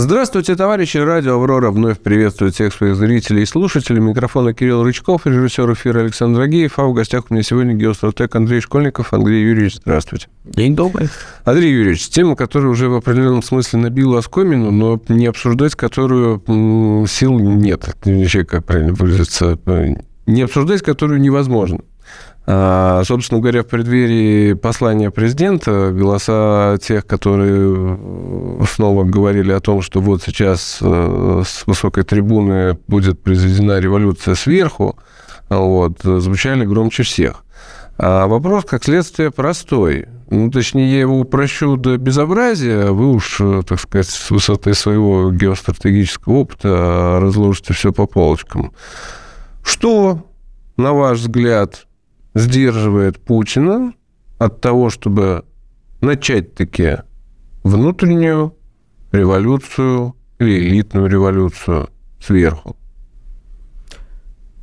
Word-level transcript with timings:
Здравствуйте, 0.00 0.54
товарищи. 0.54 0.96
Радио 0.96 1.34
«Аврора» 1.34 1.72
вновь 1.72 1.98
приветствует 1.98 2.54
всех 2.54 2.72
своих 2.72 2.94
зрителей 2.94 3.42
и 3.42 3.46
слушателей. 3.46 3.98
Микрофона 3.98 4.54
Кирилл 4.54 4.84
Рычков, 4.84 5.26
режиссер 5.26 5.72
эфира 5.72 5.98
Александр 6.02 6.42
Агеев. 6.42 6.78
А 6.78 6.84
в 6.84 6.92
гостях 6.92 7.24
у 7.28 7.34
меня 7.34 7.42
сегодня 7.42 7.74
геостратег 7.74 8.36
Андрей 8.36 8.60
Школьников. 8.60 9.12
Андрей 9.12 9.42
Юрьевич, 9.42 9.78
здравствуйте. 9.78 10.28
День 10.44 10.76
добрый. 10.76 11.08
Андрей 11.44 11.72
Юрьевич, 11.72 12.10
тема, 12.10 12.36
которая 12.36 12.70
уже 12.70 12.88
в 12.88 12.94
определенном 12.94 13.42
смысле 13.42 13.80
набила 13.80 14.20
оскомину, 14.20 14.70
но 14.70 15.02
не 15.08 15.26
обсуждать 15.26 15.74
которую 15.74 16.44
сил 17.08 17.36
нет. 17.40 17.96
Как 18.48 18.64
правильно 18.66 18.92
выразиться. 18.92 19.58
Не 20.26 20.42
обсуждать 20.42 20.82
которую 20.82 21.20
невозможно. 21.20 21.80
А, 22.50 23.02
собственно 23.04 23.42
говоря, 23.42 23.62
в 23.62 23.66
преддверии 23.66 24.54
послания 24.54 25.10
президента 25.10 25.92
голоса 25.92 26.78
тех, 26.80 27.04
которые 27.04 27.98
снова 28.66 29.04
говорили 29.04 29.52
о 29.52 29.60
том, 29.60 29.82
что 29.82 30.00
вот 30.00 30.22
сейчас 30.22 30.78
э, 30.80 31.42
с 31.46 31.66
высокой 31.66 32.04
трибуны 32.04 32.78
будет 32.88 33.22
произведена 33.22 33.80
революция 33.80 34.34
сверху, 34.34 34.96
вот, 35.50 36.00
звучали 36.02 36.64
громче 36.64 37.02
всех. 37.02 37.44
А 37.98 38.26
вопрос, 38.26 38.64
как 38.64 38.82
следствие, 38.82 39.30
простой. 39.30 40.06
Ну, 40.30 40.50
точнее, 40.50 40.90
я 40.90 41.00
его 41.00 41.20
упрощу 41.20 41.76
до 41.76 41.98
безобразия, 41.98 42.92
вы 42.92 43.10
уж, 43.12 43.42
э, 43.42 43.60
так 43.68 43.78
сказать, 43.78 44.08
с 44.08 44.30
высоты 44.30 44.72
своего 44.72 45.30
геостратегического 45.32 46.32
опыта 46.32 47.18
разложите 47.20 47.74
все 47.74 47.92
по 47.92 48.06
полочкам. 48.06 48.72
Что, 49.62 50.24
на 50.78 50.94
ваш 50.94 51.18
взгляд, 51.18 51.84
сдерживает 52.34 53.18
Путина 53.18 53.94
от 54.38 54.60
того, 54.60 54.90
чтобы 54.90 55.44
начать 56.00 56.54
таки 56.54 56.98
внутреннюю 57.62 58.54
революцию 59.12 60.14
или 60.38 60.68
элитную 60.68 61.08
революцию 61.08 61.90
сверху? 62.20 62.76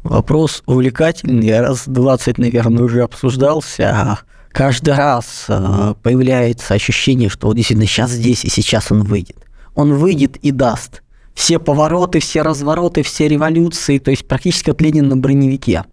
Вопрос 0.03 0.61
увлекательный, 0.67 1.59
раз 1.59 1.85
20, 1.87 2.37
наверное, 2.37 2.83
уже 2.83 3.01
обсуждался. 3.01 4.19
Каждый 4.49 4.93
раз 4.93 5.45
а, 5.49 5.95
появляется 5.95 6.75
ощущение, 6.75 7.27
что 7.27 7.47
вот 7.47 7.55
действительно 7.55 7.87
сейчас 7.87 8.11
здесь 8.11 8.45
и 8.45 8.49
сейчас 8.49 8.91
он 8.91 9.03
выйдет. 9.03 9.37
Он 9.73 9.95
выйдет 9.95 10.37
и 10.37 10.51
даст 10.51 11.01
все 11.33 11.59
повороты, 11.59 12.19
все 12.19 12.41
развороты, 12.41 13.03
все 13.03 13.27
революции, 13.27 13.97
то 13.97 14.11
есть 14.11 14.27
практически 14.27 14.69
от 14.69 14.81
Ленина 14.81 15.09
на 15.09 15.17
броневике. 15.17 15.83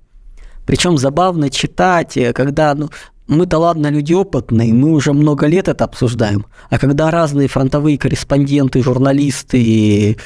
Причем 0.66 0.98
забавно 0.98 1.50
читать, 1.50 2.16
э, 2.16 2.32
когда 2.32 2.74
ну, 2.74 2.90
мы-то 3.26 3.58
ладно, 3.58 3.88
люди 3.88 4.12
опытные, 4.12 4.72
мы 4.72 4.92
уже 4.92 5.12
много 5.12 5.46
лет 5.46 5.68
это 5.68 5.84
обсуждаем, 5.84 6.46
а 6.70 6.78
когда 6.78 7.10
разные 7.10 7.48
фронтовые 7.48 7.98
корреспонденты, 7.98 8.82
журналисты, 8.82 10.16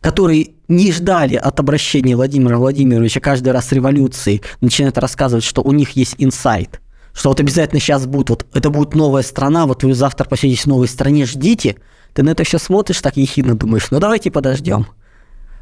которые 0.00 0.50
не 0.68 0.92
ждали 0.92 1.36
от 1.36 1.60
обращения 1.60 2.16
Владимира 2.16 2.58
Владимировича 2.58 3.20
каждый 3.20 3.52
раз 3.52 3.72
революции, 3.72 4.40
начинают 4.60 4.98
рассказывать, 4.98 5.44
что 5.44 5.62
у 5.62 5.72
них 5.72 5.90
есть 5.90 6.14
инсайт, 6.18 6.80
что 7.12 7.28
вот 7.28 7.40
обязательно 7.40 7.80
сейчас 7.80 8.06
будет, 8.06 8.30
вот 8.30 8.46
это 8.54 8.70
будет 8.70 8.94
новая 8.94 9.22
страна, 9.22 9.66
вот 9.66 9.82
вы 9.82 9.94
завтра 9.94 10.24
посидите 10.24 10.62
в 10.62 10.66
новой 10.66 10.88
стране, 10.88 11.26
ждите, 11.26 11.76
ты 12.14 12.22
на 12.22 12.30
это 12.30 12.44
все 12.44 12.58
смотришь 12.58 13.00
так 13.00 13.16
ехидно 13.16 13.54
думаешь, 13.54 13.90
ну 13.90 14.00
давайте 14.00 14.30
подождем. 14.30 14.86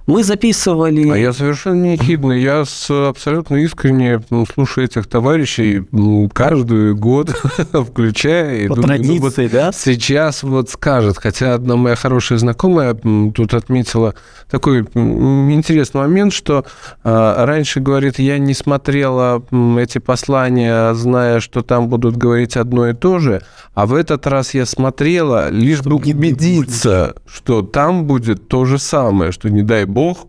Мы 0.09 0.25
записывали... 0.25 1.11
А 1.11 1.19
я 1.19 1.35
совершенно 1.35 1.83
не 1.83 1.93
ехидный. 1.93 2.41
Я 2.41 2.65
с, 2.65 2.91
абсолютно 2.91 3.57
искренне 3.57 4.23
ну, 4.31 4.47
слушаю 4.47 4.87
этих 4.87 5.07
товарищей 5.07 5.85
ну, 5.93 6.31
каждый 6.33 6.95
год, 6.95 7.29
включая... 7.73 8.69
По 8.69 8.77
думаю, 8.77 8.89
традиции, 8.89 9.19
ну, 9.19 9.21
вот 9.21 9.53
да? 9.53 9.71
Сейчас 9.71 10.43
вот 10.43 10.71
скажет. 10.71 11.19
Хотя 11.19 11.53
одна 11.53 11.77
моя 11.77 11.95
хорошая 11.95 12.39
знакомая 12.39 12.95
тут 12.95 13.53
отметила 13.53 14.15
такой 14.51 14.81
интересный 14.95 16.01
момент, 16.01 16.33
что 16.33 16.65
а, 17.05 17.45
раньше, 17.45 17.81
говорит, 17.81 18.19
я 18.19 18.39
не 18.39 18.55
смотрела 18.55 19.43
эти 19.79 19.99
послания, 19.99 20.95
зная, 20.95 21.41
что 21.41 21.61
там 21.61 21.89
будут 21.89 22.17
говорить 22.17 22.57
одно 22.57 22.89
и 22.89 22.95
то 22.95 23.19
же, 23.19 23.43
а 23.75 23.85
в 23.85 23.93
этот 23.93 24.27
раз 24.27 24.55
я 24.55 24.65
смотрела, 24.65 25.51
лишь 25.51 25.83
бы 25.83 25.97
убедиться, 25.97 27.15
что 27.27 27.61
там 27.61 28.07
будет 28.07 28.49
то 28.49 28.65
же 28.65 28.79
самое, 28.79 29.33
что 29.33 29.51
не 29.51 29.61
дай 29.61 29.85
бог 29.85 29.98
бог, 29.99 30.29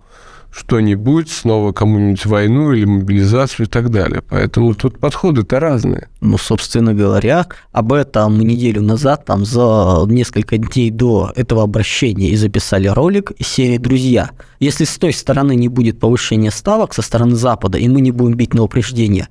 что-нибудь, 0.52 1.30
снова 1.30 1.74
кому-нибудь 1.74 2.25
войну 2.25 2.74
или 2.74 2.85
мобилизацию 2.85 3.68
и 3.68 3.69
так 3.69 3.91
далее. 3.91 4.24
Поэтому 4.28 4.74
тут 4.74 4.97
подходы-то 4.97 5.59
разные. 5.59 6.09
Ну, 6.22 6.40
собственно 6.40 6.96
говоря, 6.96 7.46
об 7.72 7.94
этом 7.94 8.40
неделю 8.40 8.81
назад, 8.81 9.25
там 9.25 9.46
за 9.46 10.06
несколько 10.07 10.57
дней 10.57 10.90
до 10.90 11.31
этого 11.35 11.62
обращения 11.62 12.30
и 12.30 12.35
записали 12.35 12.88
ролик 12.88 13.30
из 13.38 13.47
серии 13.47 13.78
«Друзья». 13.78 14.31
Если 14.59 14.85
с 14.85 14.97
той 14.97 15.13
стороны 15.13 15.56
не 15.56 15.68
будет 15.68 16.00
повышения 16.00 16.51
ставок 16.51 16.96
со 16.96 17.03
стороны 17.03 17.36
Запада, 17.36 17.78
и 17.78 17.88
мы 17.88 18.01
не 18.01 18.12
будем 18.12 18.36
бить 18.36 18.56
на 18.56 18.63
упреждение, 18.63 19.28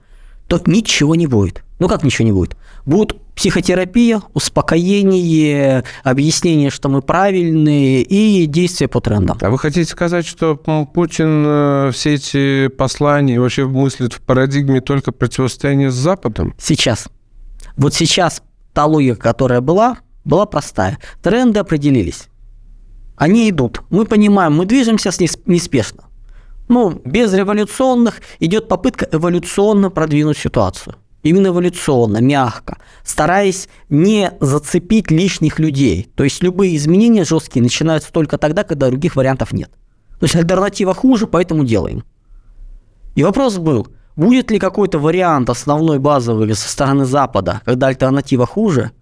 то 0.48 0.60
ничего 0.66 1.14
не 1.14 1.26
будет. 1.26 1.62
Ну 1.78 1.88
как 1.88 2.03
ничего 2.03 2.26
не 2.26 2.32
будет? 2.32 2.56
Будут 2.84 3.20
психотерапия, 3.34 4.20
успокоение, 4.34 5.84
объяснение, 6.03 6.70
что 6.70 6.88
мы 6.88 7.03
правильные, 7.03 8.03
и 8.03 8.47
действия 8.47 8.88
по 8.88 9.00
трендам. 9.00 9.38
А 9.41 9.50
вы 9.50 9.58
хотите 9.58 9.88
сказать, 9.88 10.26
что 10.26 10.56
Путин 10.56 11.44
э, 11.47 11.91
все 11.92 12.14
эти 12.14 12.69
послания 12.69 13.38
вообще 13.38 13.66
мыслит 13.66 14.14
в 14.14 14.20
парадигме 14.22 14.81
только 14.81 15.12
противостояния 15.12 15.91
с 15.91 15.94
Западом? 15.94 16.54
Сейчас. 16.58 17.08
Вот 17.76 17.94
сейчас 17.94 18.42
та 18.72 18.87
логика, 18.87 19.20
которая 19.20 19.60
была, 19.60 19.98
была 20.25 20.47
простая. 20.47 20.98
Тренды 21.22 21.60
определились. 21.60 22.25
Они 23.16 23.50
идут. 23.50 23.82
Мы 23.91 24.04
понимаем, 24.04 24.56
мы 24.56 24.64
движемся 24.64 25.10
неспешно. 25.47 26.07
Ну, 26.68 27.00
без 27.04 27.32
революционных 27.32 28.20
идет 28.40 28.68
попытка 28.68 29.08
эволюционно 29.10 29.90
продвинуть 29.90 30.38
ситуацию 30.38 30.96
именно 31.22 31.48
эволюционно, 31.48 32.18
мягко, 32.18 32.78
стараясь 33.04 33.68
не 33.88 34.32
зацепить 34.40 35.10
лишних 35.10 35.58
людей. 35.58 36.10
То 36.14 36.24
есть 36.24 36.42
любые 36.42 36.76
изменения 36.76 37.24
жесткие 37.24 37.62
начинаются 37.62 38.12
только 38.12 38.38
тогда, 38.38 38.64
когда 38.64 38.88
других 38.88 39.16
вариантов 39.16 39.52
нет. 39.52 39.70
То 40.18 40.24
есть 40.24 40.36
альтернатива 40.36 40.94
хуже, 40.94 41.26
поэтому 41.26 41.64
делаем. 41.64 42.04
И 43.14 43.22
вопрос 43.22 43.58
был, 43.58 43.88
будет 44.16 44.50
ли 44.50 44.58
какой-то 44.58 44.98
вариант 44.98 45.50
основной 45.50 45.98
базовый 45.98 46.54
со 46.54 46.68
стороны 46.68 47.04
Запада, 47.04 47.62
когда 47.64 47.88
альтернатива 47.88 48.46
хуже, 48.46 48.92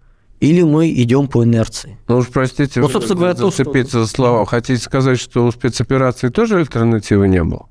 или 0.41 0.63
мы 0.63 0.91
идем 0.91 1.29
по 1.29 1.45
инерции. 1.45 1.99
Ну 2.09 2.19
уж 2.19 2.29
простите, 2.29 2.81
ну, 2.81 2.89
собственно 2.89 3.19
говоря, 3.19 3.35
зацепиться 3.35 3.83
то, 3.83 3.89
что... 3.89 4.05
за 4.05 4.07
слова. 4.07 4.47
Хотите 4.47 4.83
сказать, 4.83 5.19
что 5.19 5.47
у 5.47 5.53
спецоперации 5.53 6.29
тоже 6.29 6.59
альтернативы 6.59 7.29
не 7.29 7.43
было? 7.43 7.67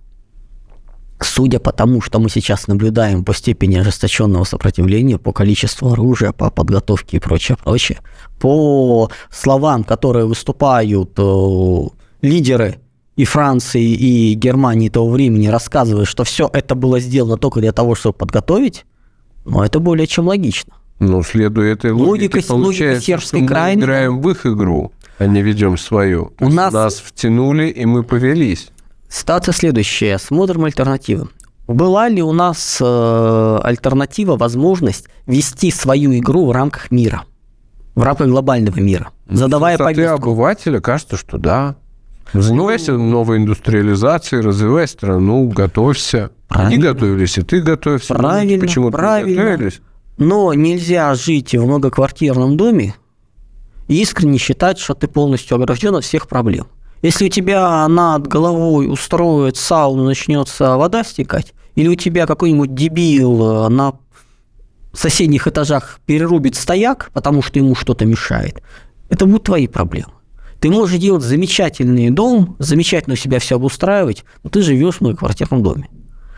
Судя 1.21 1.59
по 1.59 1.71
тому, 1.71 2.01
что 2.01 2.19
мы 2.19 2.29
сейчас 2.29 2.67
наблюдаем 2.67 3.23
по 3.23 3.33
степени 3.33 3.77
ожесточенного 3.77 4.43
сопротивления, 4.43 5.17
по 5.17 5.31
количеству 5.31 5.91
оружия, 5.91 6.33
по 6.33 6.49
подготовке 6.49 7.17
и 7.17 7.19
прочее, 7.19 7.57
прочее, 7.63 7.99
по 8.39 9.09
словам, 9.31 9.85
которые 9.85 10.25
выступают 10.25 11.11
э, 11.17 11.81
лидеры 12.21 12.79
и 13.15 13.23
Франции, 13.23 13.81
и 13.81 14.33
Германии 14.33 14.89
того 14.89 15.09
времени, 15.09 15.47
рассказывая, 15.47 16.03
что 16.03 16.25
все 16.25 16.49
это 16.51 16.75
было 16.75 16.99
сделано 16.99 17.37
только 17.37 17.61
для 17.61 17.71
того, 17.71 17.95
чтобы 17.95 18.17
подготовить, 18.17 18.85
ну, 19.45 19.61
это 19.61 19.79
более 19.79 20.07
чем 20.07 20.27
логично. 20.27 20.73
Ну, 20.99 21.23
следуя 21.23 21.73
этой 21.73 21.91
логике, 21.91 22.37
логика, 22.37 22.47
получается, 22.47 23.11
логика 23.11 23.27
что 23.27 23.37
мы 23.37 23.47
крайне... 23.47 23.81
играем 23.81 24.21
в 24.21 24.29
их 24.29 24.45
игру, 24.45 24.91
а 25.17 25.25
не 25.27 25.41
ведем 25.41 25.77
свою. 25.77 26.33
У 26.39 26.49
нас... 26.49 26.73
нас 26.73 26.95
втянули, 26.95 27.67
и 27.67 27.85
мы 27.85 28.03
повелись. 28.03 28.69
Ситуация 29.09 29.53
следующая. 29.53 30.17
Смотрим 30.17 30.65
альтернативы. 30.65 31.27
Была 31.67 32.07
ли 32.09 32.21
у 32.21 32.31
нас 32.31 32.77
э, 32.79 33.59
альтернатива, 33.63 34.37
возможность 34.37 35.07
вести 35.25 35.71
свою 35.71 36.15
игру 36.17 36.45
в 36.45 36.51
рамках 36.51 36.91
мира, 36.91 37.23
в 37.95 38.03
рамках 38.03 38.27
глобального 38.27 38.79
мира, 38.79 39.09
задавая 39.27 39.75
С 39.75 39.79
повестку? 39.79 40.13
обывателя 40.15 40.79
кажется, 40.79 41.17
что 41.17 41.37
да. 41.37 41.75
Занимайся 42.33 42.93
ну, 42.93 43.09
новой 43.09 43.37
индустриализацией, 43.37 44.43
развивай 44.43 44.87
страну, 44.87 45.47
готовься. 45.49 46.31
Правильно. 46.47 46.69
Они 46.69 46.77
готовились, 46.83 47.37
и 47.37 47.41
ты 47.41 47.61
готовься. 47.61 48.13
Правильно, 48.13 48.61
Почему 48.61 48.91
правильно. 48.91 49.43
готовились? 49.43 49.81
Но 50.17 50.53
нельзя 50.53 51.13
жить 51.15 51.53
в 51.53 51.65
многоквартирном 51.65 52.57
доме 52.57 52.95
и 53.87 54.01
искренне 54.01 54.37
считать, 54.37 54.79
что 54.79 54.93
ты 54.93 55.07
полностью 55.07 55.55
огражден 55.55 55.95
от 55.95 56.03
всех 56.03 56.27
проблем. 56.27 56.67
Если 57.01 57.25
у 57.25 57.29
тебя 57.29 57.87
над 57.87 58.27
головой 58.27 58.91
устроит 58.91 59.57
сауну, 59.57 60.05
начнется 60.05 60.77
вода 60.77 61.03
стекать, 61.03 61.53
или 61.75 61.87
у 61.87 61.95
тебя 61.95 62.25
какой-нибудь 62.25 62.73
дебил 62.73 63.65
э, 63.65 63.69
на 63.69 63.93
соседних 64.93 65.47
этажах 65.47 65.99
перерубит 66.05 66.55
стояк, 66.55 67.11
потому 67.13 67.41
что 67.41 67.59
ему 67.59 67.75
что-то 67.75 68.05
мешает, 68.05 68.63
это 69.09 69.25
будут 69.25 69.43
твои 69.43 69.67
проблемы. 69.67 70.13
Ты 70.59 70.69
можешь 70.69 70.99
делать 70.99 71.23
замечательный 71.23 72.09
дом, 72.09 72.55
замечательно 72.59 73.15
себя 73.15 73.39
все 73.39 73.57
обустраивать, 73.57 74.23
но 74.43 74.49
ты 74.49 74.61
живешь 74.61 74.95
в 74.95 75.01
многоквартирном 75.01 75.61
доме. 75.61 75.89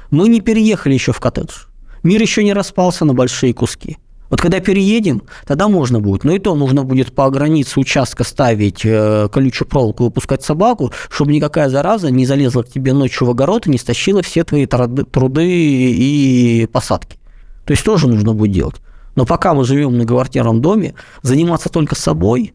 Мы 0.09 0.27
не 0.27 0.41
переехали 0.41 0.95
еще 0.95 1.11
в 1.11 1.19
коттедж. 1.19 1.67
Мир 2.03 2.21
еще 2.21 2.43
не 2.43 2.53
распался 2.53 3.05
на 3.05 3.13
большие 3.13 3.53
куски. 3.53 3.97
Вот 4.29 4.41
когда 4.41 4.59
переедем, 4.59 5.23
тогда 5.45 5.67
можно 5.67 5.99
будет. 5.99 6.23
Но 6.23 6.33
и 6.33 6.39
то 6.39 6.55
нужно 6.55 6.83
будет 6.83 7.13
по 7.13 7.29
границе 7.29 7.79
участка 7.79 8.23
ставить 8.23 8.81
э, 8.83 9.29
колючую 9.31 9.67
проволоку, 9.67 10.05
выпускать 10.05 10.43
собаку, 10.43 10.91
чтобы 11.09 11.31
никакая 11.31 11.69
зараза 11.69 12.11
не 12.11 12.25
залезла 12.25 12.63
к 12.63 12.69
тебе 12.69 12.93
ночью 12.93 13.27
в 13.27 13.29
огород 13.29 13.67
и 13.67 13.69
не 13.69 13.77
стащила 13.77 14.21
все 14.21 14.43
твои 14.43 14.65
труды 14.65 15.47
и 15.47 16.67
посадки. 16.71 17.17
То 17.65 17.71
есть 17.71 17.83
тоже 17.83 18.07
нужно 18.07 18.33
будет 18.33 18.51
делать. 18.51 18.75
Но 19.15 19.25
пока 19.25 19.53
мы 19.53 19.63
живем 19.63 19.89
в 19.89 19.93
многоквартирном 19.93 20.61
доме, 20.61 20.93
заниматься 21.21 21.69
только 21.69 21.95
собой, 21.95 22.53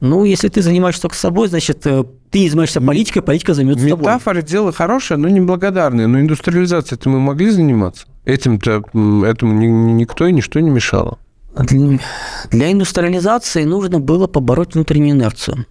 ну, 0.00 0.24
если 0.24 0.48
ты 0.48 0.62
занимаешься 0.62 1.02
только 1.02 1.16
собой, 1.16 1.48
значит, 1.48 1.86
э, 1.86 2.04
ты 2.30 2.40
не 2.40 2.48
занимаешься 2.48 2.80
политикой, 2.80 3.22
политика 3.22 3.54
займется 3.54 3.88
собой. 3.88 4.02
Метафора 4.02 4.42
дело 4.42 4.72
хорошее, 4.72 5.18
но 5.18 5.28
неблагодарное. 5.28 6.08
Но 6.08 6.20
индустриализацией-то 6.20 7.08
мы 7.08 7.20
могли 7.20 7.50
заниматься? 7.50 8.06
Этим-то 8.24 8.84
этому 9.26 9.52
никто 9.52 10.26
и 10.26 10.32
ничто 10.32 10.60
не 10.60 10.70
мешало. 10.70 11.18
Для 11.54 12.72
индустриализации 12.72 13.64
нужно 13.64 14.00
было 14.00 14.26
побороть 14.26 14.74
внутреннюю 14.74 15.16
инерцию. 15.16 15.66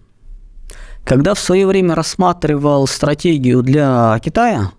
Когда 1.04 1.34
в 1.34 1.40
свое 1.40 1.66
время 1.66 1.94
рассматривал 1.94 2.86
стратегию 2.86 3.62
для 3.62 4.18
Китая, 4.22 4.70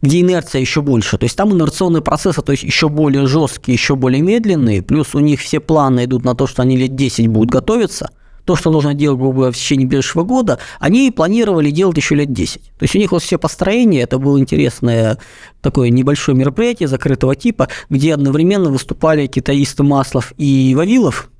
где 0.00 0.20
инерция 0.20 0.60
еще 0.60 0.80
больше, 0.80 1.18
то 1.18 1.24
есть 1.24 1.36
там 1.36 1.52
инерционные 1.52 2.00
процессы, 2.00 2.40
то 2.40 2.52
есть 2.52 2.64
еще 2.64 2.88
более 2.88 3.26
жесткие, 3.26 3.74
еще 3.74 3.96
более 3.96 4.22
медленные, 4.22 4.82
плюс 4.82 5.14
у 5.14 5.18
них 5.18 5.40
все 5.40 5.60
планы 5.60 6.04
идут 6.04 6.24
на 6.24 6.34
то, 6.34 6.46
что 6.46 6.62
они 6.62 6.76
лет 6.78 6.94
10 6.94 7.26
будут 7.28 7.50
готовиться– 7.50 8.10
то, 8.44 8.56
что 8.56 8.70
нужно 8.70 8.94
делать, 8.94 9.18
грубо 9.18 9.34
говоря, 9.34 9.52
в 9.52 9.56
течение 9.56 9.86
ближайшего 9.86 10.24
года, 10.24 10.58
они 10.78 11.10
планировали 11.10 11.70
делать 11.70 11.96
еще 11.96 12.14
лет 12.14 12.32
10. 12.32 12.62
То 12.62 12.82
есть 12.82 12.94
у 12.94 12.98
них 12.98 13.12
вот 13.12 13.22
все 13.22 13.38
построения, 13.38 14.02
это 14.02 14.18
было 14.18 14.38
интересное 14.38 15.18
такое 15.60 15.90
небольшое 15.90 16.36
мероприятие 16.36 16.88
закрытого 16.88 17.36
типа, 17.36 17.68
где 17.88 18.14
одновременно 18.14 18.70
выступали 18.70 19.26
китаисты 19.26 19.82
Маслов 19.82 20.32
и 20.36 20.74
Вавилов, 20.76 21.30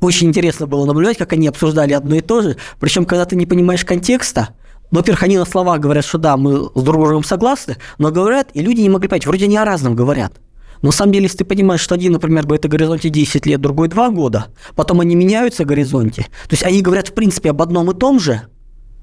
очень 0.00 0.28
интересно 0.28 0.66
было 0.66 0.86
наблюдать, 0.86 1.18
как 1.18 1.34
они 1.34 1.46
обсуждали 1.46 1.92
одно 1.92 2.16
и 2.16 2.20
то 2.20 2.40
же. 2.40 2.56
Причем, 2.78 3.04
когда 3.04 3.26
ты 3.26 3.36
не 3.36 3.44
понимаешь 3.44 3.84
контекста, 3.84 4.48
во-первых, 4.90 5.22
они 5.22 5.38
на 5.38 5.44
словах 5.44 5.78
говорят, 5.80 6.04
что 6.04 6.18
да, 6.18 6.36
мы 6.36 6.70
с 6.74 6.82
друг 6.82 7.04
другом 7.04 7.22
согласны, 7.22 7.76
но 7.98 8.10
говорят, 8.10 8.48
и 8.54 8.60
люди 8.60 8.80
не 8.80 8.88
могли 8.88 9.08
понять, 9.08 9.26
вроде 9.26 9.44
они 9.44 9.56
о 9.56 9.64
разном 9.64 9.94
говорят. 9.94 10.32
Но 10.82 10.88
на 10.88 10.92
самом 10.92 11.12
деле, 11.12 11.24
если 11.24 11.38
ты 11.38 11.44
понимаешь, 11.44 11.80
что 11.80 11.94
один, 11.94 12.12
например, 12.12 12.44
говорит 12.44 12.64
о 12.64 12.68
горизонте 12.68 13.10
10 13.10 13.46
лет, 13.46 13.60
другой 13.60 13.88
2 13.88 14.10
года, 14.10 14.46
потом 14.74 15.00
они 15.00 15.14
меняются 15.14 15.64
в 15.64 15.66
горизонте, 15.66 16.22
то 16.22 16.52
есть 16.52 16.64
они 16.64 16.80
говорят, 16.82 17.08
в 17.08 17.14
принципе, 17.14 17.50
об 17.50 17.60
одном 17.60 17.90
и 17.90 17.94
том 17.94 18.18
же, 18.18 18.42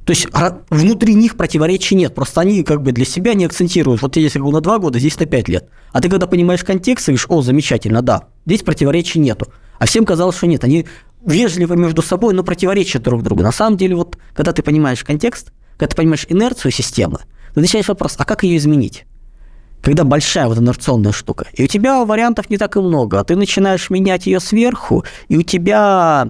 то 0.05 0.11
есть 0.11 0.27
внутри 0.69 1.15
них 1.15 1.35
противоречий 1.35 1.95
нет, 1.95 2.15
просто 2.15 2.39
они 2.39 2.63
как 2.63 2.81
бы 2.81 2.93
для 2.93 3.03
себя 3.03 3.33
не 3.33 3.43
акцентируют. 3.43 4.01
Вот 4.01 4.15
здесь 4.15 4.35
я 4.35 4.39
говорю 4.39 4.55
на 4.55 4.61
2 4.61 4.79
года, 4.79 4.99
здесь 4.99 5.19
на 5.19 5.25
5 5.25 5.49
лет. 5.49 5.69
А 5.91 5.99
ты 5.99 6.07
когда 6.09 6.27
понимаешь 6.27 6.63
контекст, 6.63 7.07
говоришь, 7.07 7.25
о, 7.27 7.41
замечательно, 7.41 8.01
да, 8.01 8.29
здесь 8.45 8.61
противоречий 8.61 9.19
нету. 9.19 9.51
А 9.79 9.85
всем 9.85 10.05
казалось, 10.05 10.37
что 10.37 10.47
нет, 10.47 10.63
они 10.63 10.85
вежливы 11.25 11.75
между 11.75 12.01
собой, 12.01 12.33
но 12.33 12.43
противоречат 12.43 13.03
друг 13.03 13.21
другу. 13.21 13.43
На 13.43 13.51
самом 13.51 13.75
деле, 13.75 13.95
вот 13.95 14.17
когда 14.33 14.53
ты 14.53 14.63
понимаешь 14.63 15.03
контекст, 15.03 15.51
когда 15.77 15.89
ты 15.89 15.97
понимаешь 15.97 16.25
инерцию 16.29 16.71
системы, 16.71 17.19
ты 17.53 17.59
начинаешь 17.59 17.89
вопрос, 17.89 18.15
а 18.17 18.23
как 18.23 18.43
ее 18.43 18.55
изменить? 18.55 19.05
Когда 19.87 20.03
большая 20.03 20.47
вот 20.47 20.57
инерционная 20.57 21.13
штука, 21.13 21.45
и 21.53 21.63
у 21.63 21.67
тебя 21.67 22.03
вариантов 22.03 22.49
не 22.49 22.57
так 22.57 22.75
и 22.75 22.81
много, 22.81 23.21
а 23.21 23.23
ты 23.23 23.37
начинаешь 23.37 23.89
менять 23.89 24.25
ее 24.25 24.41
сверху, 24.41 25.05
и 25.29 25.37
у 25.37 25.43
тебя 25.43 26.29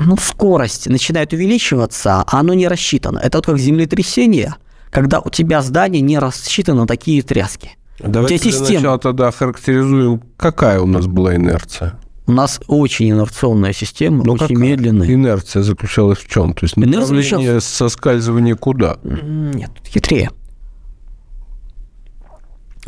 ну, 0.00 0.16
скорость 0.16 0.88
начинает 0.88 1.32
увеличиваться, 1.32 2.24
а 2.26 2.40
оно 2.40 2.52
не 2.54 2.66
рассчитано. 2.66 3.20
Это 3.20 3.38
вот 3.38 3.46
как 3.46 3.58
землетрясение, 3.58 4.56
когда 4.90 5.20
у 5.20 5.30
тебя 5.30 5.62
здание 5.62 6.02
не 6.02 6.18
рассчитано 6.18 6.80
на 6.80 6.86
такие 6.88 7.22
тряски. 7.22 7.76
Давайте 8.00 8.42
для 8.42 8.50
система... 8.50 8.80
начала 8.80 8.98
тогда 8.98 9.30
характеризуем, 9.30 10.20
какая 10.36 10.80
у 10.80 10.86
нас 10.86 11.06
была 11.06 11.36
инерция. 11.36 12.00
У 12.26 12.32
нас 12.32 12.60
очень 12.66 13.10
инерционная 13.10 13.72
система, 13.72 14.24
Но 14.24 14.34
ну, 14.34 14.44
очень 14.44 14.58
медленная. 14.58 15.06
Инерция 15.06 15.62
заключалась 15.62 16.18
в 16.18 16.28
чем? 16.28 16.54
То 16.54 16.64
есть 16.64 16.76
направление 16.76 17.06
заключалась... 17.06 17.64
соскальзывания 17.64 18.56
куда? 18.56 18.98
Нет, 19.04 19.70
хитрее 19.86 20.30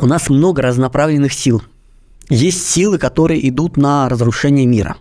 у 0.03 0.05
нас 0.05 0.29
много 0.29 0.61
разнонаправленных 0.61 1.33
сил. 1.33 1.63
Есть 2.29 2.69
силы, 2.69 2.97
которые 2.97 3.47
идут 3.47 3.77
на 3.77 4.09
разрушение 4.09 4.65
мира. 4.65 4.97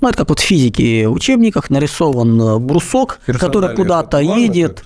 Ну, 0.00 0.08
это 0.08 0.18
как 0.18 0.28
вот 0.30 0.38
в 0.38 0.42
физике 0.42 1.08
в 1.08 1.12
учебниках 1.12 1.70
нарисован 1.70 2.40
э, 2.40 2.58
брусок, 2.58 3.20
который 3.26 3.74
куда-то 3.74 4.18
едет. 4.18 4.84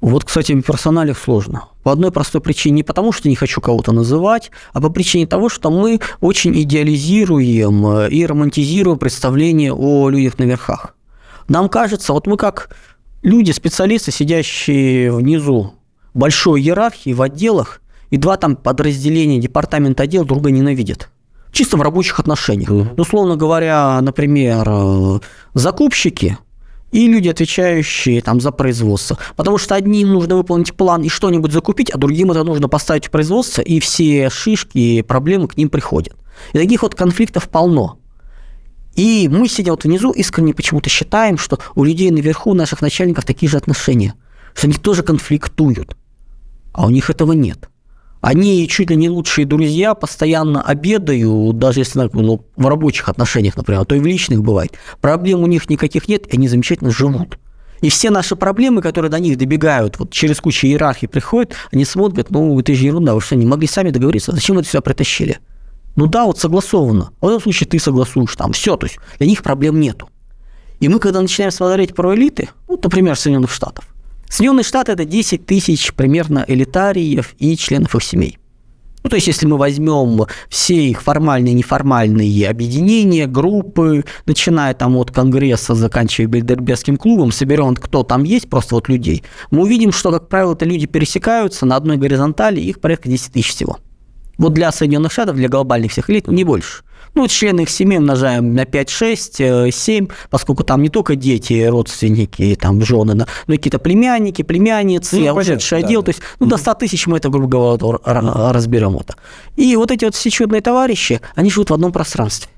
Вот, 0.00 0.24
кстати, 0.24 0.52
в 0.52 0.62
персоналях 0.62 1.18
сложно. 1.18 1.66
По 1.84 1.92
одной 1.92 2.10
простой 2.10 2.40
причине. 2.40 2.76
Не 2.76 2.82
потому, 2.82 3.12
что 3.12 3.28
не 3.28 3.36
хочу 3.36 3.60
кого-то 3.60 3.92
называть, 3.92 4.50
а 4.72 4.80
по 4.80 4.88
причине 4.88 5.26
того, 5.26 5.48
что 5.48 5.70
мы 5.70 6.00
очень 6.20 6.60
идеализируем 6.62 7.86
э, 7.86 8.10
и 8.10 8.26
романтизируем 8.26 8.98
представление 8.98 9.72
о 9.72 10.08
людях 10.08 10.38
на 10.38 10.44
верхах. 10.44 10.96
Нам 11.48 11.68
кажется, 11.68 12.12
вот 12.12 12.26
мы 12.26 12.36
как 12.36 12.74
люди, 13.22 13.52
специалисты, 13.52 14.10
сидящие 14.10 15.12
внизу 15.12 15.74
большой 16.14 16.60
иерархии 16.60 17.12
в 17.12 17.22
отделах, 17.22 17.81
и 18.12 18.18
два 18.18 18.36
там 18.36 18.56
подразделения, 18.56 19.38
департамент 19.38 19.98
отдел 19.98 20.26
друга 20.26 20.50
ненавидят. 20.50 21.08
Чисто 21.50 21.78
в 21.78 21.82
рабочих 21.82 22.20
отношениях. 22.20 22.70
Угу. 22.70 22.88
Ну, 22.94 23.02
условно 23.02 23.36
говоря, 23.36 23.98
например, 24.02 24.66
э, 24.68 25.20
закупщики 25.54 26.36
и 26.90 27.08
люди, 27.08 27.30
отвечающие 27.30 28.20
там 28.20 28.38
за 28.38 28.52
производство. 28.52 29.16
Потому 29.34 29.56
что 29.56 29.74
одним 29.74 30.12
нужно 30.12 30.36
выполнить 30.36 30.74
план 30.74 31.02
и 31.02 31.08
что-нибудь 31.08 31.52
закупить, 31.52 31.88
а 31.88 31.96
другим 31.96 32.30
это 32.30 32.44
нужно 32.44 32.68
поставить 32.68 33.06
в 33.06 33.10
производство, 33.10 33.62
и 33.62 33.80
все 33.80 34.28
шишки 34.28 34.76
и 34.76 35.02
проблемы 35.02 35.48
к 35.48 35.56
ним 35.56 35.70
приходят. 35.70 36.14
И 36.52 36.58
таких 36.58 36.82
вот 36.82 36.94
конфликтов 36.94 37.48
полно. 37.48 37.98
И 38.94 39.26
мы, 39.32 39.48
сидя 39.48 39.70
вот 39.70 39.84
внизу, 39.84 40.10
искренне 40.10 40.52
почему-то 40.52 40.90
считаем, 40.90 41.38
что 41.38 41.58
у 41.74 41.84
людей 41.84 42.10
наверху, 42.10 42.50
у 42.50 42.54
наших 42.54 42.82
начальников 42.82 43.24
такие 43.24 43.48
же 43.48 43.56
отношения, 43.56 44.12
что 44.52 44.66
они 44.66 44.76
тоже 44.76 45.02
конфликтуют, 45.02 45.96
а 46.74 46.84
у 46.84 46.90
них 46.90 47.08
этого 47.08 47.32
нет. 47.32 47.70
Они 48.22 48.68
чуть 48.68 48.88
ли 48.88 48.96
не 48.96 49.10
лучшие 49.10 49.46
друзья, 49.46 49.94
постоянно 49.94 50.62
обедают, 50.62 51.58
даже 51.58 51.80
если 51.80 52.08
ну, 52.12 52.46
в 52.54 52.66
рабочих 52.68 53.08
отношениях, 53.08 53.56
например, 53.56 53.82
а 53.82 53.84
то 53.84 53.96
и 53.96 53.98
в 53.98 54.06
личных 54.06 54.42
бывает. 54.42 54.72
Проблем 55.00 55.42
у 55.42 55.48
них 55.48 55.68
никаких 55.68 56.06
нет, 56.06 56.28
и 56.28 56.36
они 56.36 56.46
замечательно 56.46 56.92
живут. 56.92 57.36
И 57.80 57.90
все 57.90 58.10
наши 58.10 58.36
проблемы, 58.36 58.80
которые 58.80 59.10
до 59.10 59.18
них 59.18 59.36
добегают, 59.36 59.98
вот 59.98 60.12
через 60.12 60.40
кучу 60.40 60.68
иерархии 60.68 61.06
приходят, 61.06 61.54
они 61.72 61.84
смотрят, 61.84 62.30
ну, 62.30 62.58
это 62.60 62.72
же 62.72 62.84
ерунда, 62.84 63.14
вы 63.16 63.20
что, 63.20 63.34
не 63.34 63.44
могли 63.44 63.66
сами 63.66 63.90
договориться, 63.90 64.30
зачем 64.30 64.54
вы 64.54 64.62
это 64.62 64.70
сюда 64.70 64.82
притащили? 64.82 65.38
Ну 65.96 66.06
да, 66.06 66.24
вот 66.24 66.38
согласовано. 66.38 67.10
В 67.20 67.26
этом 67.26 67.40
случае 67.40 67.68
ты 67.68 67.80
согласуешь 67.80 68.36
там, 68.36 68.52
все, 68.52 68.76
то 68.76 68.86
есть 68.86 69.00
для 69.18 69.26
них 69.26 69.42
проблем 69.42 69.80
нету. 69.80 70.08
И 70.78 70.88
мы, 70.88 71.00
когда 71.00 71.20
начинаем 71.20 71.50
смотреть 71.50 71.92
про 71.92 72.14
элиты, 72.14 72.50
вот, 72.68 72.84
например, 72.84 73.16
Соединенных 73.16 73.50
Штатов, 73.50 73.91
Соединенные 74.32 74.64
Штаты– 74.64 74.92
это 74.92 75.04
10 75.04 75.44
тысяч 75.44 75.92
примерно 75.92 76.42
элитариев 76.48 77.34
и 77.38 77.54
членов 77.54 77.94
их 77.94 78.02
семей. 78.02 78.38
Ну, 79.04 79.10
то 79.10 79.16
есть, 79.16 79.26
если 79.26 79.44
мы 79.44 79.58
возьмем 79.58 80.24
все 80.48 80.88
их 80.88 81.02
формальные 81.02 81.52
и 81.52 81.56
неформальные 81.56 82.48
объединения, 82.48 83.26
группы, 83.26 84.06
начиная 84.24 84.72
там 84.72 84.96
от 84.96 85.10
Конгресса, 85.10 85.74
заканчивая 85.74 86.28
Бельдербергским 86.28 86.96
клубом, 86.96 87.30
соберем, 87.30 87.76
кто 87.76 88.04
там 88.04 88.22
есть, 88.22 88.48
просто 88.48 88.74
вот 88.74 88.88
людей, 88.88 89.22
мы 89.50 89.64
увидим, 89.64 89.92
что, 89.92 90.10
как 90.10 90.28
правило, 90.28 90.54
это 90.54 90.64
люди 90.64 90.86
пересекаются 90.86 91.66
на 91.66 91.76
одной 91.76 91.98
горизонтали, 91.98 92.58
их 92.58 92.80
порядка 92.80 93.10
10 93.10 93.34
тысяч 93.34 93.50
всего. 93.50 93.80
Вот 94.38 94.54
для 94.54 94.72
Соединенных 94.72 95.12
Штатов, 95.12 95.36
для 95.36 95.50
глобальных 95.50 95.92
всех 95.92 96.08
элит, 96.08 96.26
не 96.28 96.44
больше. 96.44 96.84
Ну, 97.14 97.28
члены 97.28 97.62
их 97.62 97.70
семьи 97.70 97.98
умножаем 97.98 98.54
на 98.54 98.64
5, 98.64 98.88
6, 98.88 99.42
7, 99.70 100.08
поскольку 100.30 100.64
там 100.64 100.80
не 100.82 100.88
только 100.88 101.14
дети, 101.14 101.64
родственники, 101.64 102.56
там, 102.58 102.82
жены, 102.82 103.14
но 103.14 103.26
и 103.54 103.56
какие-то 103.56 103.78
племянники, 103.78 104.42
племянницы, 104.42 105.18
ну, 105.18 105.34
ушедшие 105.34 105.82
да, 105.82 105.86
отдел. 105.86 106.00
Да. 106.02 106.06
То 106.06 106.10
есть, 106.10 106.22
ну, 106.40 106.46
до 106.46 106.56
100 106.56 106.74
тысяч 106.74 107.06
мы 107.06 107.18
это, 107.18 107.28
грубо 107.28 107.48
говоря, 107.48 107.98
разберем 108.52 108.96
это. 108.96 109.14
И 109.56 109.76
вот 109.76 109.90
эти 109.90 110.06
вот 110.06 110.14
все 110.14 110.30
чудные 110.30 110.62
товарищи, 110.62 111.20
они 111.34 111.50
живут 111.50 111.70
в 111.70 111.74
одном 111.74 111.92
пространстве. 111.92 112.50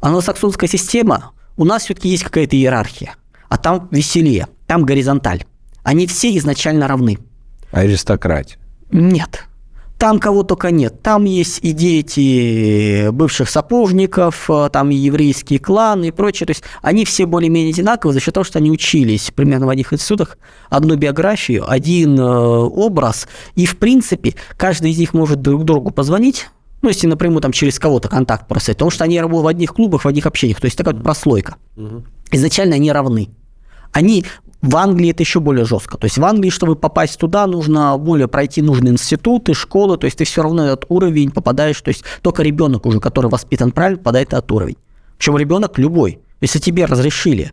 Англосаксонская 0.00 0.68
система, 0.68 1.32
у 1.56 1.64
нас 1.64 1.84
все-таки 1.84 2.08
есть 2.08 2.22
какая-то 2.22 2.56
иерархия, 2.56 3.16
а 3.48 3.58
там 3.58 3.88
веселее, 3.90 4.46
там 4.66 4.84
горизонталь. 4.84 5.44
Они 5.82 6.06
все 6.06 6.36
изначально 6.38 6.86
равны. 6.86 7.18
Аристократия? 7.72 8.58
Нет. 8.92 9.46
Там 10.00 10.18
кого 10.18 10.44
только 10.44 10.70
нет. 10.70 11.02
Там 11.02 11.24
есть 11.26 11.58
и 11.60 11.72
дети 11.72 13.10
бывших 13.10 13.50
сапожников, 13.50 14.48
э, 14.48 14.70
там 14.72 14.90
и 14.90 14.94
еврейские 14.94 15.58
кланы 15.58 16.06
и 16.08 16.10
прочее. 16.10 16.46
То 16.46 16.52
есть 16.52 16.62
они 16.80 17.04
все 17.04 17.26
более-менее 17.26 17.72
одинаковы 17.74 18.14
за 18.14 18.20
счет 18.20 18.32
того, 18.32 18.44
что 18.44 18.58
они 18.58 18.70
учились 18.70 19.30
примерно 19.30 19.66
в 19.66 19.68
одних 19.68 19.92
институтах, 19.92 20.38
одну 20.70 20.96
биографию, 20.96 21.70
один 21.70 22.18
э, 22.18 22.22
образ. 22.24 23.28
И, 23.56 23.66
в 23.66 23.76
принципе, 23.76 24.36
каждый 24.56 24.92
из 24.92 24.98
них 24.98 25.12
может 25.12 25.42
друг 25.42 25.66
другу 25.66 25.90
позвонить, 25.90 26.48
ну, 26.80 26.88
если 26.88 27.06
напрямую 27.06 27.42
там 27.42 27.52
через 27.52 27.78
кого-то 27.78 28.08
контакт 28.08 28.48
просить, 28.48 28.76
потому 28.76 28.90
что 28.90 29.04
они 29.04 29.20
работают 29.20 29.44
в 29.44 29.48
одних 29.48 29.74
клубах, 29.74 30.06
в 30.06 30.08
одних 30.08 30.24
общениях. 30.24 30.60
То 30.60 30.64
есть 30.64 30.78
такая 30.78 30.94
вот 30.94 31.02
прослойка. 31.02 31.56
Изначально 32.30 32.76
они 32.76 32.90
равны. 32.90 33.28
Они 33.92 34.24
в 34.62 34.76
Англии 34.76 35.10
это 35.10 35.22
еще 35.22 35.40
более 35.40 35.64
жестко. 35.64 35.96
То 35.96 36.04
есть 36.04 36.18
в 36.18 36.24
Англии, 36.24 36.50
чтобы 36.50 36.76
попасть 36.76 37.18
туда, 37.18 37.46
нужно 37.46 37.96
более 37.96 38.28
пройти 38.28 38.60
нужные 38.60 38.92
институты, 38.92 39.54
школы. 39.54 39.96
То 39.96 40.04
есть 40.04 40.18
ты 40.18 40.24
все 40.24 40.42
равно 40.42 40.66
этот 40.66 40.84
уровень 40.88 41.30
попадаешь. 41.30 41.80
То 41.80 41.88
есть 41.88 42.04
только 42.20 42.42
ребенок 42.42 42.84
уже, 42.84 43.00
который 43.00 43.30
воспитан 43.30 43.72
правильно, 43.72 43.98
попадает 43.98 44.32
этот 44.32 44.50
уровень. 44.52 44.76
Причем 45.16 45.36
ребенок 45.38 45.78
любой. 45.78 46.20
Если 46.40 46.58
тебе 46.58 46.84
разрешили 46.84 47.52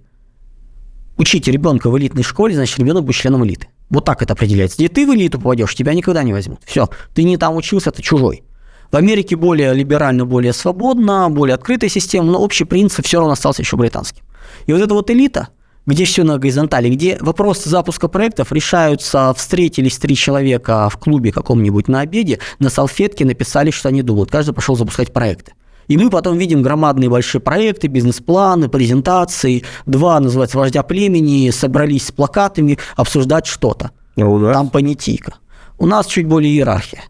учить 1.18 1.48
ребенка 1.48 1.90
в 1.90 1.98
элитной 1.98 2.24
школе, 2.24 2.56
значит 2.56 2.78
ребенок 2.80 3.06
будет 3.06 3.16
членом 3.16 3.46
элиты. 3.46 3.68
Вот 3.90 4.04
так 4.04 4.22
это 4.22 4.34
определяется. 4.34 4.78
Где 4.78 4.90
ты 4.90 5.08
в 5.08 5.14
элиту 5.14 5.40
попадешь, 5.40 5.74
тебя 5.76 5.94
никогда 5.94 6.24
не 6.24 6.34
возьмут. 6.34 6.60
Все, 6.66 6.90
ты 7.14 7.24
не 7.24 7.38
там 7.38 7.56
учился, 7.56 7.92
ты 7.92 8.02
чужой. 8.02 8.44
В 8.92 8.96
Америке 8.96 9.36
более 9.36 9.74
либерально, 9.74 10.26
более 10.26 10.54
свободно, 10.54 11.30
более 11.30 11.56
открытая 11.56 11.90
система, 11.90 12.32
но 12.32 12.40
общий 12.40 12.64
принцип 12.64 13.06
все 13.06 13.20
равно 13.20 13.34
остался 13.34 13.62
еще 13.62 13.76
британским. 13.76 14.24
И 14.66 14.74
вот 14.74 14.82
эта 14.82 14.94
вот 14.94 15.10
элита, 15.10 15.50
где 15.88 16.06
все 16.06 16.24
на 16.24 16.38
горизонтали, 16.38 16.90
где 16.90 17.18
вопросы 17.22 17.70
запуска 17.70 18.08
проектов 18.08 18.52
решаются, 18.52 19.34
встретились 19.36 19.98
три 19.98 20.16
человека 20.16 20.90
в 20.90 20.98
клубе 20.98 21.32
каком-нибудь 21.32 21.88
на 21.88 22.02
обеде, 22.02 22.40
на 22.60 22.70
салфетке 22.70 23.26
написали, 23.26 23.72
что 23.72 23.90
они 23.90 24.04
думают, 24.04 24.30
каждый 24.30 24.54
пошел 24.54 24.76
запускать 24.76 25.12
проекты. 25.12 25.54
И 25.88 25.98
мы 25.98 26.10
потом 26.10 26.38
видим 26.38 26.62
громадные 26.62 27.10
большие 27.10 27.40
проекты, 27.40 27.88
бизнес-планы, 27.88 28.68
презентации. 28.68 29.64
Два, 29.86 30.20
называется, 30.20 30.58
вождя 30.58 30.84
племени, 30.84 31.50
собрались 31.50 32.08
с 32.08 32.12
плакатами 32.12 32.78
обсуждать 32.98 33.46
что-то. 33.46 33.92
У 34.18 34.38
нас? 34.38 34.54
Там 34.54 34.70
понятийка. 34.70 35.36
У 35.78 35.86
нас 35.86 36.08
чуть 36.08 36.28
более 36.28 36.54
иерархия. 36.54 37.04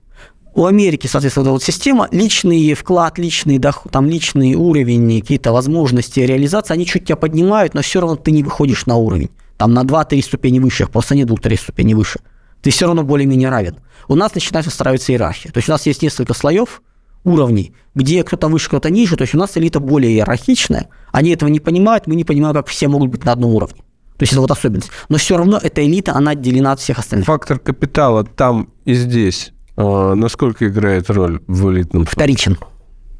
У 0.57 0.65
Америки, 0.65 1.05
соответственно, 1.05 1.51
вот 1.51 1.61
система, 1.61 2.07
личный 2.09 2.73
вклад, 2.73 3.19
личный 3.19 3.59
доход, 3.59 3.91
там 3.91 4.09
личный 4.09 4.55
уровень, 4.55 5.21
какие-то 5.21 5.51
возможности 5.51 6.21
реализации, 6.21 6.73
они 6.73 6.87
чуть 6.87 7.05
тебя 7.05 7.15
поднимают, 7.15 7.75
но 7.75 7.83
все 7.83 8.01
равно 8.01 8.15
ты 8.15 8.31
не 8.31 8.41
выходишь 8.41 8.87
на 8.87 8.95
уровень. 8.95 9.29
Там 9.57 9.75
на 9.75 9.83
2-3 9.83 10.19
ступени 10.23 10.57
выше, 10.57 10.87
просто 10.87 11.13
не 11.13 11.25
2-3 11.25 11.59
ступени 11.59 11.93
выше. 11.93 12.21
Ты 12.63 12.71
все 12.71 12.87
равно 12.87 13.03
более-менее 13.03 13.49
равен. 13.49 13.75
У 14.07 14.15
нас 14.15 14.33
начинает 14.33 14.65
выстраиваться 14.65 15.11
иерархия. 15.11 15.51
То 15.51 15.59
есть 15.59 15.69
у 15.69 15.71
нас 15.73 15.85
есть 15.85 16.01
несколько 16.01 16.33
слоев 16.33 16.81
уровней, 17.23 17.75
где 17.93 18.23
кто-то 18.23 18.47
выше, 18.47 18.69
кто-то 18.69 18.89
ниже. 18.89 19.15
То 19.15 19.25
есть 19.25 19.35
у 19.35 19.37
нас 19.37 19.55
элита 19.57 19.79
более 19.79 20.11
иерархичная. 20.11 20.89
Они 21.11 21.29
этого 21.29 21.49
не 21.49 21.59
понимают, 21.59 22.07
мы 22.07 22.15
не 22.15 22.23
понимаем, 22.23 22.55
как 22.55 22.65
все 22.65 22.87
могут 22.87 23.11
быть 23.11 23.23
на 23.25 23.33
одном 23.33 23.53
уровне. 23.53 23.83
То 24.17 24.23
есть 24.23 24.33
это 24.33 24.41
вот 24.41 24.49
особенность. 24.49 24.89
Но 25.07 25.19
все 25.19 25.37
равно 25.37 25.59
эта 25.61 25.85
элита, 25.85 26.15
она 26.15 26.31
отделена 26.31 26.71
от 26.71 26.79
всех 26.79 26.97
остальных. 26.97 27.27
Фактор 27.27 27.59
капитала 27.59 28.23
там 28.23 28.73
и 28.85 28.95
здесь 28.95 29.53
а, 29.77 30.15
насколько 30.15 30.67
играет 30.67 31.09
роль 31.09 31.41
в 31.47 31.71
элитном? 31.71 32.05
Вторичен. 32.05 32.57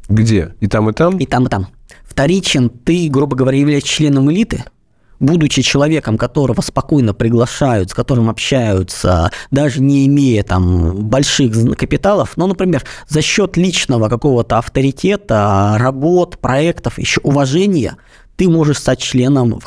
Где? 0.10 0.56
И 0.60 0.68
там, 0.68 0.90
и 0.90 0.94
там? 0.94 1.18
И 1.18 1.26
там, 1.26 1.46
и 1.46 1.50
там. 1.50 1.68
Вторичен, 2.04 2.70
ты, 2.70 3.08
грубо 3.10 3.36
говоря, 3.36 3.60
являешься 3.60 3.90
членом 3.90 4.32
элиты, 4.32 4.64
будучи 5.20 5.62
человеком, 5.62 6.18
которого 6.18 6.62
спокойно 6.62 7.14
приглашают, 7.14 7.92
с 7.92 7.94
которым 7.94 8.30
общаются, 8.30 9.32
даже 9.52 9.82
не 9.82 10.08
имея 10.08 10.44
там 10.44 10.96
больших 11.08 11.78
капиталов, 11.78 12.38
но, 12.38 12.48
например, 12.48 12.84
за 13.08 13.22
счет 13.22 13.58
личного 13.58 14.10
какого-то 14.10 14.58
авторитета, 14.58 15.76
работ, 15.78 16.40
проектов, 16.40 16.98
еще 16.98 17.20
уважения, 17.22 17.98
ты 18.38 18.48
можешь 18.48 18.78
стать 18.78 19.00
членом, 19.00 19.60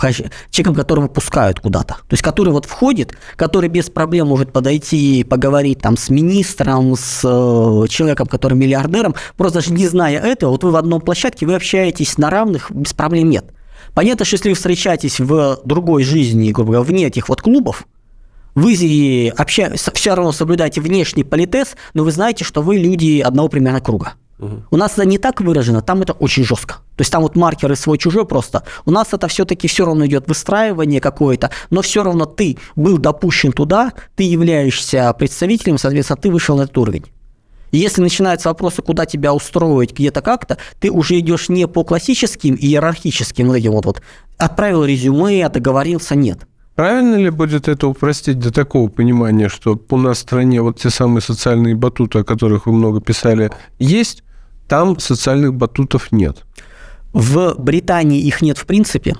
человеком, 0.51 0.75
которого 0.75 1.09
пускают 1.09 1.61
куда-то. 1.61 1.95
То 1.95 2.13
есть, 2.13 2.23
который 2.23 2.53
вот 2.53 2.67
входит, 2.67 3.17
который 3.37 3.69
без 3.69 3.91
проблем 3.91 4.29
может 4.29 4.53
подойти 4.53 5.21
и 5.21 5.25
поговорить 5.25 5.81
там 5.81 5.97
с 5.97 6.09
министром, 6.09 6.95
с 6.97 7.21
э, 7.25 7.89
человеком, 7.89 8.29
который 8.29 8.55
миллиардером, 8.55 9.17
просто 9.37 9.59
даже 9.59 9.73
не 9.73 9.89
зная 9.89 10.21
этого, 10.21 10.53
вот 10.53 10.63
вы 10.63 10.71
в 10.71 10.77
одном 10.77 11.01
площадке, 11.01 11.47
вы 11.47 11.57
общаетесь 11.57 12.17
на 12.17 12.31
равных, 12.31 12.71
без 12.71 12.93
проблем 12.93 13.29
нет. 13.29 13.45
Понятно, 13.93 14.25
что 14.25 14.37
если 14.37 14.51
вы 14.51 14.55
встречаетесь 14.55 15.19
в 15.19 15.61
другой 15.65 16.05
жизни, 16.05 16.53
грубо 16.53 16.75
говоря, 16.75 16.89
вне 16.89 17.07
этих 17.07 17.29
вот 17.29 17.43
клубов, 17.43 17.87
вы 18.55 19.33
обща... 19.37 19.75
все 19.75 20.15
равно 20.15 20.31
соблюдаете 20.31 20.81
внешний 20.81 21.25
политез, 21.25 21.77
но 21.95 22.05
вы 22.05 22.13
знаете, 22.13 22.45
что 22.45 22.63
вы 22.63 22.77
люди 22.77 23.21
одного 23.21 23.49
примерно 23.49 23.81
круга. 23.81 24.15
У 24.71 24.77
нас 24.77 24.93
это 24.93 25.05
не 25.05 25.19
так 25.19 25.41
выражено, 25.41 25.83
там 25.83 26.03
это 26.03 26.13
очень 26.13 26.45
жестко. 26.45 26.77
То 26.97 27.03
есть 27.03 27.13
там 27.13 27.23
вот 27.23 27.37
маркеры 27.37 27.77
свой-чужой 27.77 28.27
просто. 28.27 28.63
У 28.85 28.91
нас 28.91 29.09
это 29.13 29.29
все-таки 29.29 29.69
все 29.69 29.85
равно 29.85 30.07
идет 30.07 30.29
выстраивание 30.29 31.01
какое-то, 31.01 31.51
но 31.71 31.83
все 31.83 32.03
равно 32.03 32.25
ты 32.25 32.59
был 32.77 32.99
допущен 32.99 33.53
туда, 33.53 33.93
ты 34.17 34.25
являешься 34.25 35.13
представителем, 35.13 35.79
соответственно, 35.79 36.17
ты 36.17 36.31
вышел 36.31 36.57
на 36.57 36.63
этот 36.63 36.79
уровень. 36.79 37.05
Если 37.73 38.03
начинаются 38.03 38.49
вопросы, 38.49 38.83
куда 38.83 39.07
тебя 39.07 39.33
устроить, 39.33 39.93
где-то 39.93 40.23
как-то, 40.23 40.59
ты 40.81 40.91
уже 40.91 41.19
идешь 41.21 41.49
не 41.49 41.69
по 41.69 41.85
классическим 41.85 42.57
иерархическим 42.57 43.47
вот 43.47 43.57
этим 43.57 43.73
вот, 43.73 43.85
вот 43.87 44.03
отправил 44.39 44.85
резюме, 44.85 45.49
договорился, 45.49 46.17
нет. 46.17 46.47
Правильно 46.75 47.17
ли 47.17 47.31
будет 47.31 47.69
это 47.69 47.87
упростить 47.89 48.39
до 48.39 48.53
такого 48.53 48.89
понимания, 48.89 49.49
что 49.49 49.79
у 49.91 49.97
нас 49.97 50.19
в 50.19 50.21
стране 50.23 50.63
вот 50.63 50.81
те 50.81 50.89
самые 50.89 51.21
социальные 51.21 51.77
батуты, 51.77 52.21
о 52.21 52.25
которых 52.25 52.67
вы 52.67 52.73
много 52.73 53.01
писали, 53.01 53.51
есть, 53.79 54.25
там 54.71 55.01
социальных 55.01 55.53
батутов 55.53 56.13
нет. 56.13 56.45
В 57.13 57.57
Британии 57.59 58.21
их 58.21 58.41
нет 58.41 58.57
в 58.57 58.67
принципе. 58.67 59.17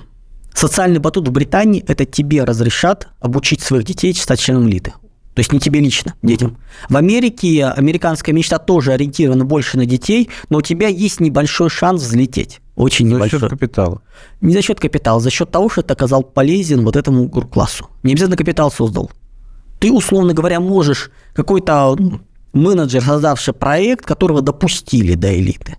Социальный 0.53 0.99
батут 0.99 1.27
в 1.27 1.31
Британии– 1.31 1.83
это 1.87 2.05
тебе 2.05 2.45
разрешат 2.45 3.09
обучить 3.19 3.59
своих 3.59 3.83
детей 3.83 4.13
стать 4.15 4.39
членом 4.39 4.69
элиты. 4.69 4.93
То 5.33 5.39
есть 5.39 5.51
не 5.51 5.59
тебе 5.59 5.81
лично, 5.81 6.13
детям. 6.21 6.57
В 6.87 6.95
Америке 6.95 7.65
американская 7.65 8.33
мечта 8.33 8.59
тоже 8.59 8.93
ориентирована 8.93 9.43
больше 9.43 9.75
на 9.75 9.85
детей, 9.85 10.29
но 10.49 10.59
у 10.59 10.61
тебя 10.61 10.87
есть 10.87 11.19
небольшой 11.19 11.69
шанс 11.69 12.01
взлететь. 12.01 12.61
Очень 12.77 13.09
за 13.09 13.15
небольшой. 13.15 13.39
За 13.39 13.45
счет 13.47 13.59
капитала. 13.59 14.01
Не 14.39 14.53
за 14.53 14.61
счет 14.61 14.79
капитала, 14.79 15.19
за 15.19 15.31
счет 15.31 15.51
того, 15.51 15.69
что 15.69 15.81
ты 15.81 15.91
оказал 15.91 16.23
полезен 16.23 16.85
вот 16.85 16.95
этому 16.95 17.29
классу. 17.29 17.89
Не 18.03 18.13
обязательно 18.13 18.37
капитал 18.37 18.71
создал. 18.71 19.11
Ты, 19.79 19.91
условно 19.91 20.33
говоря, 20.33 20.61
можешь 20.61 21.11
какой-то 21.33 21.93
ну, 21.99 22.21
менеджер, 22.53 23.03
создавший 23.03 23.53
проект, 23.53 24.05
которого 24.05 24.41
допустили 24.41 25.15
до 25.15 25.37
элиты. 25.37 25.77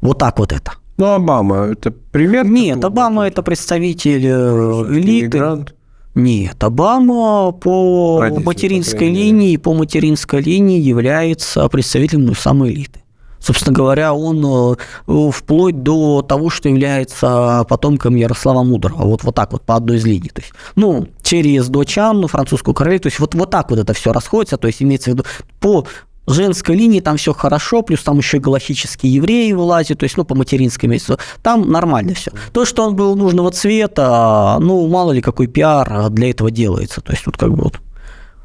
Вот 0.00 0.18
так 0.18 0.38
вот 0.38 0.52
это. 0.52 0.72
Ну, 0.96 1.06
Обама 1.06 1.66
это 1.66 1.90
пример? 1.90 2.44
Нет, 2.44 2.84
Обама 2.84 3.26
это 3.26 3.42
представитель 3.42 4.26
э, 4.26 4.84
элиты. 4.90 5.38
Иммигрант? 5.38 5.74
Нет, 6.14 6.62
Обама 6.62 7.52
по 7.52 8.20
Родители, 8.20 8.44
материнской 8.44 9.08
по 9.08 9.12
линии, 9.14 9.56
по 9.56 9.74
материнской 9.74 10.42
линии 10.42 10.80
является 10.80 11.68
представителем 11.68 12.26
ну, 12.26 12.34
самой 12.34 12.72
элиты. 12.72 13.00
Собственно 13.38 13.74
говоря, 13.74 14.12
он 14.12 14.76
э, 15.08 15.30
вплоть 15.32 15.82
до 15.82 16.20
того, 16.20 16.50
что 16.50 16.68
является 16.68 17.64
потомком 17.68 18.14
Ярослава 18.16 18.62
Мудрого. 18.62 19.04
Вот, 19.04 19.24
вот 19.24 19.34
так 19.34 19.52
вот, 19.52 19.62
по 19.62 19.76
одной 19.76 19.96
из 19.96 20.04
линий. 20.04 20.28
То 20.28 20.42
есть, 20.42 20.52
ну, 20.76 21.08
через 21.22 21.68
дочь 21.68 21.96
Анну, 21.96 22.26
французскую 22.26 22.74
королеву. 22.74 23.00
То 23.00 23.06
есть, 23.06 23.18
вот, 23.18 23.34
вот 23.34 23.50
так 23.50 23.70
вот 23.70 23.78
это 23.78 23.94
все 23.94 24.12
расходится. 24.12 24.58
То 24.58 24.66
есть, 24.66 24.82
имеется 24.82 25.10
в 25.10 25.14
виду, 25.14 25.24
по 25.58 25.86
женской 26.26 26.76
линии 26.76 27.00
там 27.00 27.16
все 27.16 27.32
хорошо, 27.32 27.82
плюс 27.82 28.02
там 28.02 28.18
еще 28.18 28.36
и 28.36 28.40
галактические 28.40 29.12
евреи 29.12 29.52
вылазят, 29.52 29.98
то 29.98 30.04
есть, 30.04 30.16
ну, 30.16 30.24
по 30.24 30.34
материнской 30.34 30.88
месяцу, 30.88 31.18
там 31.42 31.70
нормально 31.70 32.14
все. 32.14 32.30
То, 32.52 32.64
что 32.64 32.86
он 32.86 32.96
был 32.96 33.16
нужного 33.16 33.50
цвета, 33.50 34.58
ну, 34.60 34.86
мало 34.88 35.12
ли 35.12 35.20
какой 35.20 35.46
пиар 35.46 36.10
для 36.10 36.30
этого 36.30 36.50
делается, 36.50 37.00
то 37.00 37.12
есть, 37.12 37.24
тут 37.24 37.36
как 37.36 37.50
бы 37.50 37.64
вот. 37.64 37.80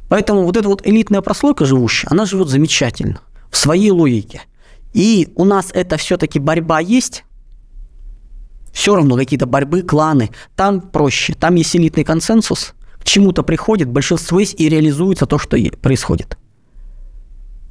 Поэтому 0.10 0.44
вот 0.44 0.58
эта 0.58 0.68
вот 0.68 0.86
элитная 0.86 1.22
прослойка 1.22 1.66
живущая, 1.66 2.10
она 2.12 2.26
живет 2.26 2.48
замечательно, 2.48 3.22
в 3.50 3.58
своей 3.58 3.92
логике. 3.92 4.42
И 4.94 5.30
у 5.36 5.46
нас 5.46 5.70
это 5.74 5.98
все-таки 5.98 6.40
борьба 6.40 6.80
есть, 6.80 7.24
все 8.72 8.96
равно 8.96 9.16
какие-то 9.16 9.46
борьбы, 9.46 9.82
кланы, 9.82 10.32
там 10.56 10.82
проще, 10.82 11.34
там 11.34 11.56
есть 11.56 11.76
элитный 11.76 12.04
консенсус, 12.04 12.74
к 13.00 13.04
чему-то 13.04 13.44
приходит, 13.44 13.90
большинство 13.90 14.40
есть 14.40 14.60
и 14.60 14.70
реализуется 14.70 15.26
то, 15.26 15.38
что 15.38 15.58
происходит. 15.82 16.38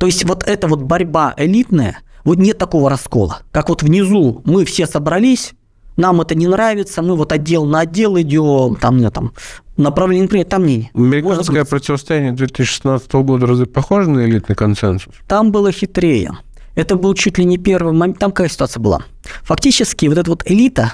То 0.04 0.06
есть 0.08 0.22
вот 0.26 0.42
эта 0.46 0.68
вот 0.68 0.82
борьба 0.82 1.32
элитная, 1.34 2.00
вот 2.24 2.36
нет 2.36 2.58
такого 2.58 2.90
раскола. 2.90 3.38
Как 3.52 3.70
вот 3.70 3.82
внизу 3.82 4.42
мы 4.44 4.66
все 4.66 4.86
собрались, 4.86 5.54
нам 5.96 6.20
это 6.20 6.34
не 6.34 6.46
нравится, 6.46 7.00
мы 7.00 7.16
вот 7.16 7.32
отдел 7.32 7.64
на 7.64 7.80
отдел 7.80 8.20
идем, 8.20 8.76
там, 8.78 8.98
не, 8.98 9.10
там 9.10 9.32
направление, 9.78 10.24
например, 10.24 10.44
там 10.44 10.66
не. 10.66 10.90
Американское 10.92 11.64
противостояние 11.64 12.32
2016 12.32 13.10
года 13.14 13.46
разве 13.46 13.64
похоже 13.64 14.10
на 14.10 14.26
элитный 14.26 14.54
консенсус? 14.54 15.14
Там 15.26 15.50
было 15.50 15.72
хитрее. 15.72 16.32
Это 16.74 16.96
был 16.96 17.14
чуть 17.14 17.38
ли 17.38 17.46
не 17.46 17.56
первый 17.56 17.94
момент. 17.94 18.18
Там 18.18 18.30
какая 18.30 18.50
ситуация 18.50 18.82
была? 18.82 19.04
Фактически 19.44 20.04
вот 20.04 20.18
эта 20.18 20.28
вот 20.28 20.42
элита, 20.44 20.92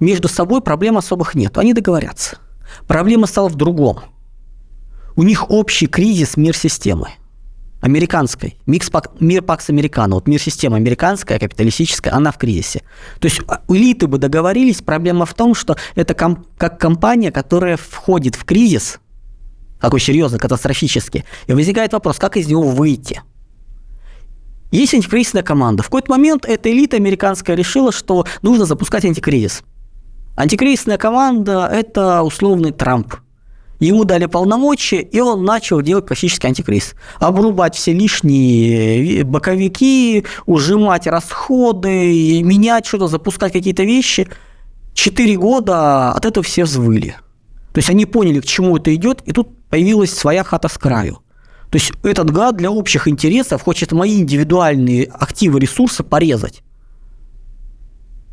между 0.00 0.28
собой 0.28 0.60
проблем 0.60 0.98
особых 0.98 1.34
нет. 1.34 1.56
Они 1.56 1.72
договорятся. 1.72 2.36
Проблема 2.86 3.26
стала 3.26 3.48
в 3.48 3.54
другом. 3.54 4.00
У 5.16 5.22
них 5.22 5.50
общий 5.50 5.86
кризис 5.86 6.36
мир 6.36 6.54
системы 6.54 7.08
американской, 7.80 8.58
микс 8.66 8.90
мир 9.20 9.42
Пакс 9.42 9.70
Американо, 9.70 10.16
вот 10.16 10.28
мир 10.28 10.40
система 10.40 10.76
американская, 10.76 11.38
капиталистическая, 11.38 12.10
она 12.10 12.30
в 12.30 12.38
кризисе. 12.38 12.82
То 13.18 13.28
есть 13.28 13.40
элиты 13.68 14.06
бы 14.06 14.18
договорились, 14.18 14.82
проблема 14.82 15.26
в 15.26 15.34
том, 15.34 15.54
что 15.54 15.76
это 15.94 16.14
ком- 16.14 16.44
как 16.58 16.78
компания, 16.78 17.32
которая 17.32 17.76
входит 17.76 18.34
в 18.34 18.44
кризис, 18.44 19.00
такой 19.80 20.00
серьезный, 20.00 20.38
катастрофический, 20.38 21.24
и 21.46 21.52
возникает 21.52 21.92
вопрос, 21.92 22.18
как 22.18 22.36
из 22.36 22.48
него 22.48 22.62
выйти. 22.62 23.22
Есть 24.70 24.94
антикризисная 24.94 25.42
команда. 25.42 25.82
В 25.82 25.86
какой-то 25.86 26.10
момент 26.10 26.44
эта 26.46 26.70
элита 26.70 26.96
американская 26.96 27.56
решила, 27.56 27.90
что 27.90 28.26
нужно 28.42 28.66
запускать 28.66 29.04
антикризис. 29.04 29.62
Антикризисная 30.36 30.96
команда– 30.96 31.68
это 31.72 32.22
условный 32.22 32.72
Трамп– 32.72 33.14
Ему 33.80 34.04
дали 34.04 34.26
полномочия, 34.26 35.00
и 35.00 35.20
он 35.20 35.44
начал 35.44 35.80
делать 35.80 36.06
классический 36.06 36.46
антикризис. 36.46 36.94
Обрубать 37.18 37.74
все 37.74 37.94
лишние 37.94 39.24
боковики, 39.24 40.24
ужимать 40.44 41.06
расходы, 41.06 42.42
менять 42.42 42.84
что-то, 42.86 43.08
запускать 43.08 43.54
какие-то 43.54 43.82
вещи. 43.84 44.28
Четыре 44.92 45.36
года 45.36 46.12
от 46.12 46.26
этого 46.26 46.44
все 46.44 46.64
взвыли. 46.64 47.16
То 47.72 47.78
есть 47.78 47.88
они 47.88 48.04
поняли, 48.04 48.40
к 48.40 48.44
чему 48.44 48.76
это 48.76 48.94
идет, 48.94 49.22
и 49.24 49.32
тут 49.32 49.48
появилась 49.70 50.12
своя 50.12 50.44
хата 50.44 50.68
с 50.68 50.76
краю. 50.76 51.20
То 51.70 51.78
есть 51.78 51.92
этот 52.02 52.30
гад 52.30 52.56
для 52.56 52.70
общих 52.70 53.08
интересов 53.08 53.62
хочет 53.62 53.92
мои 53.92 54.20
индивидуальные 54.20 55.04
активы, 55.04 55.58
ресурсы 55.58 56.02
порезать. 56.02 56.62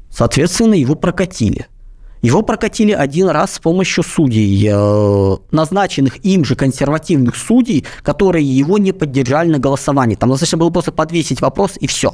Соответственно, 0.09 0.73
его 0.73 0.95
прокатили. 0.95 1.67
Его 2.21 2.41
прокатили 2.41 2.91
один 2.91 3.29
раз 3.29 3.53
с 3.53 3.59
помощью 3.59 4.03
судей, 4.03 4.69
э, 4.71 5.37
назначенных 5.51 6.25
им 6.25 6.43
же 6.45 6.55
консервативных 6.55 7.35
судей, 7.35 7.85
которые 8.01 8.43
его 8.43 8.77
не 8.77 8.91
поддержали 8.91 9.49
на 9.49 9.59
голосовании. 9.59 10.15
Там 10.15 10.29
достаточно 10.29 10.57
было 10.57 10.69
просто 10.71 10.91
подвесить 10.91 11.41
вопрос 11.41 11.73
и 11.79 11.85
все. 11.85 12.11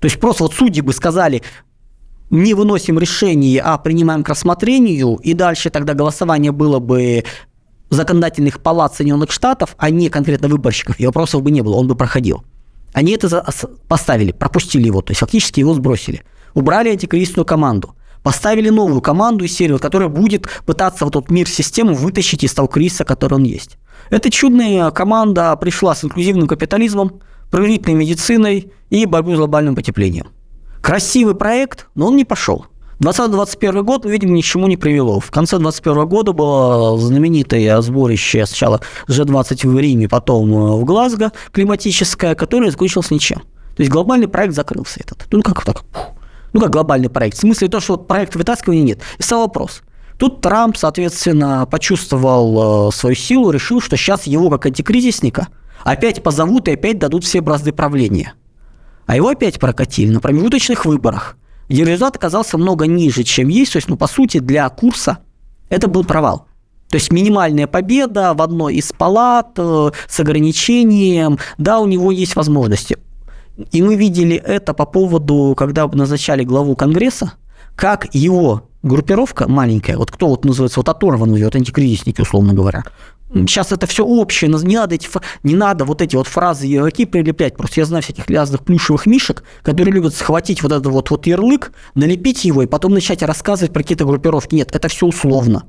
То 0.00 0.06
есть 0.06 0.18
просто 0.18 0.44
вот 0.44 0.54
судьи 0.54 0.80
бы 0.80 0.92
сказали, 0.92 1.42
не 2.30 2.54
выносим 2.54 2.98
решение, 2.98 3.60
а 3.60 3.76
принимаем 3.76 4.24
к 4.24 4.28
рассмотрению, 4.30 5.16
и 5.16 5.34
дальше 5.34 5.68
тогда 5.68 5.92
голосование 5.92 6.50
было 6.50 6.78
бы 6.78 7.24
законодательных 7.90 8.60
палат 8.60 8.94
Соединенных 8.94 9.30
Штатов, 9.30 9.76
а 9.76 9.90
не 9.90 10.08
конкретно 10.08 10.48
выборщиков, 10.48 10.98
и 10.98 11.04
вопросов 11.04 11.42
бы 11.42 11.50
не 11.50 11.60
было, 11.60 11.76
он 11.76 11.86
бы 11.86 11.94
проходил. 11.94 12.42
Они 12.94 13.12
это 13.12 13.44
поставили, 13.86 14.32
пропустили 14.32 14.86
его, 14.86 15.02
то 15.02 15.10
есть 15.10 15.20
фактически 15.20 15.60
его 15.60 15.74
сбросили. 15.74 16.22
Убрали 16.54 16.88
антикризисную 16.88 17.44
команду– 17.44 17.94
поставили 18.22 18.68
новую 18.68 19.00
команду 19.00 19.44
из 19.44 19.54
серии, 19.56 19.76
которая 19.78 20.08
будет 20.08 20.48
пытаться 20.66 21.04
вот 21.04 21.16
этот 21.16 21.30
мир 21.30 21.48
систему 21.48 21.94
вытащить 21.94 22.44
из 22.44 22.52
того 22.54 22.68
кризиса, 22.68 23.04
который 23.04 23.34
он 23.34 23.44
есть. 23.44 23.78
Эта 24.10 24.30
чудная 24.30 24.90
команда 24.90 25.54
пришла 25.56 25.94
с 25.94 26.04
инклюзивным 26.04 26.46
капитализмом, 26.46 27.20
правительной 27.50 27.94
медициной 27.94 28.72
и 28.90 29.06
борьбой 29.06 29.34
с 29.34 29.38
глобальным 29.38 29.74
потеплением. 29.74 30.28
Красивый 30.80 31.34
проект, 31.34 31.86
но 31.94 32.08
он 32.08 32.16
не 32.16 32.24
пошел. 32.24 32.66
2021 33.02 33.84
год, 33.84 34.04
видимо, 34.04 34.32
ни 34.32 34.42
к 34.42 34.44
чему 34.44 34.68
не 34.68 34.76
привело. 34.76 35.18
В 35.18 35.30
конце 35.30 35.58
2021 35.58 36.08
года 36.08 36.32
было 36.32 36.96
знаменитое 36.98 37.80
сборище 37.80 38.46
сначала 38.46 38.80
G20 39.08 39.68
в 39.68 39.78
Риме, 39.78 40.08
потом 40.08 40.52
э, 40.52 40.76
в 40.76 40.84
Глазго 40.84 41.32
климатическое, 41.50 42.34
которое 42.36 42.70
закончилось 42.70 43.10
ничем. 43.10 43.40
То 43.76 43.82
есть 43.82 43.90
глобальный 43.90 44.28
проект 44.28 44.54
закрылся 44.54 45.00
этот. 45.00 45.26
Ну 45.32 45.42
как 45.42 45.64
так? 45.64 45.82
Ну 46.52 46.60
как 46.60 46.70
глобальный 46.70 47.10
проект, 47.10 47.36
в 47.36 47.40
смысле 47.40 47.68
то, 47.68 47.80
что 47.80 47.94
вот 47.94 48.08
проект 48.08 48.34
вытаскивания 48.34 48.82
нет. 48.82 49.00
И 49.18 49.22
стал 49.22 49.42
вопрос. 49.42 49.82
Тут 50.18 50.40
Трамп, 50.40 50.76
соответственно, 50.76 51.66
почувствовал 51.66 52.88
э, 52.88 52.92
свою 52.92 53.16
силу, 53.16 53.50
решил, 53.50 53.80
что 53.80 53.96
сейчас 53.96 54.26
его 54.26 54.50
как 54.50 54.66
антикризисника 54.66 55.48
опять 55.82 56.22
позовут 56.22 56.68
и 56.68 56.72
опять 56.72 56.98
дадут 56.98 57.24
все 57.24 57.40
бразды 57.40 57.72
правления. 57.72 58.34
А 59.06 59.16
его 59.16 59.28
опять 59.28 59.58
прокатили 59.58 60.12
на 60.12 60.20
промежуточных 60.20 60.84
выборах, 60.84 61.36
где 61.68 61.84
результат 61.84 62.16
оказался 62.16 62.56
много 62.56 62.86
ниже, 62.86 63.24
чем 63.24 63.48
есть. 63.48 63.72
То 63.72 63.78
есть, 63.78 63.88
ну, 63.88 63.96
по 63.96 64.06
сути, 64.06 64.38
для 64.38 64.68
курса 64.68 65.18
это 65.70 65.88
был 65.88 66.04
провал. 66.04 66.46
То 66.88 66.96
есть 66.96 67.10
минимальная 67.10 67.66
победа 67.66 68.34
в 68.34 68.42
одной 68.42 68.74
из 68.76 68.92
палат 68.92 69.54
э, 69.56 69.90
с 70.06 70.20
ограничением, 70.20 71.38
да, 71.56 71.80
у 71.80 71.86
него 71.86 72.12
есть 72.12 72.36
возможности. 72.36 72.98
И 73.70 73.82
мы 73.82 73.96
видели 73.96 74.36
это 74.36 74.74
по 74.74 74.86
поводу, 74.86 75.54
когда 75.56 75.86
назначали 75.86 76.44
главу 76.44 76.74
Конгресса, 76.74 77.34
как 77.76 78.14
его 78.14 78.68
группировка 78.82 79.48
маленькая, 79.48 79.96
вот 79.96 80.10
кто 80.10 80.28
вот 80.28 80.44
называется, 80.44 80.80
вот 80.80 80.88
оторванные, 80.88 81.44
вот 81.44 81.54
антикризисники, 81.54 82.20
условно 82.20 82.54
говоря, 82.54 82.84
Сейчас 83.34 83.72
это 83.72 83.86
все 83.86 84.04
общее, 84.04 84.50
не 84.50 84.76
надо, 84.76 84.94
эти, 84.94 85.08
не 85.42 85.54
надо 85.54 85.86
вот 85.86 86.02
эти 86.02 86.16
вот 86.16 86.26
фразы 86.26 86.66
ярлыки 86.66 87.06
прилеплять. 87.06 87.56
Просто 87.56 87.80
я 87.80 87.86
знаю 87.86 88.02
всяких 88.02 88.28
лязных 88.28 88.62
плюшевых 88.62 89.06
мишек, 89.06 89.42
которые 89.62 89.94
любят 89.94 90.14
схватить 90.14 90.62
вот 90.62 90.70
этот 90.70 90.86
вот, 90.88 91.10
вот 91.10 91.26
ярлык, 91.26 91.72
налепить 91.94 92.44
его 92.44 92.62
и 92.62 92.66
потом 92.66 92.92
начать 92.92 93.22
рассказывать 93.22 93.72
про 93.72 93.82
какие-то 93.82 94.04
группировки. 94.04 94.54
Нет, 94.54 94.74
это 94.74 94.88
все 94.88 95.06
условно. 95.06 95.64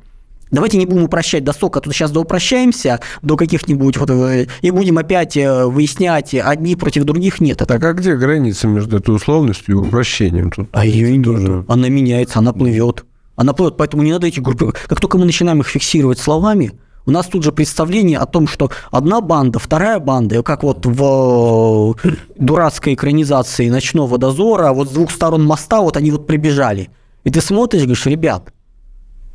Давайте 0.54 0.78
не 0.78 0.86
будем 0.86 1.06
упрощать 1.06 1.44
до 1.44 1.52
сока, 1.52 1.82
тут 1.82 1.94
сейчас 1.94 2.12
доупрощаемся 2.12 3.00
до 3.24 3.36
каких-нибудь 3.36 3.98
вот 3.98 4.12
э, 4.12 4.46
и 4.62 4.70
будем 4.70 5.00
опять 5.00 5.36
э, 5.36 5.66
выяснять 5.66 6.36
одни 6.36 6.76
против 6.76 7.06
других. 7.06 7.42
Нет. 7.42 7.58
Так 7.58 7.84
а 7.84 7.94
где 7.94 8.16
граница 8.16 8.68
между 8.68 8.98
этой 8.98 9.16
условностью 9.16 9.76
и 9.76 9.78
упрощением? 9.80 10.52
Тут 10.52 10.70
а 10.72 10.86
ее 10.86 11.22
тоже... 11.24 11.66
Она 11.68 11.90
меняется, 11.90 12.38
она 12.38 12.54
плывет. 12.54 13.04
Она 13.36 13.54
плывет, 13.54 13.78
поэтому 13.78 14.04
не 14.04 14.12
надо 14.12 14.28
эти 14.28 14.40
группы... 14.40 14.74
Как 14.88 15.02
только 15.02 15.18
мы 15.18 15.26
начинаем 15.26 15.60
их 15.62 15.68
фиксировать 15.68 16.20
словами, 16.20 16.74
у 17.08 17.12
нас 17.12 17.26
тут 17.26 17.44
же 17.44 17.52
представление 17.52 18.20
о 18.20 18.28
том, 18.28 18.48
что 18.48 18.70
одна 18.92 19.22
банда, 19.22 19.58
вторая 19.58 19.98
банда, 19.98 20.44
как 20.44 20.62
вот 20.62 20.86
в 20.86 21.96
э, 22.04 22.10
дурацкой 22.38 22.94
экранизации 22.94 23.70
«Ночного 23.70 24.20
дозора», 24.20 24.72
вот 24.72 24.88
с 24.88 24.92
двух 24.92 25.10
сторон 25.10 25.44
моста 25.46 25.82
вот 25.82 25.98
они 25.98 26.12
вот 26.12 26.28
прибежали. 26.28 26.92
И 27.24 27.32
ты 27.32 27.42
смотришь, 27.42 27.82
говоришь, 27.82 28.06
ребят, 28.06 28.53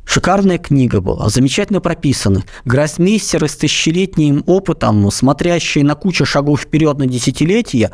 Шикарная 0.09 0.57
книга 0.57 1.01
была, 1.01 1.29
замечательно 1.29 1.81
прописана. 1.81 2.41
Гроссмейстеры 2.65 3.47
с 3.47 3.55
тысячелетним 3.55 4.43
опытом, 4.47 5.11
смотрящие 5.11 5.83
на 5.83 5.93
кучу 5.93 6.25
шагов 6.25 6.61
вперед 6.61 6.97
на 6.97 7.05
десятилетия, 7.05 7.91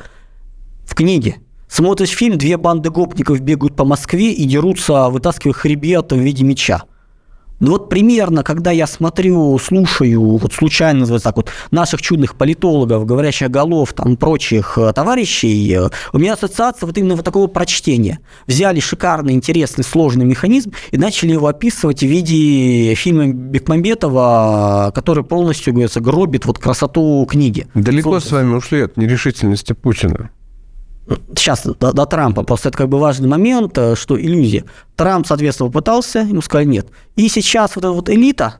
в 0.86 0.95
книге. 0.95 1.39
Смотришь 1.67 2.12
фильм, 2.12 2.38
две 2.38 2.56
банды 2.56 2.89
гопников 2.89 3.41
бегают 3.41 3.75
по 3.75 3.84
Москве 3.84 4.32
и 4.32 4.45
дерутся, 4.45 5.10
вытаскивая 5.10 5.54
хребет 5.54 6.13
в 6.13 6.17
виде 6.17 6.45
меча. 6.45 6.84
Ну 7.59 7.71
вот 7.71 7.89
примерно, 7.89 8.43
когда 8.43 8.71
я 8.71 8.85
смотрю, 8.85 9.57
слушаю, 9.59 10.37
вот 10.37 10.53
случайно 10.53 11.01
называется 11.01 11.29
так 11.29 11.37
вот, 11.37 11.49
наших 11.71 12.01
чудных 12.01 12.35
политологов, 12.35 13.05
говорящих 13.05 13.49
голов, 13.49 13.93
там, 13.93 14.17
прочих 14.17 14.77
э, 14.77 14.91
товарищей, 14.93 15.73
э, 15.73 15.89
у 16.11 16.17
меня 16.17 16.33
ассоциация 16.33 16.85
вот 16.85 16.97
именно 16.97 17.15
вот 17.15 17.23
такого 17.23 17.47
прочтения. 17.47 18.19
Взяли 18.47 18.79
шикарный, 18.79 19.33
интересный, 19.33 19.83
сложный 19.83 20.25
механизм 20.25 20.73
и 20.91 20.97
начали 20.97 21.31
его 21.31 21.47
описывать 21.47 22.01
в 22.01 22.07
виде 22.07 22.93
фильма 22.95 23.27
Бекмамбетова, 23.27 24.91
который 24.93 25.23
полностью, 25.23 25.73
говорится, 25.73 26.01
гробит 26.01 26.45
вот 26.45 26.59
красоту 26.59 27.25
книги. 27.29 27.67
Далеко 27.73 28.11
Слушайте. 28.19 28.29
с 28.29 28.31
вами 28.33 28.55
ушли 28.55 28.81
от 28.81 28.97
нерешительности 28.97 29.73
Путина 29.73 30.29
сейчас 31.35 31.63
до, 31.63 31.93
до 31.93 32.05
Трампа, 32.05 32.43
просто 32.43 32.69
это 32.69 32.77
как 32.77 32.89
бы 32.89 32.99
важный 32.99 33.27
момент, 33.27 33.77
э, 33.77 33.95
что 33.95 34.19
иллюзия. 34.19 34.65
Трамп, 34.95 35.27
соответственно, 35.27 35.69
попытался, 35.69 36.19
ему 36.19 36.41
сказали 36.41 36.67
нет. 36.67 36.87
И 37.15 37.27
сейчас 37.29 37.75
вот 37.75 37.85
эта 37.85 37.91
вот 37.91 38.09
элита, 38.09 38.59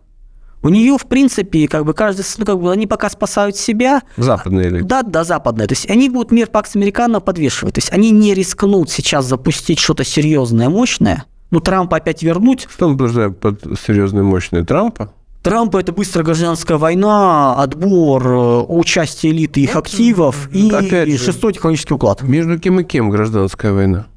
у 0.62 0.69
нее, 0.69 0.97
в 0.97 1.05
принципе, 1.05 1.67
как 1.67 1.86
бы 1.86 1.93
каждый, 1.93 2.25
ну, 2.38 2.45
как 2.45 2.60
бы 2.60 2.71
они 2.71 2.88
пока 2.88 3.10
спасают 3.10 3.55
себя. 3.55 4.01
Западная 4.17 4.69
элита. 4.69 4.86
Да, 4.86 5.03
да, 5.03 5.23
западная. 5.23 5.67
То 5.67 5.73
есть 5.73 5.89
они 5.89 6.10
будут 6.10 6.31
мир 6.31 6.47
Пакс 6.47 6.75
Американо 6.75 7.19
подвешивать. 7.19 7.75
То 7.75 7.79
есть 7.79 7.91
они 7.91 8.10
не 8.10 8.34
рискнут 8.34 8.89
сейчас 8.89 9.25
запустить 9.25 9.77
что-то 9.77 10.03
серьезное, 10.03 10.69
мощное. 10.69 11.25
Ну, 11.51 11.60
Трампа 11.60 11.97
опять 11.97 12.23
вернуть. 12.23 12.67
Что 12.69 12.88
он 12.88 12.97
подразумевает 12.97 13.39
под 13.39 13.79
серьезное, 13.79 14.23
мощное 14.23 14.63
Трампа? 14.63 15.13
Трампа 15.45 15.77
это 15.77 15.91
быстрая 15.91 16.25
гражданская 16.25 16.79
война, 16.79 17.53
отбор, 17.62 18.27
э, 18.27 18.62
участие 18.67 19.31
элиты 19.31 19.62
их 19.62 19.75
активов 19.75 20.49
и 20.51 20.71
Опять 20.71 21.08
же, 21.08 21.19
шестой 21.19 21.53
технологический 21.53 21.93
уклад. 21.93 22.23
Между 22.23 22.58
кем 22.58 22.79
и 22.79 22.84
кем 22.84 23.12
гражданская 23.12 23.71
война? 23.71 24.08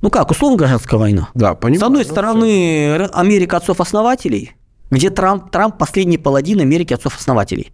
Ну 0.00 0.08
как, 0.08 0.30
условно 0.30 0.56
гражданская 0.56 0.98
война. 0.98 1.28
Да, 1.34 1.54
понимаю. 1.54 1.80
С 1.80 1.82
одной 1.82 2.04
стороны, 2.06 3.06
Америка 3.12 3.58
отцов-основателей, 3.58 4.52
где 4.90 5.10
Трамп, 5.10 5.50
Трамп 5.50 5.76
последний 5.76 6.16
паладин 6.16 6.58
Америки 6.60 6.94
отцов-основателей. 6.94 7.72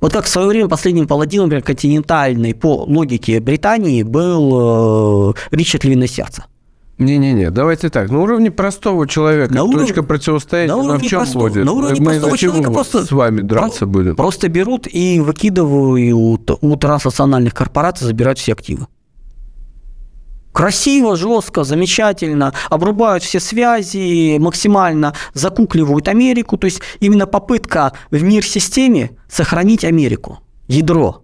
Вот 0.00 0.12
как 0.12 0.24
в 0.24 0.28
свое 0.28 0.48
время 0.48 0.66
последним 0.66 1.06
паладином, 1.06 1.44
например, 1.46 1.62
континентальной 1.62 2.56
по 2.56 2.82
логике 2.82 3.38
Британии 3.38 4.02
был 4.02 5.30
э, 5.30 5.34
Ричард 5.52 5.84
Львиное 5.84 6.08
Сердце. 6.08 6.46
Не-не-не, 6.98 7.50
давайте 7.50 7.90
так. 7.90 8.08
На 8.10 8.20
уровне 8.20 8.50
простого 8.52 9.08
человека 9.08 9.52
на 9.52 9.64
уровне, 9.64 9.86
точка 9.86 10.02
противостояния 10.04 10.72
на 10.72 10.76
уровне 10.76 11.06
в 11.06 11.10
чем 11.10 11.20
простого, 11.20 11.48
будет? 11.48 11.64
На 11.64 11.72
уровне 11.72 12.00
Мы 12.00 12.06
простого 12.06 12.38
человека 12.38 12.70
просто... 12.70 13.04
с 13.04 13.10
вами 13.10 13.40
драться 13.40 13.80
про- 13.80 13.86
будем? 13.86 14.16
Просто 14.16 14.48
берут 14.48 14.86
и 14.86 15.18
выкидывают 15.18 16.50
у 16.60 16.76
транснациональных 16.76 17.52
корпораций, 17.52 18.06
забирают 18.06 18.38
все 18.38 18.52
активы. 18.52 18.86
Красиво, 20.52 21.16
жестко, 21.16 21.64
замечательно, 21.64 22.54
обрубают 22.70 23.24
все 23.24 23.40
связи, 23.40 24.38
максимально 24.38 25.14
закукливают 25.32 26.06
Америку. 26.06 26.56
То 26.56 26.66
есть 26.66 26.80
именно 27.00 27.26
попытка 27.26 27.92
в 28.12 28.22
мир-системе 28.22 29.10
сохранить 29.28 29.84
Америку, 29.84 30.38
ядро 30.68 31.22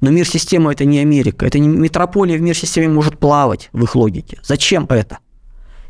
но 0.00 0.10
мир 0.10 0.26
система 0.26 0.72
это 0.72 0.84
не 0.84 0.98
Америка. 0.98 1.46
Это 1.46 1.58
не 1.58 1.68
метрополия 1.68 2.36
в 2.36 2.42
мир 2.42 2.56
системе 2.56 2.88
может 2.88 3.18
плавать 3.18 3.70
в 3.72 3.82
их 3.82 3.94
логике. 3.94 4.38
Зачем 4.42 4.86
это? 4.88 5.18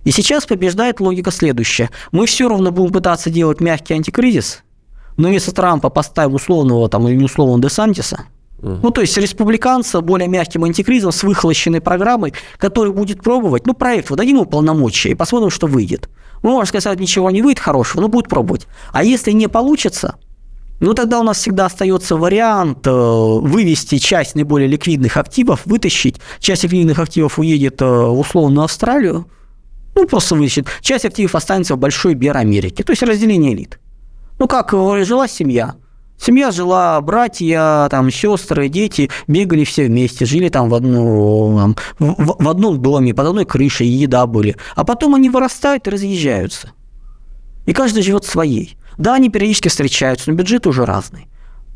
И 0.05 0.11
сейчас 0.11 0.47
побеждает 0.47 1.01
логика 1.01 1.31
следующая. 1.31 1.91
Мы 2.13 2.27
все 2.27 2.49
равно 2.49 2.71
будем 2.71 2.93
пытаться 2.93 3.31
делать 3.31 3.61
мягкий 3.61 3.95
антикризис, 3.95 4.63
но 5.17 5.29
вместо 5.29 5.53
Трампа 5.53 5.89
поставим 5.89 6.35
условного 6.35 6.89
там, 6.89 7.09
или 7.09 7.23
условного 7.23 7.61
Десантиса, 7.61 8.27
Ну, 8.83 8.91
то 8.91 9.03
есть 9.03 9.17
республиканца 9.19 10.01
более 10.01 10.27
мягким 10.27 10.65
антикризом 10.65 11.13
с 11.13 11.23
выхолощенной 11.23 11.83
программой, 11.83 12.33
который 12.57 12.93
будет 12.93 13.23
пробовать, 13.23 13.67
ну, 13.67 13.75
проект, 13.75 14.09
вот 14.09 14.17
дадим 14.17 14.37
ему 14.37 14.47
полномочия 14.47 15.11
и 15.11 15.15
посмотрим, 15.15 15.51
что 15.51 15.67
выйдет. 15.67 16.09
Ну, 16.43 16.53
можно 16.53 16.67
сказать, 16.67 16.99
ничего 16.99 17.31
не 17.31 17.43
выйдет 17.43 17.61
хорошего, 17.61 18.01
но 18.01 18.09
будет 18.09 18.29
пробовать. 18.29 18.67
А 18.93 19.05
если 19.05 19.33
не 19.33 19.49
получится, 19.49 20.17
ну, 20.81 20.93
тогда 20.95 21.21
у 21.21 21.23
нас 21.23 21.39
всегда 21.39 21.67
остается 21.67 22.17
вариант 22.17 22.87
э, 22.87 22.91
вывести 22.91 23.99
часть 23.99 24.35
наиболее 24.35 24.69
ликвидных 24.69 25.17
активов, 25.17 25.63
вытащить. 25.65 26.21
Часть 26.41 26.65
ликвидных 26.65 26.99
активов 26.99 27.39
уедет 27.39 27.81
э, 27.81 27.85
в 27.87 28.61
Австралию, 28.61 29.27
ну, 29.95 30.07
просто 30.07 30.35
вытащит. 30.35 30.67
Часть 30.81 31.05
активов 31.05 31.35
останется 31.35 31.77
в 31.77 31.79
большой 31.79 32.15
Бер 32.15 32.37
Америке, 32.37 32.83
то 32.83 32.93
есть 32.93 33.03
разделение 33.03 33.55
элит. 33.55 33.79
Ну, 34.39 34.49
как 34.49 34.75
э, 34.75 35.05
жила 35.05 35.29
семья. 35.29 35.77
Семья 36.19 36.51
жила, 36.51 37.01
братья, 37.01 37.89
там, 37.91 38.11
сестры, 38.11 38.69
дети 38.69 39.11
бегали 39.27 39.65
все 39.65 39.87
вместе, 39.87 40.25
жили 40.25 40.49
там 40.49 40.69
в, 40.71 40.75
одну, 40.75 41.57
там, 41.59 41.77
в, 41.99 42.43
в 42.45 42.49
одном 42.49 42.81
доме, 42.81 43.13
под 43.13 43.27
одной 43.27 43.45
крышей, 43.45 43.89
еда 43.89 44.27
были. 44.27 44.57
А 44.77 44.85
потом 44.85 45.15
они 45.15 45.29
вырастают 45.29 45.87
и 45.87 45.91
разъезжаются. 45.91 46.71
И 47.67 47.73
каждый 47.73 48.03
живет 48.03 48.25
своей. 48.25 48.77
Да, 48.99 49.15
они 49.15 49.31
периодически 49.31 49.69
встречаются, 49.69 50.31
но 50.31 50.37
бюджеты 50.37 50.69
уже 50.69 50.85
разные. 50.85 51.27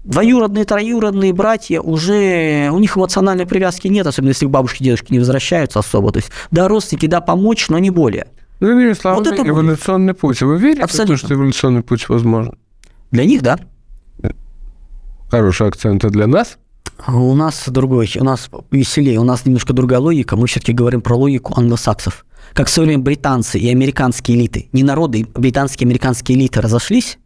Двоюродные, 0.04 0.64
троюродные 0.64 1.33
братья 1.33 1.81
уже, 1.81 2.70
у 2.70 2.78
них 2.78 2.96
эмоциональной 2.96 3.46
привязки 3.46 3.88
нет, 3.88 4.07
особенно 4.07 4.31
если 4.31 4.46
бабушки, 4.46 4.83
дедушки 4.83 5.12
не 5.12 5.18
возвращаются 5.18 5.81
особо. 5.81 6.12
То 6.12 6.18
есть, 6.18 6.31
да, 6.50 6.68
родственники, 6.68 7.07
да, 7.07 7.20
помочь, 7.20 7.68
но 7.68 7.78
не 7.78 7.90
более. 7.90 8.28
Ну, 8.61 8.70
иными 8.70 8.92
словами, 8.94 9.24
вот 9.24 9.33
это 9.33 9.48
эволюционный 9.48 10.12
будет. 10.12 10.20
путь. 10.20 10.42
Вы 10.42 10.59
верите 10.59 10.83
Абсолютно. 10.83 11.16
в 11.16 11.20
то, 11.20 11.26
что 11.26 11.35
эволюционный 11.35 11.83
путь 11.83 12.09
возможен? 12.09 12.59
Для 13.11 13.24
них, 13.24 13.42
да. 13.42 13.59
Хороший 15.31 15.68
акцент 15.68 16.04
для 16.07 16.26
нас? 16.26 16.59
У 17.06 17.34
нас 17.34 17.64
другой, 17.68 18.10
у 18.16 18.24
нас 18.24 18.50
веселее, 18.70 19.18
у 19.18 19.24
нас 19.24 19.46
немножко 19.46 19.72
другая 19.72 20.00
логика. 20.00 20.36
Мы 20.36 20.46
все-таки 20.46 20.72
говорим 20.72 21.00
про 21.00 21.16
логику 21.16 21.54
англосаксов. 21.56 22.26
Как 22.52 22.66
в 22.66 22.70
свое 22.70 22.88
время 22.88 23.02
британцы 23.02 23.58
и 23.58 23.70
американские 23.70 24.36
элиты, 24.36 24.68
не 24.72 24.82
народы, 24.82 25.26
британские 25.34 25.86
и 25.86 25.88
американские 25.88 26.36
элиты 26.36 26.60
разошлись, 26.60 27.18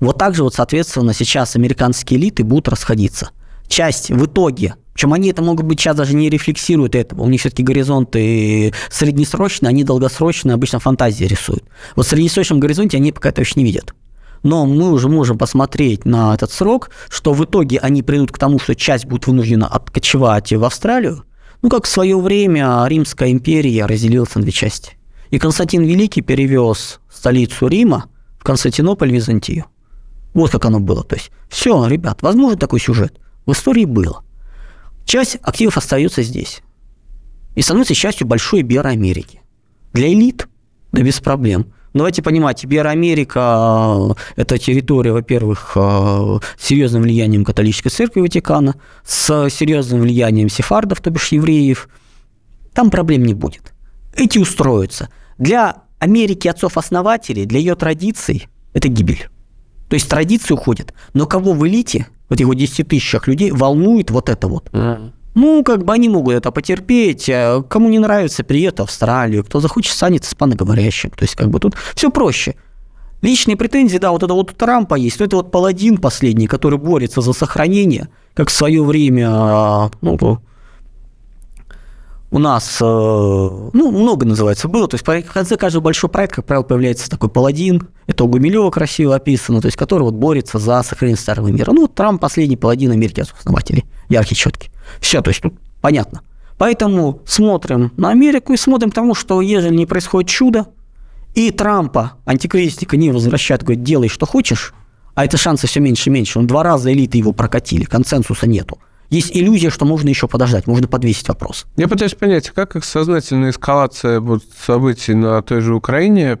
вот 0.00 0.18
так 0.18 0.34
же 0.34 0.42
вот, 0.42 0.54
соответственно, 0.54 1.12
сейчас 1.14 1.56
американские 1.56 2.18
элиты 2.18 2.42
будут 2.42 2.68
расходиться. 2.68 3.30
Часть 3.68 4.10
в 4.10 4.24
итоге, 4.24 4.76
причем 4.92 5.12
они 5.12 5.30
это 5.30 5.42
могут 5.42 5.66
быть 5.66 5.80
сейчас 5.80 5.96
даже 5.96 6.14
не 6.14 6.30
рефлексируют 6.30 6.94
этого, 6.94 7.22
у 7.22 7.28
них 7.28 7.40
все-таки 7.40 7.62
горизонты 7.62 8.72
среднесрочные, 8.90 9.70
они 9.70 9.84
долгосрочные, 9.84 10.54
обычно 10.54 10.78
фантазии 10.78 11.24
рисуют. 11.24 11.64
Вот 11.96 12.06
в 12.06 12.08
среднесрочном 12.08 12.60
горизонте 12.60 12.96
они 12.96 13.12
пока 13.12 13.28
это 13.30 13.40
еще 13.40 13.54
не 13.56 13.64
видят. 13.64 13.94
Но 14.42 14.66
мы 14.66 14.92
уже 14.92 15.08
можем 15.08 15.38
посмотреть 15.38 16.04
на 16.04 16.34
этот 16.34 16.50
срок, 16.50 16.90
что 17.08 17.32
в 17.32 17.44
итоге 17.44 17.78
они 17.78 18.02
придут 18.02 18.32
к 18.32 18.38
тому, 18.38 18.58
что 18.58 18.74
часть 18.74 19.06
будет 19.06 19.26
вынуждена 19.26 19.66
откочевать 19.66 20.52
в 20.52 20.64
Австралию, 20.64 21.24
ну, 21.62 21.70
как 21.70 21.84
в 21.84 21.88
свое 21.88 22.18
время 22.20 22.84
Римская 22.86 23.30
империя 23.30 23.86
разделилась 23.86 24.34
на 24.34 24.42
две 24.42 24.52
части. 24.52 24.92
И 25.30 25.38
Константин 25.38 25.82
Великий 25.82 26.20
перевез 26.20 27.00
столицу 27.12 27.66
Рима 27.66 28.06
в 28.38 28.44
Константинополь, 28.44 29.10
Византию. 29.10 29.64
Вот 30.34 30.50
как 30.50 30.64
оно 30.66 30.80
было. 30.80 31.02
То 31.02 31.16
есть, 31.16 31.30
все, 31.48 31.86
ребят, 31.86 32.22
возможно 32.22 32.58
такой 32.58 32.78
сюжет. 32.78 33.18
В 33.46 33.52
истории 33.52 33.84
было. 33.84 34.22
Часть 35.04 35.38
активов 35.42 35.78
остается 35.78 36.22
здесь. 36.22 36.60
И 37.54 37.62
становится 37.62 37.94
частью 37.94 38.26
большой 38.26 38.62
Беры 38.62 38.90
Америки. 38.90 39.40
Для 39.92 40.12
элит, 40.12 40.46
да 40.92 41.02
без 41.02 41.20
проблем. 41.20 41.72
Давайте 41.96 42.20
понимать, 42.20 42.62
Иberoамерика– 42.62 44.14
это 44.36 44.58
территория, 44.58 45.12
во-первых, 45.12 45.72
с 45.74 46.40
серьезным 46.58 47.02
влиянием 47.02 47.42
католической 47.42 47.88
церкви 47.88 48.20
Ватикана, 48.20 48.74
с 49.02 49.48
серьезным 49.48 50.02
влиянием 50.02 50.50
сефардов, 50.50 51.00
то 51.00 51.08
бишь 51.08 51.32
евреев. 51.32 51.88
Там 52.74 52.90
проблем 52.90 53.24
не 53.24 53.32
будет. 53.32 53.72
Эти 54.14 54.36
устроятся. 54.36 55.08
Для 55.38 55.84
Америки 55.98 56.48
отцов-основателей, 56.48 57.46
для 57.46 57.60
ее 57.60 57.74
традиций– 57.76 58.46
это 58.74 58.88
гибель. 58.88 59.28
То 59.88 59.94
есть 59.94 60.06
традиции 60.10 60.52
уходят. 60.52 60.92
Но 61.14 61.24
кого 61.24 61.54
в 61.54 61.66
элите, 61.66 62.08
вот 62.28 62.36
10 62.36 62.88
тысячах 62.88 63.26
людей, 63.26 63.52
волнует 63.52 64.10
вот 64.10 64.28
это 64.28 64.48
вот? 64.48 64.68
Ну, 65.36 65.62
как 65.62 65.84
бы 65.84 65.92
они 65.92 66.08
могут 66.08 66.34
это 66.34 66.50
потерпеть. 66.50 67.28
А 67.28 67.62
кому 67.62 67.90
не 67.90 67.98
нравится, 67.98 68.42
приедет 68.42 68.78
в 68.78 68.84
Австралию. 68.84 69.44
Кто 69.44 69.60
захочет, 69.60 69.92
станет 69.92 70.24
испаноговорящим. 70.24 71.10
То 71.10 71.22
есть, 71.22 71.36
как 71.36 71.50
бы 71.50 71.60
тут 71.60 71.74
все 71.94 72.10
проще. 72.10 72.56
Личные 73.20 73.56
претензии, 73.56 73.98
да, 73.98 74.12
вот 74.12 74.22
это 74.22 74.32
вот 74.32 74.52
у 74.52 74.54
Трампа 74.54 74.94
есть, 74.94 75.18
но 75.18 75.26
это 75.26 75.36
вот 75.36 75.50
паладин 75.50 75.98
последний, 75.98 76.46
который 76.46 76.78
борется 76.78 77.20
за 77.20 77.32
сохранение, 77.32 78.08
как 78.34 78.48
в 78.48 78.52
свое 78.52 78.82
время, 78.82 79.28
а, 79.30 79.90
ну, 80.00 80.40
у 82.30 82.38
нас, 82.38 82.78
э, 82.80 82.84
ну, 82.84 83.90
много 83.90 84.26
называется 84.26 84.68
было, 84.68 84.86
то 84.86 84.96
есть 84.96 85.06
в 85.06 85.32
конце 85.32 85.56
каждого 85.56 85.82
большого 85.82 86.10
проекта, 86.10 86.36
как 86.36 86.46
правило, 86.46 86.64
появляется 86.64 87.08
такой 87.08 87.30
паладин, 87.30 87.88
это 88.06 88.24
у 88.24 88.28
Гумилева 88.28 88.70
красиво 88.70 89.14
описано, 89.14 89.60
то 89.60 89.66
есть 89.66 89.78
который 89.78 90.02
вот 90.02 90.14
борется 90.14 90.58
за 90.58 90.82
сохранение 90.82 91.18
старого 91.18 91.48
мира. 91.48 91.72
Ну, 91.72 91.82
вот 91.82 91.94
Трамп 91.94 92.20
последний 92.20 92.56
паладин 92.56 92.90
Америки 92.90 93.20
основателей, 93.20 93.86
яркий, 94.08 94.34
четкий. 94.34 94.70
Все, 95.00 95.20
то 95.20 95.30
есть 95.30 95.42
тут 95.42 95.54
понятно. 95.80 96.22
Поэтому 96.58 97.20
смотрим 97.26 97.92
на 97.96 98.10
Америку 98.10 98.52
и 98.52 98.56
смотрим 98.56 98.90
тому, 98.90 99.14
что 99.14 99.40
ежели 99.40 99.74
не 99.74 99.86
происходит 99.86 100.30
чудо, 100.30 100.66
и 101.34 101.50
Трампа, 101.50 102.14
антикризисника, 102.24 102.96
не 102.96 103.10
возвращают, 103.10 103.62
говорят, 103.62 103.82
делай, 103.82 104.08
что 104.08 104.24
хочешь, 104.24 104.72
а 105.14 105.24
это 105.24 105.36
шансы 105.36 105.66
все 105.66 105.80
меньше 105.80 106.08
и 106.08 106.12
меньше. 106.12 106.38
Он 106.38 106.46
два 106.46 106.62
раза 106.62 106.92
элиты 106.92 107.18
его 107.18 107.32
прокатили, 107.32 107.84
консенсуса 107.84 108.46
нету 108.46 108.78
есть 109.10 109.30
иллюзия, 109.34 109.70
что 109.70 109.84
можно 109.84 110.08
еще 110.08 110.28
подождать, 110.28 110.66
можно 110.66 110.88
подвесить 110.88 111.28
вопрос. 111.28 111.66
Я 111.76 111.88
пытаюсь 111.88 112.14
понять, 112.14 112.50
как 112.50 112.82
сознательная 112.84 113.50
эскалация 113.50 114.20
вот 114.20 114.42
событий 114.58 115.14
на 115.14 115.42
той 115.42 115.60
же 115.60 115.74
Украине 115.74 116.38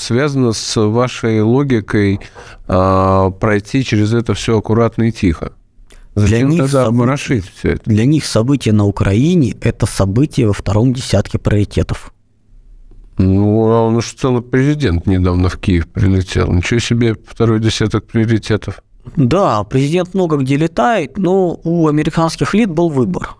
связана 0.00 0.52
с 0.52 0.80
вашей 0.80 1.40
логикой 1.40 2.20
э, 2.68 3.30
пройти 3.40 3.84
через 3.84 4.12
это 4.12 4.34
все 4.34 4.58
аккуратно 4.58 5.04
и 5.04 5.12
тихо? 5.12 5.52
Зачем 6.14 6.38
для 6.38 6.48
них 6.48 6.62
тогда 6.64 6.86
обморошить 6.86 7.44
все 7.56 7.72
это? 7.72 7.82
Для 7.88 8.04
них 8.04 8.26
события 8.26 8.72
на 8.72 8.84
Украине– 8.84 9.56
это 9.62 9.86
события 9.86 10.46
во 10.46 10.52
втором 10.52 10.92
десятке 10.92 11.38
приоритетов. 11.38 12.12
Ну, 13.18 13.70
а 13.70 13.82
он 13.82 13.96
уж 13.96 14.14
целый 14.14 14.42
президент 14.42 15.06
недавно 15.06 15.48
в 15.48 15.58
Киев 15.58 15.88
прилетел. 15.88 16.52
Ничего 16.52 16.80
себе, 16.80 17.14
второй 17.14 17.60
десяток 17.60 18.06
приоритетов. 18.06 18.82
Да, 19.16 19.64
президент 19.64 20.14
много 20.14 20.36
где 20.36 20.56
летает, 20.56 21.18
но 21.18 21.60
у 21.64 21.88
американских 21.88 22.54
элит 22.54 22.70
был 22.70 22.88
выбор. 22.88 23.36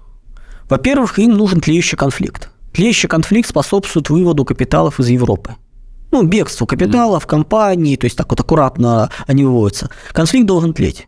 Во-первых, 0.68 1.18
им 1.18 1.32
нужен 1.32 1.60
тлеющий 1.60 1.96
конфликт. 1.96 2.50
Тлеющий 2.72 3.08
конфликт 3.08 3.48
способствует 3.48 4.08
выводу 4.08 4.44
капиталов 4.44 4.98
из 4.98 5.08
Европы. 5.08 5.56
Ну, 6.10 6.22
бегству 6.22 6.66
капиталов, 6.66 7.26
компаний, 7.26 7.96
то 7.96 8.04
есть 8.06 8.16
так 8.16 8.30
вот 8.30 8.40
аккуратно 8.40 9.10
они 9.26 9.44
выводятся. 9.44 9.90
Конфликт 10.12 10.46
должен 10.46 10.74
тлеть. 10.74 11.06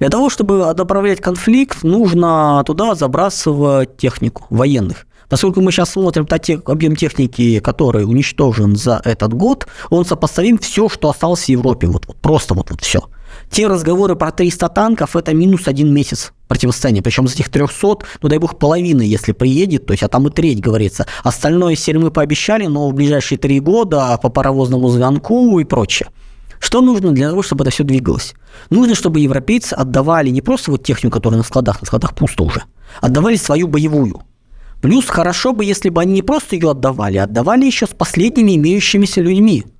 Для 0.00 0.08
того, 0.08 0.30
чтобы 0.30 0.74
направлять 0.74 1.20
конфликт, 1.20 1.82
нужно 1.82 2.64
туда 2.66 2.94
забрасывать 2.94 3.98
технику 3.98 4.46
военных. 4.48 5.06
Поскольку 5.28 5.60
мы 5.60 5.70
сейчас 5.70 5.90
смотрим 5.90 6.26
на 6.28 6.38
те, 6.38 6.60
объем 6.64 6.96
техники, 6.96 7.60
который 7.60 8.04
уничтожен 8.04 8.74
за 8.74 9.00
этот 9.04 9.34
год, 9.34 9.66
он 9.90 10.04
сопоставим 10.04 10.58
все, 10.58 10.88
что 10.88 11.10
осталось 11.10 11.44
в 11.44 11.48
Европе. 11.50 11.86
Вот, 11.86 12.06
вот 12.06 12.16
просто 12.16 12.54
вот, 12.54 12.70
вот 12.70 12.80
все. 12.80 13.00
Те 13.50 13.68
разговоры 13.68 14.16
про 14.16 14.32
300 14.32 14.68
танков– 14.70 15.14
это 15.16 15.34
минус 15.34 15.68
один 15.68 15.92
месяц 15.92 16.32
противостояния. 16.48 17.02
Причем 17.02 17.26
из 17.26 17.34
этих 17.34 17.50
300, 17.50 17.98
ну 18.22 18.28
дай 18.28 18.38
бог, 18.38 18.58
половины, 18.58 19.02
если 19.02 19.32
приедет, 19.32 19.86
то 19.86 19.92
есть, 19.92 20.02
а 20.02 20.08
там 20.08 20.26
и 20.26 20.30
треть 20.30 20.60
говорится. 20.60 21.06
Остальное 21.22 21.76
серии 21.76 21.98
мы 21.98 22.10
пообещали, 22.10 22.66
но 22.66 22.88
в 22.88 22.94
ближайшие 22.94 23.38
три 23.38 23.60
года 23.60 24.18
по 24.20 24.30
паровозному 24.30 24.88
звонку 24.88 25.60
и 25.60 25.64
прочее. 25.64 26.08
Что 26.60 26.80
нужно 26.80 27.10
для 27.10 27.28
того, 27.28 27.42
чтобы 27.42 27.64
это 27.64 27.72
все 27.72 27.82
двигалось? 27.82 28.34
Нужно, 28.70 28.94
чтобы 28.94 29.18
европейцы 29.18 29.74
отдавали 29.74 30.30
не 30.30 30.40
просто 30.40 30.70
вот 30.70 30.84
технику, 30.84 31.14
которая 31.14 31.38
на 31.38 31.44
складах, 31.44 31.80
на 31.80 31.86
складах 31.86 32.14
пусто 32.14 32.44
уже, 32.44 32.62
отдавали 33.00 33.34
свою 33.34 33.66
боевую. 33.66 34.22
Плюс 34.80 35.06
хорошо 35.06 35.52
бы, 35.52 35.64
если 35.64 35.88
бы 35.88 36.00
они 36.00 36.12
не 36.12 36.22
просто 36.22 36.54
ее 36.54 36.70
отдавали, 36.70 37.16
а 37.16 37.24
отдавали 37.24 37.64
еще 37.64 37.86
с 37.86 37.90
последними 37.90 38.54
имеющимися 38.54 39.20
людьми– 39.20 39.64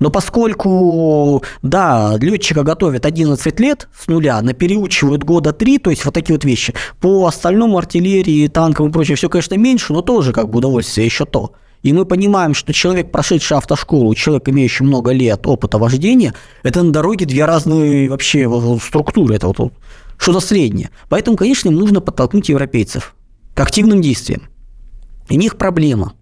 но 0.00 0.10
поскольку, 0.10 1.44
да, 1.62 2.16
летчика 2.18 2.62
готовят 2.62 3.04
11 3.04 3.60
лет 3.60 3.88
с 3.96 4.08
нуля, 4.08 4.40
на 4.40 4.54
переучивают 4.54 5.24
года 5.24 5.52
3, 5.52 5.78
то 5.78 5.90
есть 5.90 6.06
вот 6.06 6.14
такие 6.14 6.34
вот 6.34 6.44
вещи, 6.44 6.74
по 7.00 7.26
остальному 7.26 7.76
артиллерии, 7.76 8.48
танкам 8.48 8.88
и 8.88 8.92
прочее, 8.92 9.16
все, 9.16 9.28
конечно, 9.28 9.56
меньше, 9.56 9.92
но 9.92 10.00
тоже 10.00 10.32
как 10.32 10.48
бы 10.48 10.58
удовольствие 10.58 11.04
еще 11.04 11.26
то. 11.26 11.52
И 11.82 11.92
мы 11.92 12.04
понимаем, 12.04 12.54
что 12.54 12.72
человек, 12.72 13.10
прошедший 13.10 13.56
автошколу, 13.56 14.14
человек, 14.14 14.48
имеющий 14.48 14.84
много 14.84 15.12
лет 15.12 15.46
опыта 15.46 15.78
вождения, 15.78 16.34
это 16.62 16.82
на 16.82 16.92
дороге 16.92 17.24
две 17.24 17.44
разные 17.44 18.10
вообще 18.10 18.48
структуры, 18.82 19.36
это 19.36 19.46
вот, 19.46 19.58
вот 19.58 19.72
что-то 20.18 20.40
среднее. 20.40 20.90
Поэтому, 21.08 21.36
конечно, 21.36 21.68
им 21.68 21.76
нужно 21.76 22.00
подтолкнуть 22.00 22.48
европейцев 22.48 23.14
к 23.54 23.60
активным 23.60 24.02
действиям. 24.02 24.42
И 25.28 25.36
у 25.36 25.40
них 25.40 25.56
проблема. 25.56 26.12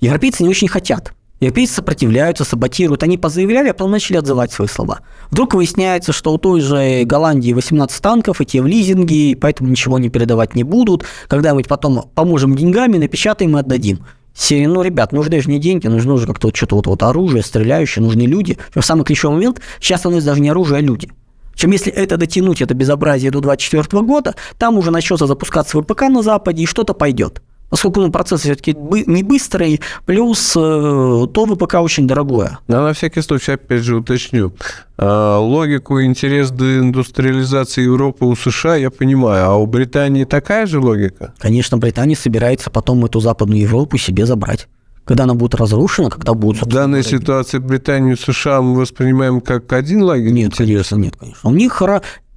Европейцы 0.00 0.42
не 0.42 0.48
очень 0.48 0.68
хотят– 0.68 1.12
Европейцы 1.40 1.76
сопротивляются, 1.76 2.44
саботируют. 2.44 3.02
Они 3.02 3.16
позаявляли, 3.16 3.68
а 3.68 3.72
потом 3.72 3.90
начали 3.90 4.18
отзывать 4.18 4.52
свои 4.52 4.68
слова. 4.68 5.00
Вдруг 5.30 5.54
выясняется, 5.54 6.12
что 6.12 6.34
у 6.34 6.38
той 6.38 6.60
же 6.60 7.04
Голландии 7.04 7.54
18 7.54 8.02
танков, 8.02 8.42
и 8.42 8.44
те 8.44 8.60
в 8.60 8.66
лизинге, 8.66 9.36
поэтому 9.40 9.70
ничего 9.70 9.98
не 9.98 10.10
передавать 10.10 10.54
не 10.54 10.64
будут. 10.64 11.06
Когда-нибудь 11.28 11.66
потом 11.66 12.10
поможем 12.14 12.54
деньгами, 12.56 12.98
напечатаем 12.98 13.56
и 13.56 13.60
отдадим. 13.60 14.04
Серия, 14.34 14.68
ну, 14.68 14.82
ребят, 14.82 15.12
нужны 15.12 15.40
же 15.40 15.50
не 15.50 15.58
деньги, 15.58 15.86
нужно 15.86 16.14
уже 16.14 16.26
как-то 16.26 16.48
вот 16.48 16.56
что-то 16.56 16.76
вот, 16.76 16.86
вот 16.86 17.02
оружие, 17.02 17.42
стреляющее, 17.42 18.02
нужны 18.02 18.22
люди. 18.22 18.58
В 18.74 18.82
самый 18.82 19.04
ключевой 19.04 19.36
момент, 19.36 19.60
сейчас 19.80 20.06
у 20.06 20.10
нас 20.10 20.24
даже 20.24 20.40
не 20.40 20.48
оружие, 20.48 20.78
а 20.78 20.80
люди. 20.80 21.10
Чем 21.54 21.72
если 21.72 21.92
это 21.92 22.16
дотянуть, 22.16 22.62
это 22.62 22.72
безобразие 22.74 23.30
до 23.30 23.40
2024 23.40 24.02
года, 24.02 24.34
там 24.56 24.78
уже 24.78 24.90
начнется 24.90 25.26
запускаться 25.26 25.80
ВПК 25.80 26.02
на 26.02 26.22
Западе, 26.22 26.62
и 26.62 26.66
что-то 26.66 26.94
пойдет. 26.94 27.42
Поскольку 27.70 28.00
ну, 28.00 28.10
процесс 28.10 28.40
все-таки 28.40 28.74
не 28.74 29.22
быстрый, 29.22 29.80
плюс 30.04 30.54
э, 30.56 30.60
то 30.60 31.46
ВПК 31.46 31.74
очень 31.76 32.06
дорогое. 32.06 32.58
Но 32.66 32.82
на 32.82 32.92
всякий 32.92 33.22
случай, 33.22 33.52
опять 33.52 33.82
же, 33.82 33.96
уточню. 33.96 34.52
Э, 34.98 35.36
логику 35.36 36.02
интерес 36.02 36.50
деиндустриализации 36.50 37.82
Европы 37.82 38.24
у 38.24 38.34
США 38.34 38.74
я 38.74 38.90
понимаю, 38.90 39.46
а 39.46 39.56
у 39.56 39.66
Британии 39.66 40.24
такая 40.24 40.66
же 40.66 40.80
логика? 40.80 41.32
Конечно, 41.38 41.78
Британия 41.78 42.16
собирается 42.16 42.70
потом 42.70 43.04
эту 43.04 43.20
Западную 43.20 43.60
Европу 43.62 43.96
себе 43.96 44.26
забрать 44.26 44.68
когда 45.06 45.24
она 45.24 45.34
будет 45.34 45.56
разрушена, 45.56 46.08
когда 46.08 46.34
будут... 46.34 46.62
В 46.62 46.66
данной 46.66 47.02
ситуации 47.02 47.58
Британию 47.58 48.14
и 48.14 48.16
США 48.16 48.62
мы 48.62 48.78
воспринимаем 48.78 49.40
как 49.40 49.72
один 49.72 50.02
лагерь? 50.02 50.30
Нет, 50.30 50.54
конечно, 50.54 50.94
нет, 50.94 51.16
конечно. 51.16 51.50
У 51.50 51.52
них 51.52 51.82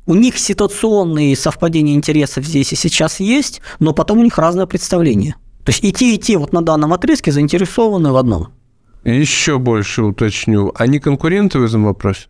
у 0.05 0.15
них 0.15 0.37
ситуационные 0.37 1.35
совпадения 1.35 1.95
интересов 1.95 2.45
здесь 2.45 2.73
и 2.73 2.75
сейчас 2.75 3.19
есть, 3.19 3.61
но 3.79 3.93
потом 3.93 4.19
у 4.19 4.23
них 4.23 4.37
разное 4.37 4.65
представление. 4.65 5.35
То 5.63 5.71
есть 5.71 5.83
и 5.83 5.93
те, 5.93 6.15
и 6.15 6.17
те 6.17 6.37
вот 6.37 6.51
на 6.51 6.61
данном 6.61 6.91
отрезке 6.93 7.31
заинтересованы 7.31 8.11
в 8.11 8.17
одном. 8.17 8.49
Еще 9.05 9.59
больше 9.59 10.03
уточню. 10.03 10.71
Они 10.75 10.99
конкуренты 10.99 11.59
в 11.59 11.63
этом 11.63 11.85
вопросе? 11.85 12.27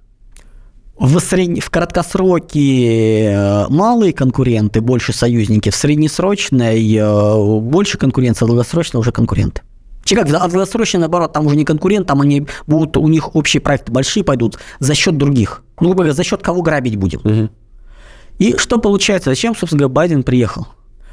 В, 0.97 1.19
сред... 1.19 1.63
в 1.63 1.69
краткосроке 1.71 3.25
э, 3.25 3.67
малые 3.69 4.13
конкуренты, 4.13 4.81
больше 4.81 5.11
союзники, 5.11 5.69
в 5.71 5.75
среднесрочной 5.75 6.95
э, 6.95 7.59
больше 7.59 7.97
конкуренции, 7.97 8.45
а 8.45 8.47
долгосрочно 8.47 8.99
уже 8.99 9.11
конкуренты. 9.11 9.61
Как, 10.05 10.27
а 10.29 10.47
долгосрочно, 10.47 10.99
наоборот, 10.99 11.33
там 11.33 11.45
уже 11.45 11.55
не 11.55 11.65
конкурент, 11.65 12.07
там 12.07 12.21
они 12.21 12.45
будут, 12.67 12.97
у 12.97 13.07
них 13.07 13.35
общие 13.35 13.61
проекты 13.61 13.91
большие 13.91 14.23
пойдут 14.23 14.59
за 14.79 14.95
счет 14.95 15.17
других. 15.17 15.63
Ну, 15.79 15.87
грубо 15.87 16.03
говоря, 16.03 16.13
за 16.13 16.23
счет 16.23 16.41
кого 16.41 16.61
грабить 16.61 16.97
будем. 16.97 17.19
Угу. 17.23 17.49
И 18.39 18.57
что 18.57 18.79
получается? 18.79 19.29
Зачем, 19.29 19.55
собственно 19.55 19.79
говоря, 19.79 19.93
Байден 19.93 20.23
приехал? 20.23 20.67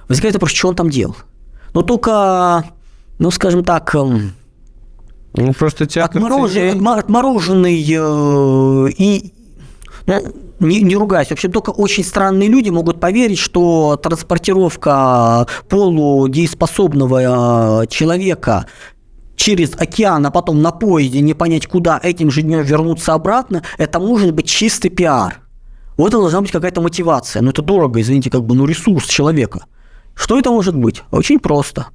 Возникает 0.08 0.34
вопрос, 0.34 0.50
что 0.52 0.68
он 0.68 0.74
там 0.74 0.90
делал? 0.90 1.16
Но 1.72 1.82
только, 1.82 2.64
ну, 3.18 3.30
скажем 3.30 3.62
так, 3.62 3.94
эм, 3.94 4.32
ну, 5.34 5.52
просто. 5.52 5.84
Отмороженный, 6.02 6.98
отмороженный 6.98 7.80
э, 7.80 8.90
и... 8.98 9.32
Ну, 10.06 10.34
не, 10.60 10.82
не 10.82 10.96
ругаюсь, 10.96 11.30
вообще 11.30 11.48
только 11.48 11.70
очень 11.70 12.04
странные 12.04 12.48
люди 12.48 12.70
могут 12.70 13.00
поверить, 13.00 13.38
что 13.38 13.96
транспортировка 13.96 15.46
полудееспособного 15.68 17.82
э, 17.82 17.86
человека 17.88 18.66
через 19.36 19.72
океан, 19.76 20.24
а 20.26 20.30
потом 20.30 20.60
на 20.60 20.70
поезде 20.70 21.20
не 21.20 21.34
понять 21.34 21.66
куда, 21.66 21.98
этим 22.02 22.30
же 22.30 22.42
днем 22.42 22.62
вернуться 22.62 23.14
обратно, 23.14 23.62
это 23.78 23.98
может 23.98 24.34
быть 24.34 24.46
чистый 24.46 24.90
пиар. 24.90 25.40
Вот 25.96 26.08
это 26.08 26.18
должна 26.18 26.42
быть 26.42 26.50
какая-то 26.50 26.80
мотивация. 26.80 27.42
Но 27.42 27.50
это 27.50 27.62
дорого, 27.62 28.00
извините, 28.00 28.30
как 28.30 28.44
бы, 28.44 28.54
ну, 28.54 28.66
ресурс 28.66 29.06
человека. 29.06 29.64
Что 30.14 30.38
это 30.38 30.50
может 30.50 30.76
быть? 30.76 31.02
Очень 31.10 31.38
просто. 31.38 31.86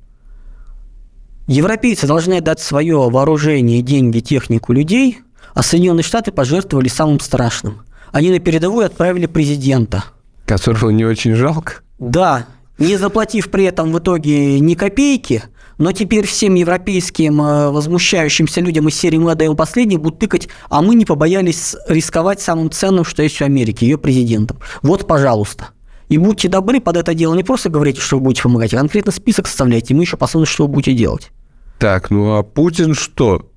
Европейцы 1.48 2.08
должны 2.08 2.42
дать 2.42 2.60
свое 2.60 3.10
вооружение, 3.10 3.82
деньги, 3.82 4.20
технику 4.20 4.74
людей, 4.74 5.20
а 5.54 5.62
Соединенные 5.62 6.04
Штаты 6.04 6.32
пожертвовали 6.32 6.88
самым 6.88 7.20
страшным. 7.20 7.82
Они 8.16 8.32
на 8.32 8.40
передовую 8.40 8.86
отправили 8.86 9.26
президента. 9.26 10.06
Которого 10.46 10.90
не 10.90 11.04
очень 11.04 11.36
жалко? 11.36 11.82
Да, 12.00 12.46
не 12.78 12.96
заплатив 12.96 13.52
при 13.52 13.66
этом 13.66 13.92
в 13.92 14.00
итоге 14.00 14.62
ни 14.62 14.76
копейки– 14.76 15.44
но 15.78 15.92
теперь 15.92 16.26
всем 16.26 16.54
европейским 16.54 17.42
э, 17.42 17.70
возмущающимся 17.70 18.62
людям 18.62 18.88
из 18.88 18.96
серии 18.96 19.18
«Мы 19.18 19.32
отдаем 19.32 19.58
последний» 19.58 19.98
будут 19.98 20.20
тыкать, 20.20 20.48
а 20.70 20.82
мы 20.82 20.96
не 20.96 21.04
побоялись 21.04 21.76
рисковать 21.90 22.40
самым 22.40 22.72
ценным, 22.72 23.04
что 23.04 23.22
есть 23.22 23.42
у 23.42 23.44
Америки, 23.44 23.84
ее 23.84 23.98
президентом. 23.98 24.60
Вот, 24.84 25.06
пожалуйста. 25.06 25.72
И 26.08 26.18
будьте 26.18 26.48
добры 26.48 26.80
под 26.80 26.96
это 26.96 27.14
дело 27.14 27.36
не 27.36 27.44
просто 27.44 27.70
говорите, 27.70 28.00
что 28.00 28.20
вы 28.20 28.24
будете 28.24 28.44
помогать, 28.44 28.74
а 28.74 28.78
конкретно 28.78 29.12
список 29.12 29.48
составляйте, 29.48 29.94
и 29.94 29.98
мы 29.98 30.04
еще 30.04 30.16
посмотрим, 30.16 30.50
что 30.50 30.66
вы 30.66 30.76
будете 30.76 30.94
делать. 30.94 31.32
Так, 31.78 32.10
ну 32.10 32.38
а 32.38 32.44
Путин 32.44 32.94
что 32.94 33.52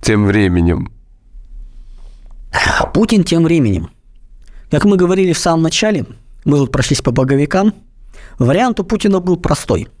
тем 0.00 0.26
временем? 0.26 0.90
Путин 2.92 3.24
тем 3.24 3.44
временем. 3.44 3.90
Как 4.70 4.84
мы 4.84 4.96
говорили 4.96 5.32
в 5.32 5.38
самом 5.38 5.62
начале, 5.62 6.06
мы 6.44 6.58
тут 6.58 6.72
прошлись 6.72 7.02
по 7.02 7.10
боговикам, 7.10 7.74
вариант 8.38 8.80
у 8.80 8.84
Путина 8.84 9.20
был 9.20 9.36
простой– 9.36 9.88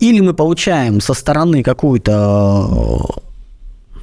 или 0.00 0.20
мы 0.20 0.32
получаем 0.32 1.00
со 1.00 1.12
стороны 1.12 1.62
какую-то 1.62 3.20
э, 3.92 3.98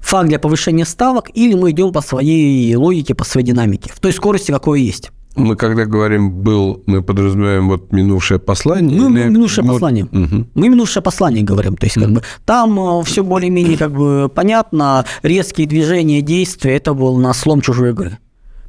факт 0.00 0.28
для 0.28 0.38
повышения 0.38 0.84
ставок, 0.84 1.30
или 1.34 1.54
мы 1.54 1.70
идем 1.70 1.90
по 1.90 2.02
своей 2.02 2.76
логике, 2.76 3.14
по 3.14 3.24
своей 3.24 3.46
динамике, 3.46 3.90
в 3.90 3.98
той 3.98 4.12
скорости, 4.12 4.52
какой 4.52 4.82
есть. 4.82 5.10
Мы 5.38 5.56
когда 5.56 5.84
говорим 5.84 6.30
«был», 6.30 6.82
мы 6.86 7.02
подразумеваем 7.02 7.68
вот 7.68 7.92
минувшее 7.92 8.38
послание? 8.38 9.00
Мы 9.00 9.20
или... 9.20 9.28
минувшее 9.28 9.64
вот... 9.64 9.74
послание. 9.74 10.04
Угу. 10.04 10.46
Мы 10.54 10.68
минувшее 10.68 11.02
послание 11.02 11.44
говорим. 11.44 11.76
То 11.76 11.86
есть, 11.86 11.94
как 11.94 12.10
бы, 12.10 12.22
там 12.44 12.78
э, 12.78 13.04
все 13.04 13.22
более-менее 13.22 13.78
как 13.78 13.92
бы 13.92 14.30
понятно, 14.34 15.04
резкие 15.22 15.66
движения, 15.66 16.22
действия, 16.22 16.76
это 16.76 16.94
был 16.94 17.16
на 17.18 17.32
слом 17.34 17.60
чужой 17.60 17.90
игры. 17.90 18.18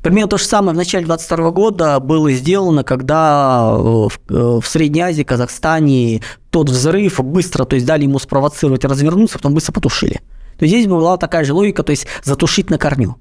Примерно 0.01 0.29
то 0.29 0.37
же 0.37 0.45
самое 0.45 0.73
в 0.73 0.77
начале 0.77 1.05
22 1.05 1.51
года 1.51 1.99
было 1.99 2.31
сделано, 2.31 2.83
когда 2.83 3.75
э, 3.75 3.81
в, 3.81 4.61
в 4.61 4.65
Средней 4.65 5.01
Азии, 5.01 5.23
Казахстане 5.23 6.21
тот 6.51 6.69
взрыв 6.69 7.19
быстро, 7.19 7.65
то 7.65 7.75
есть 7.75 7.85
дали 7.85 8.03
ему 8.03 8.19
спровоцировать, 8.19 8.85
развернуться, 8.85 9.37
потом 9.37 9.53
быстро 9.53 9.73
потушили. 9.73 10.21
То 10.57 10.65
есть 10.65 10.73
здесь 10.75 10.87
была 10.87 11.17
такая 11.17 11.43
же 11.43 11.53
логика, 11.53 11.83
то 11.83 11.91
есть 11.91 12.07
затушить 12.23 12.69
на 12.69 12.77
корню. 12.77 13.17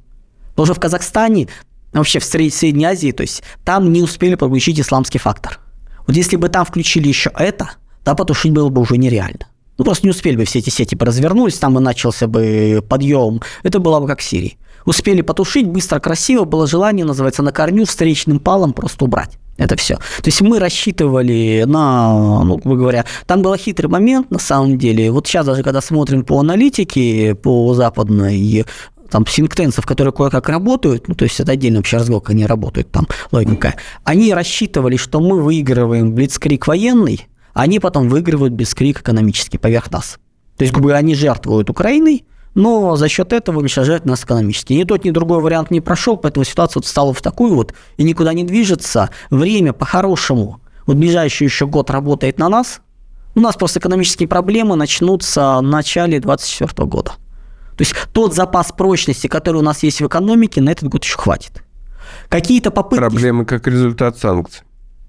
Потому 0.51 0.67
что 0.67 0.75
в 0.75 0.81
Казахстане, 0.81 1.49
вообще 1.93 2.19
в 2.19 2.25
Средней 2.25 2.85
Азии, 2.85 3.13
то 3.13 3.23
есть 3.23 3.43
там 3.65 3.93
не 3.93 4.03
успели 4.03 4.35
подключить 4.35 4.81
исламский 4.81 5.19
фактор. 5.19 5.59
Вот 6.07 6.17
если 6.17 6.37
бы 6.37 6.49
там 6.49 6.65
включили 6.65 7.09
еще 7.09 7.31
это, 7.37 7.71
то 8.05 8.15
потушить 8.15 8.53
было 8.53 8.69
бы 8.69 8.81
уже 8.81 8.97
нереально. 8.97 9.47
Ну, 9.79 9.85
просто 9.85 10.07
не 10.07 10.11
успели 10.11 10.37
бы 10.37 10.45
все 10.45 10.59
эти 10.59 10.71
сети 10.71 10.97
развернулись, 10.99 11.59
там 11.59 11.79
и 11.79 11.81
начался 11.81 12.27
бы 12.27 12.85
подъем. 12.89 13.41
Это 13.63 13.79
было 13.79 14.01
бы 14.01 14.09
как 14.09 14.21
в 14.21 14.25
Сирии. 14.25 14.59
Успели 14.85 15.21
потушить, 15.21 15.69
быстро, 15.69 16.01
красиво, 16.01 16.45
было 16.45 16.67
желание, 16.67 17.05
называется, 17.05 17.43
на 17.43 17.53
корню 17.53 17.85
встречным 17.85 18.41
палом 18.41 18.73
просто 18.73 19.05
убрать. 19.05 19.39
Это 19.57 19.77
все. 19.77 19.97
То 19.97 20.27
есть 20.27 20.41
мы 20.41 20.59
рассчитывали 20.61 21.65
на, 21.67 22.43
ну, 22.45 22.57
грубо 22.59 22.77
говоря, 22.77 23.05
там 23.27 23.43
был 23.43 23.55
хитрый 23.57 23.91
момент 23.91 24.31
на 24.31 24.39
самом 24.39 24.79
деле. 24.79 25.11
Вот 25.11 25.27
сейчас 25.27 25.47
даже 25.47 25.63
когда 25.63 25.81
смотрим 25.81 26.25
по 26.25 26.41
аналитике, 26.41 27.35
по 27.35 27.75
западной, 27.75 28.65
там 29.11 29.27
синктенсов, 29.27 29.87
которые 29.87 30.13
кое-как 30.13 30.49
работают, 30.49 31.09
ну, 31.09 31.15
то 31.15 31.25
есть 31.25 31.41
это 31.41 31.53
отдельный 31.53 31.79
вообще 31.79 31.97
разговор, 31.97 32.23
как 32.23 32.31
они 32.31 32.47
работают, 32.47 32.91
там 32.91 33.07
логика, 33.33 33.75
они 34.05 34.33
рассчитывали, 34.33 34.97
что 34.97 35.21
мы 35.21 35.41
выигрываем 35.41 36.15
блицкрик 36.15 36.67
военный, 36.67 37.27
а 37.55 37.63
они 37.63 37.81
потом 37.81 38.09
выигрывают 38.09 38.55
блицкрик 38.55 39.01
экономический 39.01 39.59
поверх 39.59 39.91
нас. 39.91 40.19
То 40.57 40.65
есть, 40.65 40.73
грубо 40.73 40.89
говоря, 40.89 40.99
они 40.99 41.15
жертвуют 41.15 41.71
Украиной, 41.71 42.25
но 42.55 42.97
за 42.97 43.09
счет 43.09 43.33
этого 43.33 43.61
уничтожает 43.61 44.05
нас 44.05 44.25
экономически. 44.25 44.73
Ни 44.73 44.85
тот, 44.85 45.05
ни 45.05 45.11
другой 45.11 45.41
вариант 45.41 45.71
не 45.71 45.81
прошел, 45.81 46.17
поэтому 46.17 46.45
ситуация 46.45 46.81
вот 46.81 46.87
стала 46.87 47.15
в 47.15 47.23
такую 47.23 47.55
вот 47.55 47.75
и 47.97 48.03
никуда 48.03 48.33
не 48.33 48.43
движется. 48.43 49.11
Время 49.31 49.73
по-хорошему, 49.73 50.61
вот 50.87 50.97
ближайший 50.97 51.45
еще 51.45 51.67
год 51.67 51.91
работает 51.91 52.39
на 52.39 52.49
нас. 52.49 52.81
У 53.35 53.41
нас 53.41 53.55
просто 53.57 53.79
экономические 53.79 54.29
проблемы 54.29 54.75
начнутся 54.75 55.59
в 55.59 55.63
начале 55.63 56.19
2024 56.19 56.89
года. 56.89 57.13
То 57.79 57.83
есть 57.83 57.95
тот 58.13 58.35
запас 58.35 58.73
прочности, 58.73 59.29
который 59.29 59.59
у 59.59 59.63
нас 59.63 59.85
есть 59.85 60.01
в 60.01 60.07
экономике, 60.07 60.61
на 60.61 60.71
этот 60.71 60.89
год 60.89 61.05
еще 61.05 61.17
хватит. 61.17 61.63
Какие-то 62.29 62.73
попытки... 62.73 63.01
Проблемы 63.01 63.45
как 63.45 63.69
результат 63.69 64.19
санкций. 64.19 64.65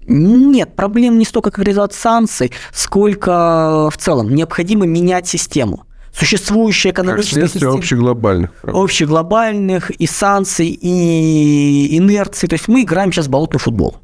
Нет, 0.06 0.76
проблем 0.76 1.18
не 1.18 1.24
столько 1.24 1.50
как 1.50 1.64
результат 1.64 1.92
санкций, 1.94 2.52
сколько 2.72 3.90
в 3.92 3.96
целом 3.98 4.34
необходимо 4.34 4.86
менять 4.86 5.26
систему 5.26 5.84
существующая 6.12 6.90
экономическая 6.90 7.42
как 7.42 7.50
система. 7.50 7.74
общеглобальных. 7.74 8.52
Правда. 8.62 8.80
Общеглобальных 8.80 9.90
и 9.90 10.06
санкций, 10.06 10.68
и 10.68 11.96
инерции. 11.96 12.46
То 12.46 12.54
есть 12.54 12.68
мы 12.68 12.82
играем 12.82 13.12
сейчас 13.12 13.26
в 13.26 13.30
болотный 13.30 13.60
футбол. 13.60 13.98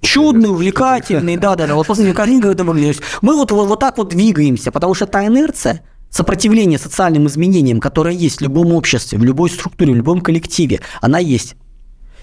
Чудный, 0.00 0.50
увлекательный, 0.50 1.36
да-да-да. 1.36 1.74
Вот 1.74 1.86
после 1.86 2.12
картинка 2.12 2.48
это 2.48 2.64
выглядит. 2.64 3.02
Мы 3.22 3.36
вот, 3.36 3.50
вот, 3.52 3.68
вот 3.68 3.80
так 3.80 3.96
вот 3.98 4.10
двигаемся, 4.10 4.70
потому 4.70 4.94
что 4.94 5.06
та 5.06 5.26
инерция, 5.26 5.82
сопротивление 6.14 6.78
социальным 6.78 7.26
изменениям, 7.26 7.80
которое 7.80 8.14
есть 8.14 8.38
в 8.38 8.40
любом 8.40 8.72
обществе, 8.72 9.18
в 9.18 9.24
любой 9.24 9.50
структуре, 9.50 9.92
в 9.92 9.96
любом 9.96 10.20
коллективе, 10.20 10.80
она 11.00 11.18
есть. 11.18 11.56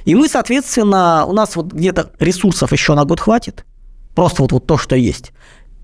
И 0.05 0.15
мы, 0.15 0.29
соответственно, 0.29 1.25
у 1.27 1.33
нас 1.33 1.57
вот 1.57 1.73
где-то 1.73 2.11
ресурсов 2.17 2.71
еще 2.71 2.95
на 2.95 3.03
год 3.03 3.19
хватит, 3.19 3.65
просто 4.15 4.43
вот, 4.43 4.53
вот 4.53 4.65
то, 4.65 4.77
что 4.77 4.95
есть. 4.95 5.33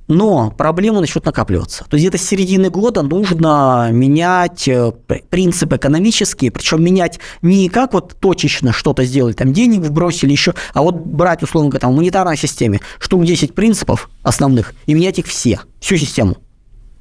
Но 0.08 0.52
проблема 0.52 1.02
начнет 1.02 1.26
накапливаться. 1.26 1.84
То 1.89 1.98
есть 1.98 2.08
где-то 2.08 2.17
с 2.17 2.26
середины 2.26 2.70
года 2.70 3.02
нужно 3.02 3.89
менять 3.91 4.70
э, 4.70 4.93
принципы 5.30 5.76
экономические, 5.76 6.50
причем 6.50 6.82
менять 6.82 7.20
не 7.41 7.67
как 7.67 7.91
вот 7.91 8.15
точечно 8.22 8.72
что-то 8.72 9.04
сделать, 9.04 9.36
там 9.36 9.52
денег 9.52 9.82
вбросили 9.82 10.32
еще, 10.32 10.54
а 10.74 10.82
вот 10.82 10.96
брать, 10.96 11.43
условно 11.43 11.72
говоря, 11.72 11.82
там, 11.82 11.91
в 11.91 11.98
монетарной 11.98 12.38
системе 12.38 12.80
штук 13.00 13.26
10 13.26 13.54
принципов 13.54 14.10
основных 14.24 14.76
и 14.86 14.93
менять 14.93 15.20
их 15.20 15.26
все, 15.26 15.60
всю 15.82 15.98
систему. 15.98 16.38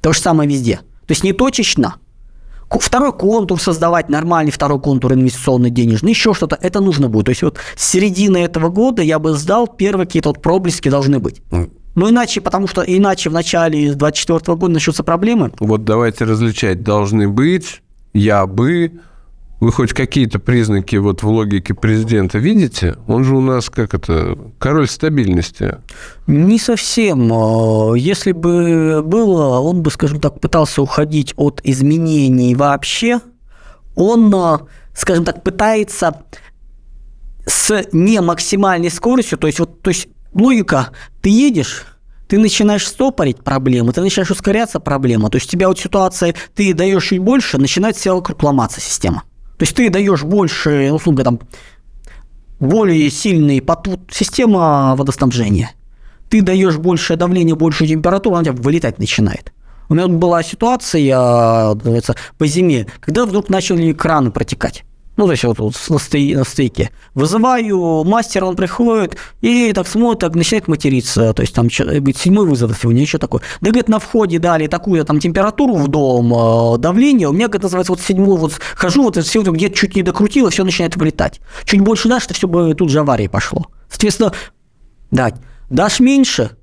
То 0.01 0.11
же 0.11 0.19
самое 0.19 0.49
везде. 0.49 0.81
То 1.07 1.13
есть 1.13 1.23
не 1.23 1.33
точечно, 1.33 1.95
второй 2.69 3.13
контур 3.13 3.59
создавать, 3.59 4.09
нормальный 4.09 4.51
второй 4.51 4.79
контур 4.79 5.13
инвестиционный 5.13 5.69
денежный, 5.69 6.11
еще 6.11 6.33
что-то, 6.33 6.57
это 6.61 6.81
нужно 6.81 7.09
будет. 7.09 7.25
То 7.25 7.31
есть 7.31 7.43
вот 7.43 7.57
с 7.75 7.89
середины 7.89 8.37
этого 8.37 8.69
года 8.69 9.01
я 9.01 9.19
бы 9.19 9.33
сдал, 9.33 9.67
первые 9.67 10.05
какие-то 10.05 10.29
вот 10.29 10.41
проблески 10.41 10.89
должны 10.89 11.19
быть. 11.19 11.41
Ну, 11.95 12.09
иначе, 12.09 12.41
потому 12.41 12.67
что 12.67 12.83
иначе 12.83 13.29
в 13.29 13.33
начале 13.33 13.79
2024 13.93 14.55
года 14.55 14.73
начнутся 14.73 15.03
проблемы. 15.03 15.51
Вот 15.59 15.83
давайте 15.83 16.25
различать. 16.25 16.83
Должны 16.83 17.27
быть, 17.27 17.81
я 18.13 18.45
бы, 18.45 18.99
вы 19.59 19.71
хоть 19.71 19.93
какие-то 19.93 20.39
признаки 20.39 20.95
вот 20.97 21.23
в 21.23 21.27
логике 21.27 21.73
президента 21.73 22.37
видите? 22.37 22.95
Он 23.07 23.23
же 23.23 23.35
у 23.35 23.41
нас 23.41 23.69
как 23.69 23.93
это, 23.93 24.37
король 24.59 24.87
стабильности. 24.87 25.77
Не 26.27 26.59
совсем. 26.59 27.95
Если 27.95 28.33
бы 28.33 29.01
было, 29.03 29.59
он 29.59 29.81
бы, 29.81 29.89
скажем 29.89 30.19
так, 30.19 30.39
пытался 30.39 30.81
уходить 30.81 31.33
от 31.37 31.61
изменений 31.63 32.53
вообще. 32.55 33.19
Он, 33.95 34.33
скажем 34.93 35.25
так, 35.25 35.43
пытается 35.43 36.21
с 37.47 37.87
не 37.93 38.21
максимальной 38.21 38.91
скоростью, 38.91 39.37
то 39.37 39.47
есть 39.47 39.59
вот, 39.59 39.81
то 39.81 39.89
есть 39.89 40.09
логика, 40.33 40.89
ты 41.21 41.29
едешь, 41.29 41.85
ты 42.27 42.37
начинаешь 42.37 42.85
стопорить 42.85 43.43
проблему, 43.43 43.93
ты 43.93 44.01
начинаешь 44.01 44.29
ускоряться 44.29 44.79
проблема, 44.79 45.29
то 45.29 45.37
есть 45.37 45.47
у 45.47 45.51
тебя 45.51 45.69
вот 45.69 45.79
ситуация, 45.79 46.35
ты 46.53 46.73
даешь 46.73 47.07
чуть 47.07 47.19
больше, 47.19 47.57
начинает 47.57 47.95
вся 47.95 48.13
вокруг 48.13 48.43
ломаться 48.43 48.81
система. 48.81 49.23
То 49.57 49.63
есть 49.63 49.75
ты 49.75 49.89
даешь 49.89 50.23
больше, 50.23 50.91
услуга 50.91 51.23
там, 51.23 51.39
более 52.59 53.09
сильный 53.09 53.61
потут, 53.61 54.01
система 54.11 54.95
водоснабжения. 54.95 55.71
Ты 56.29 56.41
даешь 56.41 56.77
большее 56.77 57.17
давление, 57.17 57.55
большую 57.55 57.87
температуру, 57.87 58.35
она 58.35 58.41
у 58.41 58.53
тебя 58.53 58.63
вылетать 58.63 58.99
начинает. 58.99 59.53
У 59.89 59.95
меня 59.95 60.07
была 60.07 60.43
ситуация, 60.43 61.75
по 61.75 62.47
зиме, 62.47 62.87
когда 62.99 63.25
вдруг 63.25 63.49
начали 63.49 63.93
краны 63.93 64.31
протекать 64.31 64.83
ну, 65.17 65.25
то 65.25 65.31
есть 65.31 65.43
вот, 65.43 65.75
на, 65.89 65.99
стей, 65.99 66.35
на 66.35 66.43
стейке. 66.43 66.91
Вызываю 67.15 68.03
мастера, 68.03 68.45
он 68.45 68.55
приходит 68.55 69.17
и 69.41 69.73
так 69.73 69.87
смотрит, 69.87 70.19
так 70.19 70.35
начинает 70.35 70.67
материться. 70.67 71.33
То 71.33 71.41
есть 71.41 71.55
там 71.55 71.67
говорит, 71.67 72.17
седьмой 72.17 72.45
вызов 72.45 72.77
сегодня, 72.79 73.01
еще 73.01 73.17
такой. 73.17 73.41
Да, 73.59 73.71
говорит, 73.71 73.89
на 73.89 73.99
входе 73.99 74.37
дали 74.37 74.67
такую 74.67 75.03
там 75.05 75.19
температуру 75.19 75.75
в 75.75 75.87
дом, 75.87 76.33
э, 76.33 76.77
давление. 76.77 77.29
У 77.29 77.33
меня, 77.33 77.47
говорит, 77.47 77.63
называется, 77.63 77.93
вот 77.93 78.01
седьмой, 78.01 78.37
вот 78.37 78.53
хожу, 78.75 79.03
вот 79.03 79.17
все 79.17 79.41
где-то 79.41 79.75
чуть 79.75 79.95
не 79.95 80.03
докрутило, 80.03 80.51
все 80.51 80.63
начинает 80.63 80.95
вылетать. 80.95 81.41
Чуть 81.65 81.81
больше 81.81 82.07
дашь, 82.09 82.27
то 82.27 82.35
все 82.35 82.47
бы 82.47 82.75
тут 82.75 82.91
же 82.91 82.99
аварии 82.99 83.27
пошло. 83.27 83.65
Соответственно, 83.89 84.33
да, 85.09 85.31
дашь 85.71 85.99
меньше, 85.99 86.56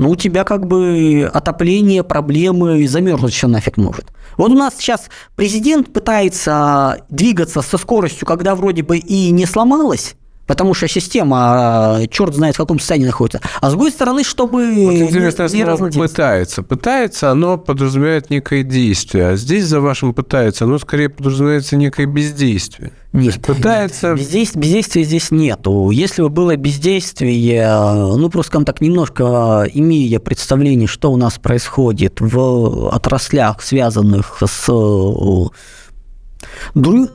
ну, 0.00 0.08
у 0.12 0.16
тебя 0.16 0.44
как 0.44 0.66
бы 0.66 1.30
отопление, 1.30 2.02
проблемы, 2.02 2.88
замерзнуть 2.88 3.34
все 3.34 3.48
нафиг 3.48 3.76
может. 3.76 4.06
Вот 4.38 4.50
у 4.50 4.54
нас 4.54 4.74
сейчас 4.78 5.10
президент 5.36 5.92
пытается 5.92 7.04
двигаться 7.10 7.60
со 7.60 7.76
скоростью, 7.76 8.26
когда 8.26 8.54
вроде 8.54 8.82
бы 8.82 8.96
и 8.96 9.30
не 9.30 9.44
сломалась, 9.44 10.14
потому 10.50 10.74
что 10.74 10.88
система, 10.88 11.36
а, 11.38 12.06
черт 12.08 12.34
знает 12.34 12.56
в 12.56 12.58
каком 12.58 12.80
состоянии 12.80 13.06
находится. 13.06 13.40
А 13.60 13.68
с 13.68 13.70
другой 13.70 13.92
стороны, 13.92 14.24
чтобы 14.24 14.66
вот 14.74 14.94
интересно, 14.94 15.44
не, 15.44 15.62
не 15.62 16.08
пытается. 16.08 16.64
Пытается, 16.64 17.30
оно 17.30 17.56
подразумевает 17.56 18.30
некое 18.30 18.64
действие, 18.64 19.28
а 19.28 19.36
здесь 19.36 19.66
за 19.66 19.80
вашим 19.80 20.12
пытается, 20.12 20.64
оно 20.64 20.80
скорее 20.80 21.08
подразумевается 21.08 21.76
некое 21.76 22.06
бездействие. 22.06 22.90
Нет, 23.12 23.40
пытается... 23.46 24.14
Бездействия, 24.14 24.60
бездействия 24.60 25.04
здесь 25.04 25.30
нету. 25.30 25.90
Если 25.90 26.20
бы 26.20 26.30
было 26.30 26.56
бездействие, 26.56 27.68
ну, 27.68 28.28
просто, 28.28 28.50
скажем 28.50 28.64
так, 28.64 28.80
немножко 28.80 29.68
имея 29.72 30.18
представление, 30.18 30.88
что 30.88 31.12
у 31.12 31.16
нас 31.16 31.38
происходит 31.38 32.20
в 32.20 32.88
отраслях, 32.92 33.62
связанных 33.62 34.42
с 34.44 34.68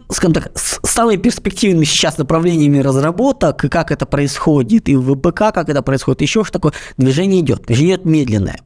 скажем 0.09 0.33
так, 0.33 0.51
самыми 0.55 1.17
перспективными 1.17 1.85
сейчас 1.85 2.17
направлениями 2.17 2.79
разработок, 2.79 3.65
и 3.65 3.69
как 3.69 3.91
это 3.91 4.05
происходит, 4.05 4.89
и 4.89 4.95
в 4.95 5.15
ВПК, 5.15 5.53
как 5.53 5.69
это 5.69 5.81
происходит, 5.81 6.21
еще 6.21 6.43
что 6.43 6.53
такое, 6.53 6.73
движение 6.97 7.41
идет. 7.41 7.63
Движение 7.63 7.95
идет 7.95 8.05
медленное. 8.05 8.59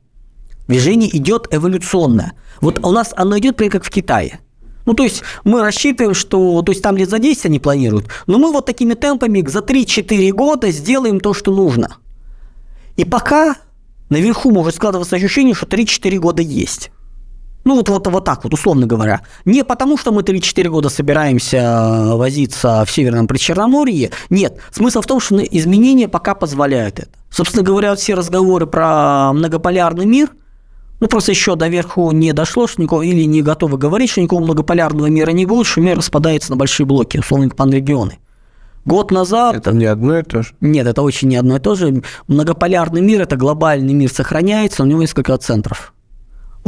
Движение 0.67 1.15
идет 1.15 1.47
эволюционное. 1.51 2.33
Вот 2.61 2.85
у 2.85 2.91
нас 2.91 3.13
оно 3.15 3.37
идет, 3.39 3.55
прямо 3.57 3.71
как 3.71 3.83
в 3.83 3.89
Китае. 3.89 4.39
Ну, 4.85 4.93
то 4.93 5.03
есть 5.03 5.23
мы 5.43 5.61
рассчитываем, 5.61 6.15
что 6.15 6.61
то 6.61 6.71
есть 6.71 6.81
там 6.81 6.97
лет 6.97 7.09
за 7.09 7.19
10 7.19 7.45
они 7.45 7.59
планируют, 7.59 8.07
но 8.27 8.39
мы 8.39 8.51
вот 8.51 8.65
такими 8.65 8.95
темпами 8.95 9.45
за 9.47 9.59
3-4 9.59 10.31
года 10.31 10.71
сделаем 10.71 11.19
то, 11.19 11.33
что 11.33 11.51
нужно. 11.51 11.97
И 12.95 13.05
пока 13.05 13.55
наверху 14.09 14.51
может 14.51 14.75
складываться 14.75 15.15
ощущение, 15.15 15.53
что 15.53 15.65
3-4 15.65 16.17
года 16.17 16.41
есть. 16.41 16.91
Ну, 17.65 17.75
вот, 17.75 17.89
вот, 17.89 18.07
вот 18.07 18.25
так 18.25 18.43
вот, 18.43 18.53
условно 18.53 18.87
говоря. 18.87 19.21
Не 19.45 19.63
потому, 19.63 19.97
что 19.97 20.11
мы 20.11 20.21
3-4 20.21 20.69
года 20.69 20.89
собираемся 20.89 21.57
э, 21.57 22.15
возиться 22.15 22.83
в 22.85 22.91
Северном 22.91 23.27
Причерноморье. 23.27 24.11
Нет. 24.29 24.59
Смысл 24.71 25.01
в 25.01 25.05
том, 25.05 25.19
что 25.19 25.37
изменения 25.37 26.07
пока 26.07 26.35
позволяют 26.35 26.99
это. 26.99 27.09
Собственно 27.29 27.63
говоря, 27.63 27.95
все 27.95 28.15
разговоры 28.15 28.65
про 28.65 29.33
многополярный 29.33 30.05
мир, 30.05 30.29
ну, 30.99 31.07
просто 31.07 31.31
еще 31.31 31.55
доверху 31.55 32.11
не 32.11 32.33
дошло, 32.33 32.67
что 32.67 32.81
никого, 32.81 33.03
или 33.03 33.23
не 33.23 33.41
готовы 33.41 33.77
говорить, 33.77 34.09
что 34.09 34.21
никакого 34.21 34.43
многополярного 34.43 35.07
мира 35.07 35.31
не 35.31 35.45
будет, 35.45 35.67
что 35.67 35.79
мир 35.81 35.97
распадается 35.97 36.51
на 36.51 36.57
большие 36.57 36.85
блоки, 36.85 37.17
условно, 37.17 37.49
панрегионы. 37.49 38.19
Год 38.85 39.11
назад... 39.11 39.55
Это 39.55 39.71
не 39.71 39.85
одно 39.85 40.17
и 40.17 40.23
то 40.23 40.41
же? 40.41 40.53
Нет, 40.61 40.87
это 40.87 41.01
очень 41.01 41.27
не 41.27 41.35
одно 41.35 41.57
и 41.57 41.59
то 41.59 41.75
же. 41.75 42.01
Многополярный 42.27 43.01
мир– 43.01 43.21
это 43.21 43.35
глобальный 43.35 43.93
мир 43.93 44.09
сохраняется, 44.09 44.83
у 44.83 44.85
него 44.85 45.01
несколько 45.01 45.37
центров 45.37 45.93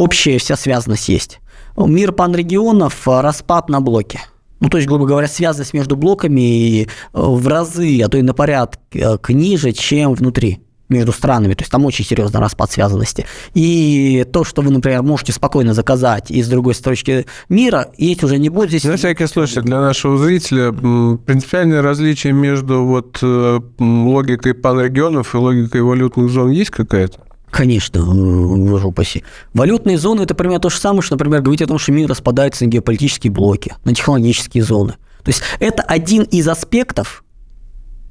общая 0.02 0.38
вся 0.40 0.56
связанность 0.56 1.10
есть. 1.10 1.40
Мир 1.78 2.12
панрегионов– 2.12 3.02
распад 3.08 3.70
на 3.70 3.82
блоки. 3.82 4.20
Ну, 4.60 4.70
то 4.70 4.78
есть, 4.78 4.88
грубо 4.88 5.06
говоря, 5.06 5.28
связанность 5.28 5.74
между 5.74 5.96
блоками 5.96 6.88
в 7.14 7.48
разы, 7.48 8.02
а 8.04 8.10
то 8.10 8.18
и 8.18 8.22
на 8.22 8.34
порядок 8.34 8.80
э, 8.94 9.18
ниже, 9.30 9.72
чем 9.72 10.14
внутри 10.14 10.62
между 10.90 11.12
странами. 11.14 11.54
То 11.54 11.62
есть 11.62 11.72
там 11.72 11.86
очень 11.86 12.06
серьезный 12.06 12.40
распад 12.40 12.72
связанности. 12.72 13.26
И 13.54 14.26
то, 14.32 14.44
что 14.44 14.62
вы, 14.62 14.72
например, 14.72 15.02
можете 15.02 15.32
спокойно 15.32 15.74
заказать 15.74 16.30
из 16.30 16.48
другой 16.48 16.76
строчки 16.76 17.26
мира, 17.50 17.88
есть 17.98 18.24
уже 18.24 18.38
не 18.38 18.50
будет 18.50 18.70
здесь. 18.70 18.84
На 18.84 18.98
всякий 18.98 19.26
случай, 19.26 19.62
для 19.62 19.80
нашего 19.80 20.18
зрителя 20.18 20.72
принципиальное 20.72 21.82
различие 21.82 22.34
между 22.34 22.84
вот 22.84 23.20
э, 23.22 23.60
логикой 23.80 24.54
панрегионов 24.54 25.34
и 25.34 25.38
логикой 25.38 25.82
валютных 25.82 26.30
зон 26.30 26.52
есть 26.52 26.72
какая-то? 26.72 27.20
Конечно, 27.52 28.04
боже 28.06 28.88
упаси. 28.88 29.24
Валютные 29.54 29.98
зоны– 29.98 30.22
это 30.24 30.34
примерно 30.34 30.62
то 30.62 30.70
же 30.70 30.78
самое, 30.78 31.02
что, 31.02 31.16
например, 31.16 31.42
говорить 31.42 31.62
о 31.62 31.68
том, 31.68 31.78
что 31.78 31.92
мир 31.92 32.10
распадается 32.10 32.64
на 32.66 32.70
геополитические 32.70 33.32
блоки, 33.32 33.76
на 33.84 33.94
технологические 33.94 34.64
зоны. 34.64 34.94
То 35.24 35.30
есть 35.30 35.42
это 35.60 35.84
один 35.84 36.24
из 36.24 36.48
аспектов 36.48 37.24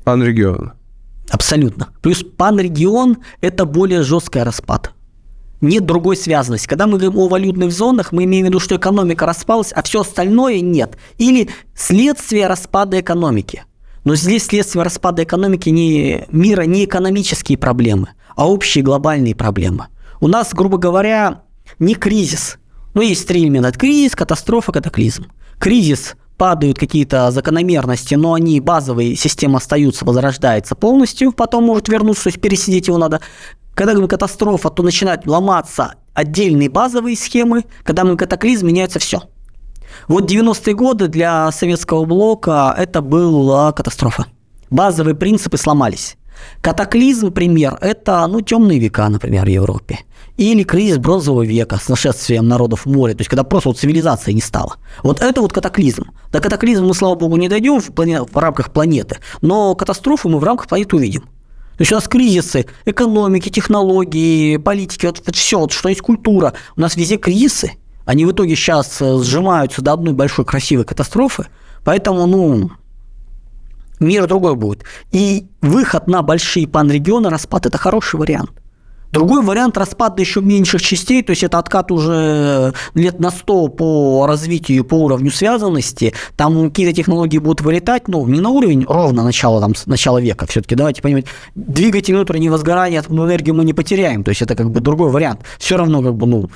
панрегиона. 0.05 0.75
Абсолютно. 1.31 1.89
Плюс 2.03 2.23
панрегион– 2.23 3.19
это 3.41 3.65
более 3.65 4.03
жесткий 4.03 4.41
распад. 4.41 4.93
Нет 5.61 5.85
другой 5.85 6.17
связанности. 6.17 6.67
Когда 6.67 6.87
мы 6.87 6.99
говорим 6.99 7.19
о 7.19 7.29
валютных 7.29 7.73
зонах, 7.73 8.13
мы 8.13 8.25
имеем 8.25 8.47
в 8.47 8.49
виду, 8.49 8.61
что 8.61 8.77
экономика 8.77 9.27
распалась, 9.27 9.73
а 9.73 9.83
все 9.83 10.01
остальное 10.01 10.61
нет. 10.61 10.97
Или 11.19 11.49
следствие 11.75 12.47
распада 12.47 13.01
экономики. 13.01 13.65
Но 14.05 14.17
здесь 14.17 14.47
следствие 14.47 14.83
распада 14.83 15.23
экономики 15.23 15.69
не, 15.69 16.25
мира 16.31 16.63
не 16.63 16.87
экономические 16.87 17.59
проблемы, 17.59 18.09
а 18.37 18.49
общие 18.49 18.85
глобальные 18.85 19.35
проблемы. 19.35 19.87
У 20.21 20.29
нас, 20.29 20.53
грубо 20.53 20.79
говоря, 20.79 21.43
не 21.79 21.95
кризис. 21.95 22.59
Ну, 22.95 23.03
есть 23.03 23.27
три 23.27 23.43
элемента. 23.43 23.73
Кризис, 23.73 24.15
катастрофа, 24.15 24.73
катаклизм. 24.73 25.27
Кризис 25.59 26.17
падают 26.37 26.79
какие-то 26.79 27.31
закономерности, 27.31 28.15
но 28.15 28.33
они 28.33 28.61
базовые, 28.61 29.15
система 29.15 29.59
остаются, 29.59 30.07
возрождается 30.07 30.75
полностью, 30.75 31.33
потом 31.33 31.65
может 31.65 31.89
вернуться, 31.89 32.25
то 32.25 32.29
есть 32.31 32.41
пересидеть 32.41 32.89
его 32.89 32.97
надо. 32.97 33.21
Когда 33.75 33.95
мы 33.95 34.09
катастрофа, 34.09 34.71
то 34.71 34.83
начинают 34.83 35.27
ломаться 35.27 35.97
отдельные 36.15 36.71
базовые 36.71 37.17
схемы, 37.17 37.65
когда 37.83 38.05
мы 38.05 38.17
катаклизм, 38.17 38.67
меняется 38.67 38.99
все. 38.99 39.23
Вот 40.09 40.31
90-е 40.31 40.75
годы 40.75 41.09
для 41.09 41.51
советского 41.53 42.05
блока 42.05 42.75
это 42.77 43.03
была 43.03 43.73
катастрофа. 43.73 44.27
Базовые 44.71 45.15
принципы 45.15 45.57
сломались. 45.57 46.17
Катаклизм, 46.61 47.33
пример, 47.33 47.79
это 47.81 48.27
ну, 48.27 48.41
темные 48.41 48.79
века, 48.79 49.09
например, 49.09 49.47
в 49.47 49.49
Европе. 49.49 50.01
Или 50.37 50.63
кризис 50.63 50.99
бронзового 50.99 51.45
века 51.45 51.79
с 51.83 51.89
нашествием 51.89 52.49
народов 52.49 52.87
моря, 52.87 53.13
то 53.13 53.21
есть 53.21 53.31
когда 53.31 53.45
просто 53.45 53.71
вот 53.71 53.79
цивилизации 53.79 54.33
не 54.33 54.41
стало. 54.41 54.77
Вот 55.03 55.21
это 55.21 55.41
вот 55.41 55.53
катаклизм. 55.53 56.11
До 56.33 56.41
катаклизма 56.41 56.87
мы, 56.87 56.95
слава 56.95 57.15
богу, 57.15 57.37
не 57.37 57.49
дойдем 57.49 57.81
в, 57.81 57.93
плане... 57.93 58.23
в 58.23 58.37
рамках 58.37 58.73
планеты, 58.73 59.19
но 59.41 59.75
катастрофу 59.75 60.29
мы 60.29 60.39
в 60.39 60.45
рамках 60.45 60.69
планеты 60.69 60.97
увидим. 60.97 61.23
То 61.23 61.83
есть 61.83 61.93
у 61.93 61.95
нас 61.95 62.09
кризисы 62.09 62.67
экономики, 62.85 63.49
технологии, 63.49 64.59
политики, 64.59 65.07
вот, 65.07 65.23
вот 65.25 65.35
все, 65.35 65.59
вот, 65.59 65.73
что 65.73 65.89
есть 65.89 66.03
культура. 66.03 66.53
У 66.77 66.81
нас 66.83 66.95
везде 66.95 67.17
кризисы. 67.17 67.73
Они 68.05 68.27
в 68.27 68.33
итоге 68.33 68.55
сейчас 68.55 69.01
э, 69.01 69.19
сжимаются 69.23 69.81
до 69.81 69.95
одной 69.95 70.13
большой 70.13 70.45
красивой 70.45 70.85
катастрофы. 70.85 71.47
Поэтому, 71.83 72.27
ну, 72.27 72.71
мир 74.01 74.27
другой 74.27 74.57
будет. 74.57 74.85
И 75.13 75.47
выход 75.61 76.09
на 76.09 76.23
большие 76.23 76.67
панрегионы, 76.67 77.31
распад– 77.31 77.67
это 77.67 77.79
хороший 77.79 78.19
вариант. 78.19 78.51
Другой 79.13 79.43
вариант 79.43 79.77
распада 79.77 80.21
еще 80.21 80.41
меньших 80.41 80.81
частей, 80.81 81.23
то 81.23 81.31
есть 81.31 81.43
это 81.43 81.59
откат 81.59 81.91
уже 81.91 82.73
лет 82.95 83.19
на 83.19 83.31
100 83.31 83.69
по 83.69 84.27
развитию, 84.27 84.85
по 84.85 84.95
уровню 84.95 85.33
связанности. 85.33 86.15
Там 86.37 86.71
какие-то 86.71 86.95
технологии 86.95 87.39
будут 87.39 87.61
вылетать, 87.61 88.07
ну, 88.07 88.25
не 88.27 88.41
на 88.41 88.51
уровень 88.51 88.85
ровно 88.89 89.25
начала, 89.25 89.61
там, 89.61 89.73
начала 89.87 90.21
века 90.21 90.47
все-таки, 90.47 90.77
давайте 90.77 91.03
понимать. 91.03 91.25
Двигатель 91.57 92.15
внутреннего 92.15 92.57
сгорания, 92.57 93.03
энергию 93.09 93.57
мы 93.57 93.65
не 93.65 93.73
потеряем, 93.73 94.23
то 94.23 94.29
есть 94.29 94.43
это 94.43 94.55
как 94.55 94.71
бы 94.71 94.81
другой 94.81 95.11
вариант. 95.11 95.41
Все 95.59 95.77
равно 95.77 96.03
как 96.03 96.15
бы, 96.15 96.27
ну, 96.29 96.49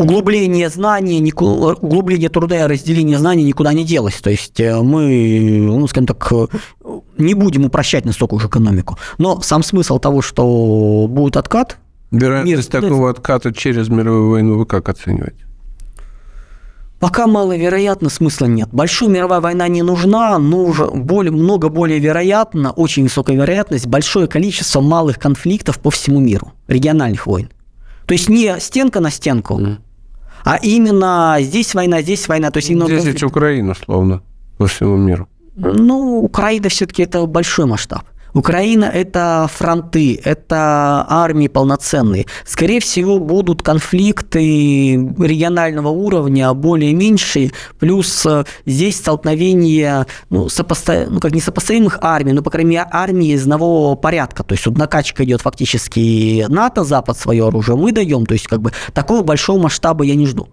углубление 0.00 0.70
знаний, 0.70 1.32
углубление 1.32 2.30
труда 2.30 2.64
и 2.64 2.66
разделение 2.66 3.18
знаний 3.18 3.44
никуда 3.44 3.72
не 3.72 3.84
делось. 3.84 4.14
То 4.14 4.30
есть 4.30 4.58
э, 4.58 4.80
мы, 4.80 5.60
ну, 5.60 5.86
скажем 5.86 6.06
так, 6.06 6.32
э, 6.32 6.46
не 7.18 7.34
будем 7.34 7.66
упрощать 7.66 8.06
настолько 8.06 8.34
уже 8.34 8.48
экономику. 8.48 8.98
Но 9.18 9.40
сам 9.42 9.62
смысл 9.62 9.98
того, 9.98 10.22
что 10.22 11.06
будет 11.08 11.36
откат... 11.36 11.78
Вероятность 12.10 12.72
мир, 12.72 12.82
такого 12.82 13.10
отката 13.10 13.52
через 13.52 13.88
мировую 13.88 14.30
войну 14.30 14.58
вы 14.58 14.66
как 14.66 14.88
оцениваете? 14.88 15.44
Пока 16.98 17.26
маловероятно, 17.26 18.10
смысла 18.10 18.46
нет. 18.46 18.68
Большая 18.72 19.08
мировая 19.08 19.40
война 19.40 19.68
не 19.68 19.82
нужна, 19.82 20.38
но 20.38 20.64
уже 20.64 20.86
более, 20.86 21.30
много 21.30 21.68
более 21.68 21.98
вероятно, 21.98 22.72
очень 22.72 23.04
высокая 23.04 23.36
вероятность, 23.36 23.86
большое 23.86 24.26
количество 24.26 24.80
малых 24.80 25.18
конфликтов 25.18 25.78
по 25.78 25.90
всему 25.90 26.20
миру, 26.20 26.52
региональных 26.68 27.26
войн. 27.26 27.50
То 28.06 28.12
есть 28.12 28.28
не 28.28 28.58
стенка 28.58 29.00
на 29.00 29.10
стенку, 29.10 29.58
mm 29.58 29.76
а 30.44 30.58
именно 30.62 31.36
здесь 31.40 31.74
война, 31.74 32.02
здесь 32.02 32.28
война. 32.28 32.50
То 32.50 32.58
есть 32.58 32.70
именно 32.70 32.86
здесь 32.86 33.04
ведь 33.04 33.22
Украина, 33.22 33.74
словно, 33.74 34.22
по 34.58 34.66
всему 34.66 34.96
миру. 34.96 35.28
Ну, 35.56 36.20
Украина 36.22 36.68
все-таки 36.68 37.02
это 37.02 37.26
большой 37.26 37.66
масштаб. 37.66 38.02
Украина– 38.34 38.84
это 38.94 39.48
фронты, 39.52 40.20
это 40.22 41.06
армии 41.08 41.48
полноценные. 41.48 42.26
Скорее 42.44 42.80
всего, 42.80 43.18
будут 43.18 43.62
конфликты 43.62 44.94
регионального 44.94 45.88
уровня 45.88 46.52
более 46.54 46.94
меньшие, 46.94 47.52
плюс 47.78 48.24
э, 48.26 48.44
здесь 48.66 48.96
столкновение 48.96 50.06
ну, 50.30 50.48
сопосто... 50.48 51.06
ну, 51.08 51.20
как 51.20 51.32
не 51.32 51.40
сопоставимых 51.40 51.98
армий, 52.02 52.32
но, 52.32 52.42
по 52.42 52.50
крайней 52.50 52.70
мере, 52.70 52.86
армии 52.90 53.32
из 53.32 53.42
одного 53.42 53.96
порядка. 53.96 54.44
То 54.44 54.54
есть 54.54 54.66
вот 54.66 54.76
накачка 54.76 55.24
идет 55.24 55.40
фактически 55.40 56.46
НАТО, 56.48 56.84
Запад 56.84 57.18
свое 57.18 57.46
оружие 57.46 57.76
мы 57.76 57.92
даем, 57.92 58.26
то 58.26 58.34
есть 58.34 58.46
как 58.46 58.60
бы 58.60 58.72
такого 58.92 59.22
большого 59.22 59.60
масштаба 59.62 60.04
я 60.04 60.14
не 60.14 60.26
жду. 60.26 60.48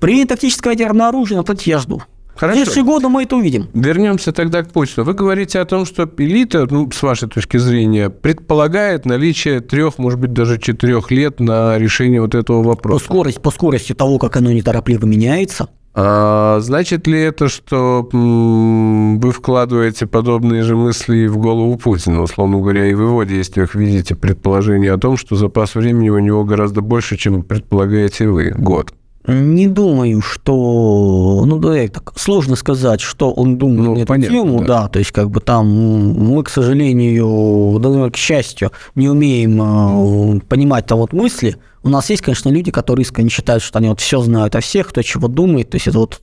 При 0.00 0.24
тактическое 0.24 0.72
ядерное 0.72 1.08
оружие, 1.08 1.38
напротив, 1.38 1.66
я 1.66 1.78
жду. 1.78 2.02
Хорошо. 2.36 2.60
В 2.60 2.64
следующие 2.64 2.84
годы 2.84 3.08
мы 3.08 3.22
это 3.22 3.36
увидим. 3.36 3.68
Вернемся 3.74 4.32
тогда 4.32 4.62
к 4.62 4.72
Путину. 4.72 5.04
Вы 5.04 5.14
говорите 5.14 5.60
о 5.60 5.64
том, 5.64 5.86
что 5.86 6.08
элита, 6.18 6.66
ну, 6.68 6.90
с 6.90 7.02
вашей 7.02 7.28
точки 7.28 7.56
зрения, 7.56 8.10
предполагает 8.10 9.06
наличие 9.06 9.60
трех, 9.60 9.98
может 9.98 10.18
быть, 10.18 10.32
даже 10.32 10.58
четырех 10.58 11.10
лет 11.10 11.40
на 11.40 11.78
решение 11.78 12.20
вот 12.20 12.34
этого 12.34 12.62
вопроса. 12.62 13.04
По 13.04 13.12
скорости, 13.12 13.38
по 13.38 13.50
скорости 13.50 13.92
того, 13.92 14.18
как 14.18 14.36
оно 14.36 14.52
неторопливо 14.52 15.06
меняется. 15.06 15.68
А, 15.96 16.58
значит 16.60 17.06
ли 17.06 17.20
это, 17.20 17.48
что 17.48 18.08
вы 18.12 19.30
вкладываете 19.30 20.08
подобные 20.08 20.64
же 20.64 20.74
мысли 20.74 21.28
в 21.28 21.38
голову 21.38 21.76
Путина, 21.76 22.22
условно 22.22 22.58
говоря, 22.58 22.86
и 22.86 22.94
в 22.94 23.00
его 23.00 23.22
действиях 23.22 23.76
видите 23.76 24.16
предположение 24.16 24.92
о 24.92 24.98
том, 24.98 25.16
что 25.16 25.36
запас 25.36 25.76
времени 25.76 26.08
у 26.08 26.18
него 26.18 26.42
гораздо 26.44 26.80
больше, 26.80 27.16
чем 27.16 27.44
предполагаете 27.44 28.26
вы, 28.26 28.50
год? 28.50 28.92
Не 29.26 29.68
думаю, 29.68 30.20
что... 30.20 31.44
Ну, 31.46 31.58
да, 31.58 31.88
так 31.88 32.12
сложно 32.18 32.56
сказать, 32.56 33.00
что 33.00 33.32
он 33.32 33.56
думает 33.56 33.80
ну, 33.80 33.94
на 33.94 33.98
эту 34.00 34.06
понятно, 34.06 34.36
тему, 34.36 34.60
да. 34.60 34.82
да, 34.82 34.88
то 34.88 34.98
есть, 34.98 35.12
как 35.12 35.30
бы 35.30 35.40
там 35.40 35.66
мы, 35.66 36.42
к 36.44 36.50
сожалению, 36.50 37.78
да, 37.80 38.10
к 38.10 38.16
счастью, 38.16 38.72
не 38.94 39.08
умеем 39.08 40.36
э, 40.36 40.40
понимать 40.40 40.86
там 40.86 40.98
вот 40.98 41.14
мысли. 41.14 41.56
У 41.82 41.88
нас 41.88 42.10
есть, 42.10 42.22
конечно, 42.22 42.50
люди, 42.50 42.70
которые 42.70 43.04
искренне 43.04 43.30
считают, 43.30 43.62
что 43.62 43.78
они 43.78 43.88
вот 43.88 44.00
все 44.00 44.20
знают 44.20 44.54
о 44.56 44.60
всех, 44.60 44.88
кто 44.88 45.00
чего 45.00 45.28
думает, 45.28 45.70
то 45.70 45.76
есть 45.76 45.86
это 45.86 45.98
вот 45.98 46.20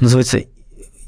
называется 0.00 0.42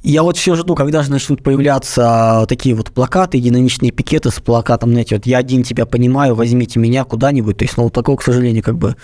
я 0.03 0.22
вот 0.22 0.38
все 0.38 0.55
жду, 0.55 0.74
когда 0.74 1.03
же 1.03 1.11
начнут 1.11 1.42
появляться 1.42 2.46
такие 2.48 2.74
вот 2.74 2.90
плакаты, 2.90 3.38
динамичные 3.38 3.90
пикеты 3.90 4.30
с 4.30 4.40
плакатом, 4.40 4.90
знаете, 4.92 5.16
вот 5.16 5.26
я 5.26 5.38
один 5.38 5.62
тебя 5.62 5.84
понимаю, 5.84 6.34
возьмите 6.34 6.78
меня 6.80 7.05
куда-нибудь. 7.05 7.59
То 7.59 7.64
есть, 7.64 7.76
ну, 7.76 7.90
такого, 7.90 8.16
к 8.16 8.22
сожалению, 8.22 8.62
как 8.62 8.78
бы 8.78 8.96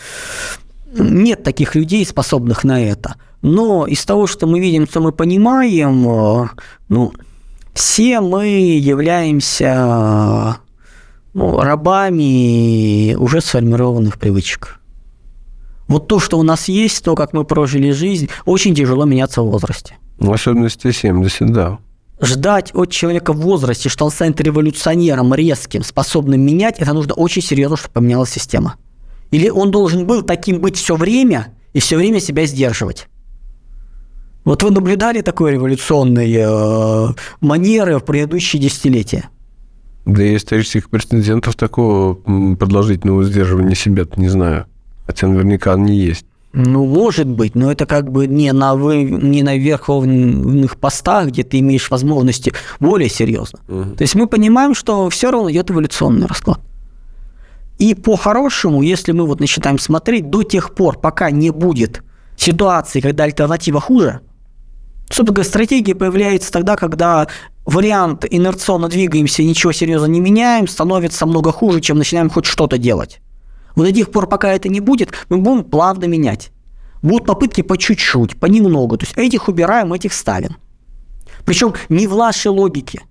нет 0.99 1.43
таких 1.43 1.75
людей, 1.75 2.05
способных 2.05 2.65
на 2.65 2.83
это. 2.83 3.17
Но 3.43 3.87
из 3.87 4.05
того, 4.05 4.27
что 4.27 4.47
мы 4.47 4.61
видим, 4.61 4.87
что 4.87 5.01
мы 5.01 5.13
понимаем, 5.13 6.09
э, 6.09 6.49
ну, 6.89 7.13
все 7.75 8.21
мы 8.21 8.47
являемся 8.79 10.57
ну, 11.35 11.61
рабами 11.61 13.15
уже 13.15 13.41
сформированных 13.41 14.19
привычек. 14.19 14.81
Вот 15.87 16.09
то, 16.09 16.19
что 16.19 16.39
у 16.39 16.43
нас 16.43 16.69
есть, 16.69 17.05
то, 17.05 17.15
как 17.15 17.33
мы 17.33 17.45
прожили 17.45 17.91
жизнь, 17.91 18.29
очень 18.45 18.75
тяжело 18.75 19.05
меняться 19.05 19.43
в 19.43 19.51
возрасте. 19.51 19.97
В 20.19 20.33
особенности 20.33 20.91
70, 20.91 21.53
да. 21.53 21.79
Ждать 22.21 22.71
от 22.75 22.91
человека 22.91 23.35
в 23.35 23.41
возрасте, 23.41 23.91
что 23.91 24.07
он 24.07 24.11
станет 24.11 24.41
революционером 24.41 25.35
резким, 25.35 25.85
способным 25.85 26.41
менять, 26.41 26.79
это 26.79 26.95
нужно 26.95 27.13
очень 27.13 27.43
серьезно, 27.43 27.77
чтобы 27.77 27.93
поменялась 27.93 28.31
система. 28.31 28.77
Или 29.31 29.49
он 29.49 29.71
должен 29.71 30.07
был 30.07 30.23
таким 30.23 30.61
быть 30.61 30.77
все 30.77 30.97
время 30.97 31.55
и 31.73 31.81
все 31.81 31.97
время 31.97 32.21
себя 32.21 32.47
сдерживать? 32.47 33.09
Вот 34.45 34.63
вы 34.63 34.71
наблюдали 34.71 35.23
такой 35.23 35.53
революционные 35.53 36.47
э, 36.49 37.07
манеры 37.41 37.99
в 37.99 38.05
предыдущие 38.05 38.63
десятилетия? 38.63 39.29
Для 40.05 40.37
исторических 40.37 40.89
претендентов 40.89 41.57
такого 41.57 42.15
продолжительного 42.55 43.25
сдерживания 43.25 43.75
себя 43.75 44.05
не 44.17 44.29
знаю. 44.29 44.67
Хотя 45.05 45.27
наверняка 45.27 45.75
они 45.75 45.97
есть. 45.97 46.27
Ну, 46.53 46.87
может 46.87 47.27
быть, 47.27 47.55
но 47.55 47.71
это 47.71 47.87
как 47.87 48.11
бы 48.11 48.27
не 48.27 48.51
на, 48.53 48.77
вы, 48.77 49.03
не 49.05 49.43
на 49.43 49.59
верховных 49.59 50.77
постах, 50.77 51.27
где 51.29 51.43
ты 51.43 51.59
имеешь 51.59 51.91
возможности 51.91 52.53
более 52.81 53.11
серьезно. 53.11 53.59
Угу. 53.69 53.97
То 53.97 54.03
есть 54.03 54.15
мы 54.15 54.27
понимаем, 54.27 54.75
что 54.75 55.11
все 55.11 55.31
равно 55.31 55.51
идет 55.51 55.71
эволюционный 55.71 56.27
расклад. 56.27 56.61
И 57.79 57.95
по-хорошему, 57.95 58.83
если 58.83 59.13
мы 59.13 59.27
вот 59.27 59.41
начинаем 59.41 59.79
смотреть, 59.79 60.31
до 60.31 60.43
тех 60.43 60.75
пор, 60.75 60.99
пока 60.99 61.31
не 61.31 61.51
будет 61.51 62.03
ситуации, 62.37 63.01
когда 63.01 63.25
альтернатива 63.25 63.81
хуже, 63.81 64.21
собственно 65.09 65.33
говоря, 65.33 65.49
стратегия 65.49 65.95
появляется 65.95 66.51
тогда, 66.51 66.77
когда 66.77 67.29
вариант 67.67 68.25
инерционно 68.29 68.89
двигаемся, 68.89 69.43
ничего 69.43 69.73
серьезно 69.73 70.07
не 70.07 70.21
меняем, 70.21 70.69
становится 70.69 71.27
много 71.27 71.53
хуже, 71.53 71.81
чем 71.81 71.99
начинаем 71.99 72.31
хоть 72.31 72.47
что-то 72.47 72.79
делать. 72.79 73.21
Вот 73.75 73.85
до 73.85 73.93
тех 73.93 74.11
пор, 74.11 74.27
пока 74.27 74.53
это 74.53 74.71
не 74.71 74.81
будет, 74.81 75.13
мы 75.29 75.37
будем 75.37 75.65
плавно 75.65 76.07
менять. 76.07 76.51
Будут 77.03 77.27
попытки 77.27 77.61
по 77.61 77.77
чуть-чуть, 77.77 78.41
понемногу. 78.41 78.97
То 78.97 79.05
есть 79.05 79.19
этих 79.19 79.49
убираем, 79.49 79.93
этих 79.93 80.15
ставим. 80.15 80.57
Причем 81.45 81.75
не 81.91 82.07
в 82.07 82.15
вашей 82.15 82.49
логике– 82.49 83.03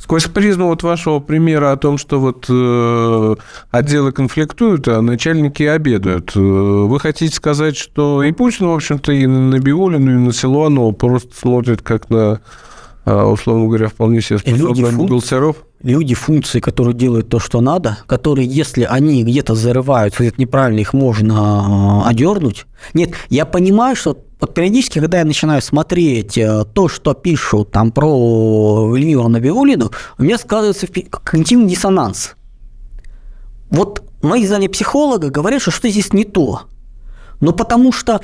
Сквозь 0.00 0.24
призму 0.24 0.68
вот 0.68 0.82
вашего 0.82 1.20
примера 1.20 1.72
о 1.72 1.76
том, 1.76 1.98
что 1.98 2.18
вот 2.18 2.46
э, 2.48 3.34
отделы 3.70 4.12
конфликтуют, 4.12 4.88
а 4.88 5.02
начальники 5.02 5.62
обедают, 5.62 6.32
э, 6.34 6.40
вы 6.40 6.98
хотите 6.98 7.34
сказать, 7.34 7.76
что 7.76 8.22
и 8.22 8.32
Путин, 8.32 8.68
в 8.68 8.74
общем-то, 8.74 9.12
и 9.12 9.26
на 9.26 9.58
Биолину, 9.58 10.10
и 10.10 10.18
на 10.26 10.32
Силуанова 10.32 10.92
просто 10.92 11.36
смотрит 11.38 11.82
как 11.82 12.08
на, 12.08 12.40
э, 13.04 13.22
условно 13.22 13.66
говоря, 13.66 13.88
вполне 13.88 14.22
себе 14.22 14.38
способных 14.38 14.94
бухгалтеров? 14.94 15.56
люди 15.82 16.14
функции, 16.14 16.60
которые 16.60 16.94
делают 16.94 17.28
то, 17.28 17.38
что 17.38 17.60
надо, 17.60 17.98
которые, 18.06 18.46
если 18.46 18.84
они 18.84 19.22
где-то 19.24 19.54
зарываются, 19.54 20.22
где-то 20.22 20.40
неправильно 20.40 20.80
их 20.80 20.92
можно 20.92 22.02
э, 22.04 22.08
одернуть. 22.08 22.66
Нет, 22.94 23.12
я 23.28 23.44
понимаю, 23.44 23.96
что 23.96 24.16
вот 24.40 24.54
периодически, 24.54 25.00
когда 25.00 25.18
я 25.18 25.24
начинаю 25.24 25.60
смотреть 25.60 26.38
э, 26.38 26.64
то, 26.72 26.88
что 26.88 27.14
пишут 27.14 27.70
там 27.70 27.92
про 27.92 28.94
Эльвиру 28.96 29.28
Набиулину, 29.28 29.90
у 30.18 30.22
меня 30.22 30.38
складывается 30.38 30.86
когнитивный 30.86 31.68
диссонанс. 31.68 32.34
Вот 33.70 34.02
мои 34.22 34.46
знания 34.46 34.68
психолога 34.68 35.30
говорят, 35.30 35.60
что 35.60 35.70
что 35.70 35.88
здесь 35.88 36.12
не 36.12 36.24
то. 36.24 36.62
Но 37.40 37.52
потому 37.52 37.92
что, 37.92 38.20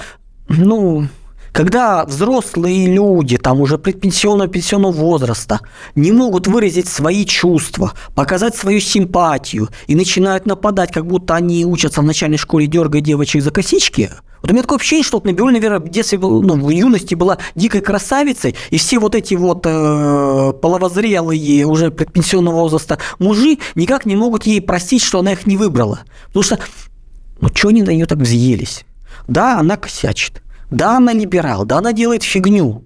ну, 0.48 1.06
когда 1.52 2.04
взрослые 2.04 2.86
люди, 2.86 3.38
там 3.38 3.60
уже 3.60 3.78
предпенсионного 3.78 4.48
пенсионного 4.48 4.92
возраста, 4.92 5.60
не 5.94 6.12
могут 6.12 6.46
выразить 6.46 6.88
свои 6.88 7.24
чувства, 7.24 7.92
показать 8.14 8.54
свою 8.54 8.80
симпатию 8.80 9.68
и 9.86 9.94
начинают 9.94 10.46
нападать, 10.46 10.92
как 10.92 11.06
будто 11.06 11.34
они 11.34 11.64
учатся 11.64 12.02
в 12.02 12.04
начальной 12.04 12.36
школе, 12.36 12.66
дергая 12.66 13.00
девочек 13.00 13.42
за 13.42 13.50
косички, 13.50 14.10
Вот 14.46 14.52
у 14.52 14.54
меня 14.54 14.62
такое 14.62 14.78
ощущение, 14.78 15.02
что 15.02 15.16
вот 15.16 15.24
Набиуль, 15.24 15.52
наверное, 15.52 15.80
в 15.80 15.88
детстве, 15.88 16.18
был, 16.18 16.40
ну, 16.40 16.54
в 16.54 16.70
юности 16.70 17.16
была 17.16 17.38
дикой 17.56 17.80
красавицей, 17.80 18.54
и 18.70 18.78
все 18.78 19.00
вот 19.00 19.16
эти 19.16 19.34
вот 19.34 19.66
э, 19.66 20.52
половозрелые, 20.62 21.66
уже 21.66 21.90
предпенсионного 21.90 22.54
возраста 22.54 23.00
мужи 23.18 23.58
никак 23.74 24.06
не 24.06 24.14
могут 24.14 24.46
ей 24.46 24.60
простить, 24.60 25.02
что 25.02 25.18
она 25.18 25.32
их 25.32 25.48
не 25.48 25.56
выбрала. 25.56 26.02
Потому 26.28 26.44
что, 26.44 26.60
ну, 27.40 27.48
что 27.52 27.70
они 27.70 27.82
на 27.82 27.90
нее 27.90 28.06
так 28.06 28.18
взъелись? 28.18 28.84
Да, 29.26 29.58
она 29.58 29.76
косячит. 29.76 30.40
Да, 30.70 30.98
она 30.98 31.12
либерал. 31.12 31.64
Да, 31.64 31.78
она 31.78 31.92
делает 31.92 32.22
фигню. 32.22 32.84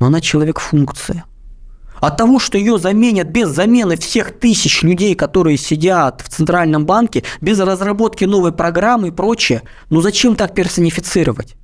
Но 0.00 0.06
она 0.06 0.22
человек-функция. 0.22 1.26
От 2.00 2.16
того, 2.16 2.38
что 2.38 2.58
ее 2.58 2.78
заменят 2.78 3.28
без 3.28 3.48
замены 3.48 3.96
всех 3.96 4.32
тысяч 4.38 4.82
людей, 4.82 5.14
которые 5.14 5.56
сидят 5.56 6.20
в 6.22 6.28
Центральном 6.28 6.84
банке, 6.86 7.22
без 7.40 7.58
разработки 7.60 8.24
новой 8.24 8.52
программы 8.52 9.08
и 9.08 9.10
прочее, 9.10 9.62
ну 9.90 10.00
зачем 10.00 10.36
так 10.36 10.54
персонифицировать? 10.54 11.56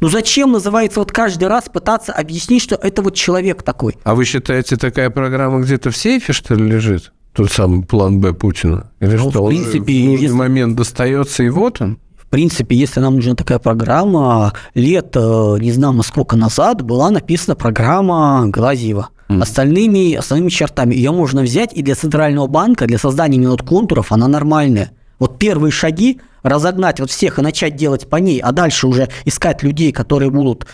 Ну 0.00 0.08
зачем, 0.08 0.52
называется, 0.52 0.98
вот 1.00 1.10
каждый 1.12 1.48
раз 1.48 1.64
пытаться 1.72 2.12
объяснить, 2.12 2.62
что 2.62 2.74
это 2.74 3.00
вот 3.00 3.14
человек 3.14 3.62
такой? 3.62 3.96
А 4.04 4.14
вы 4.14 4.24
считаете, 4.24 4.76
такая 4.76 5.08
программа 5.10 5.60
где-то 5.60 5.90
в 5.90 5.96
сейфе, 5.96 6.32
что 6.32 6.54
ли, 6.54 6.64
лежит? 6.68 7.12
Тот 7.32 7.50
самый 7.52 7.82
план 7.84 8.20
Б 8.20 8.32
Путина? 8.34 8.90
Или 9.00 9.16
Ну, 9.16 9.30
что, 9.30 9.40
в 9.42 9.44
он 9.44 9.48
принципе, 9.50 9.78
в 9.80 10.04
нужный 10.06 10.20
если- 10.22 10.34
момент 10.36 10.76
достается, 10.76 11.42
и 11.44 11.48
вот 11.48 11.80
он? 11.80 11.98
В 12.18 12.26
принципе, 12.28 12.74
если 12.76 13.00
нам 13.00 13.14
нужна 13.16 13.34
такая 13.36 13.58
программа, 13.60 14.52
лет, 14.74 15.12
э, 15.14 15.56
не 15.60 15.70
знаю, 15.70 16.02
сколько 16.02 16.36
назад 16.36 16.82
была 16.82 17.10
написана 17.10 17.54
программа 17.54 18.44
Глазьева. 18.48 19.10
Остальными, 19.28 20.14
основными 20.14 20.50
чертами. 20.50 20.94
Ее 20.94 21.10
можно 21.10 21.42
взять, 21.42 21.72
и 21.72 21.82
для 21.82 21.94
Центрального 21.94 22.46
банка, 22.46 22.86
для 22.86 22.98
создания 22.98 23.38
минут 23.38 23.62
контуров 23.62 24.12
она 24.12 24.28
нормальная. 24.28 24.92
Вот 25.18 25.38
первые 25.38 25.72
шаги 25.72 26.20
разогнать 26.42 27.00
вот 27.00 27.10
всех 27.10 27.38
и 27.38 27.42
начать 27.42 27.74
делать 27.74 28.08
по 28.08 28.16
ней, 28.16 28.38
а 28.40 28.52
дальше 28.52 28.86
уже 28.86 29.08
искать 29.24 29.62
людей, 29.62 29.90
которые 29.90 30.30
будут 30.30 30.66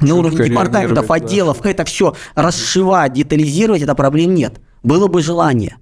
на 0.00 0.14
уровне 0.16 0.48
департаментов, 0.48 1.04
реагировать, 1.04 1.08
да. 1.08 1.14
отделов, 1.14 1.64
это 1.64 1.84
все 1.84 2.14
расшивать, 2.34 3.12
детализировать, 3.14 3.82
это 3.82 3.94
проблем 3.94 4.34
нет. 4.34 4.60
Было 4.82 5.06
бы 5.06 5.22
желание. 5.22 5.76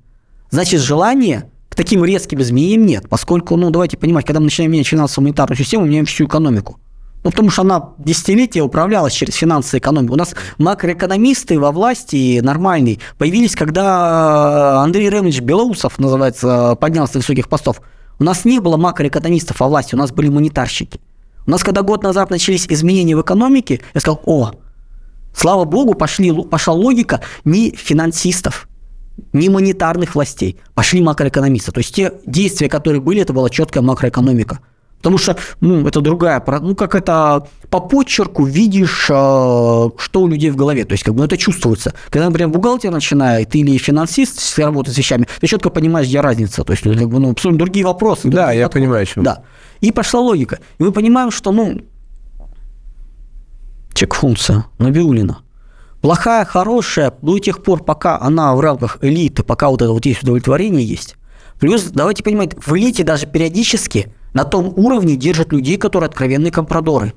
Значит, 0.50 0.80
желания 0.80 1.50
к 1.70 1.74
таким 1.74 2.04
резким 2.04 2.40
изменениям 2.40 2.84
нет, 2.84 3.08
поскольку, 3.08 3.56
ну, 3.56 3.70
давайте 3.70 3.96
понимать, 3.96 4.26
когда 4.26 4.40
мы 4.40 4.44
начинаем 4.44 4.72
менять 4.72 4.88
финансово-монетарную 4.88 5.56
систему, 5.56 5.82
мы 5.82 5.88
меняем 5.88 6.06
всю 6.06 6.26
экономику. 6.26 6.78
Ну, 7.22 7.30
потому 7.30 7.50
что 7.50 7.62
она 7.62 7.90
десятилетия 7.98 8.62
управлялась 8.62 9.12
через 9.12 9.34
финансы 9.34 9.76
и 9.76 9.78
экономику. 9.78 10.14
У 10.14 10.16
нас 10.16 10.34
макроэкономисты 10.58 11.58
во 11.58 11.70
власти 11.70 12.40
нормальные 12.40 12.98
появились, 13.18 13.54
когда 13.54 14.80
Андрей 14.82 15.10
Ремович 15.10 15.40
Белоусов, 15.40 15.98
называется, 15.98 16.76
поднялся 16.80 17.14
с 17.14 17.16
высоких 17.16 17.48
постов. 17.48 17.82
У 18.18 18.24
нас 18.24 18.44
не 18.44 18.58
было 18.58 18.76
макроэкономистов 18.78 19.60
во 19.60 19.68
власти, 19.68 19.94
у 19.94 19.98
нас 19.98 20.12
были 20.12 20.28
монетарщики. 20.28 21.00
У 21.46 21.50
нас, 21.50 21.62
когда 21.62 21.82
год 21.82 22.02
назад 22.02 22.30
начались 22.30 22.66
изменения 22.66 23.16
в 23.16 23.22
экономике, 23.22 23.80
я 23.92 24.00
сказал, 24.00 24.22
о, 24.24 24.52
слава 25.34 25.64
богу, 25.64 25.94
пошли, 25.94 26.32
пошла 26.44 26.74
логика 26.74 27.20
не 27.44 27.72
финансистов, 27.72 28.68
не 29.32 29.48
монетарных 29.48 30.14
властей, 30.14 30.58
пошли 30.74 31.02
макроэкономисты. 31.02 31.72
То 31.72 31.78
есть 31.78 31.94
те 31.94 32.12
действия, 32.24 32.68
которые 32.68 33.00
были, 33.02 33.20
это 33.20 33.32
была 33.32 33.50
четкая 33.50 33.82
макроэкономика. 33.82 34.60
Потому 35.00 35.16
что, 35.16 35.36
ну, 35.60 35.86
это 35.86 36.02
другая, 36.02 36.42
ну, 36.60 36.74
как 36.74 36.94
это 36.94 37.46
по 37.70 37.80
почерку 37.80 38.44
видишь, 38.44 39.06
э, 39.08 39.12
что 39.12 40.20
у 40.20 40.26
людей 40.26 40.50
в 40.50 40.56
голове. 40.56 40.84
То 40.84 40.92
есть, 40.92 41.04
как 41.04 41.14
бы 41.14 41.20
ну, 41.20 41.24
это 41.24 41.38
чувствуется. 41.38 41.94
Когда, 42.10 42.26
например, 42.26 42.50
бухгалтер 42.50 42.90
начинает 42.90 43.54
или 43.54 43.78
финансист 43.78 44.40
с 44.40 44.58
работы 44.58 44.90
с 44.90 44.98
вещами, 44.98 45.26
ты 45.40 45.46
четко 45.46 45.70
понимаешь, 45.70 46.06
где 46.06 46.20
разница. 46.20 46.64
То 46.64 46.72
есть, 46.72 46.84
ну, 46.84 46.94
как 46.94 47.08
бы, 47.08 47.18
ну, 47.18 47.30
абсолютно 47.30 47.58
другие 47.58 47.86
вопросы. 47.86 48.28
Да, 48.28 48.46
другие 48.46 48.58
я 48.58 48.66
подходы. 48.66 48.84
понимаю, 48.84 49.02
о 49.02 49.06
чем. 49.06 49.22
Да. 49.22 49.42
И 49.80 49.90
пошла 49.90 50.20
логика. 50.20 50.58
И 50.78 50.82
мы 50.82 50.92
понимаем, 50.92 51.30
что, 51.30 51.50
ну, 51.50 51.80
чек-функция 53.94 54.66
Набиулина. 54.78 55.38
Плохая, 56.02 56.44
хорошая, 56.44 57.12
до 57.22 57.38
тех 57.38 57.62
пор, 57.62 57.84
пока 57.84 58.18
она 58.20 58.54
в 58.54 58.60
рамках 58.60 58.98
элиты, 59.02 59.42
пока 59.42 59.70
вот 59.70 59.80
это 59.80 59.92
вот 59.92 60.04
есть 60.04 60.22
удовлетворение 60.22 60.84
есть. 60.84 61.16
Плюс, 61.58 61.84
давайте 61.84 62.22
понимать, 62.22 62.54
в 62.54 62.74
элите 62.76 63.04
даже 63.04 63.26
периодически 63.26 64.12
на 64.32 64.44
том 64.44 64.72
уровне 64.76 65.16
держат 65.16 65.52
людей, 65.52 65.76
которые 65.76 66.08
откровенные 66.08 66.52
компрадоры. 66.52 67.12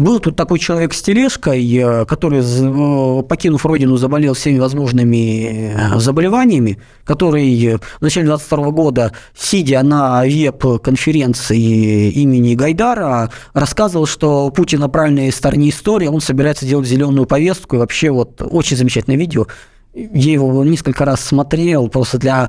Был 0.00 0.18
тут 0.18 0.34
такой 0.34 0.58
человек 0.58 0.94
с 0.94 1.02
тележкой, 1.02 1.76
э, 1.76 2.06
который, 2.06 2.40
э, 2.40 3.22
покинув 3.22 3.66
родину, 3.66 3.98
заболел 3.98 4.32
всеми 4.32 4.58
возможными 4.58 5.74
э, 5.74 5.98
заболеваниями, 5.98 6.78
который 7.04 7.76
в 7.76 8.02
начале 8.02 8.26
22 8.26 8.70
года, 8.70 9.12
сидя 9.36 9.82
на 9.82 10.24
веб-конференции 10.24 12.10
имени 12.12 12.54
Гайдара, 12.54 13.30
рассказывал, 13.52 14.06
что 14.06 14.48
Путин 14.48 14.80
на 14.80 14.88
правильной 14.88 15.30
стороне 15.32 15.68
истории, 15.68 16.06
он 16.06 16.22
собирается 16.22 16.64
делать 16.64 16.88
зеленую 16.88 17.26
повестку, 17.26 17.76
и 17.76 17.78
вообще 17.78 18.10
вот 18.10 18.40
очень 18.40 18.78
замечательное 18.78 19.18
видео. 19.18 19.48
Я 19.92 20.32
его 20.32 20.64
несколько 20.64 21.04
раз 21.04 21.20
смотрел, 21.20 21.88
просто 21.88 22.16
для 22.16 22.48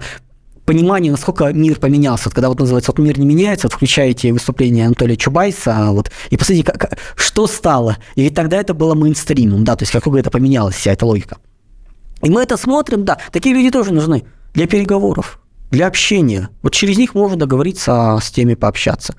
понимание, 0.72 1.11
насколько 1.11 1.51
мир 1.51 1.80
поменялся. 1.80 2.30
Вот 2.30 2.34
когда 2.34 2.47
вот 2.47 2.57
называется 2.57 2.93
вот 2.93 2.99
мир 2.99 3.19
не 3.19 3.26
меняется, 3.26 3.67
вот 3.67 3.74
включаете 3.74 4.32
выступление 4.32 4.86
Анатолия 4.86 5.17
Чубайса, 5.17 5.88
вот, 5.91 6.09
и 6.30 6.38
посмотрите, 6.38 6.72
как, 6.72 6.97
что 7.17 7.45
стало. 7.47 7.97
И 8.15 8.22
ведь 8.22 8.36
тогда 8.36 8.55
это 8.55 8.74
было 8.74 8.95
мейнстримом, 8.95 9.65
да, 9.65 9.76
то 9.76 9.84
есть 9.84 9.91
как 9.91 10.07
это 10.07 10.32
поменялась 10.32 10.76
вся 10.76 10.93
эта 10.93 11.05
логика. 11.05 11.39
И 12.22 12.30
мы 12.30 12.41
это 12.41 12.55
смотрим, 12.55 13.03
да, 13.03 13.17
такие 13.34 13.53
люди 13.53 13.69
тоже 13.69 13.91
нужны 13.93 14.24
для 14.53 14.65
переговоров, 14.65 15.41
для 15.72 15.88
общения. 15.88 16.47
Вот 16.61 16.72
через 16.72 16.97
них 16.97 17.15
можно 17.15 17.36
договориться 17.36 18.17
с 18.22 18.32
теми 18.32 18.53
пообщаться. 18.53 19.13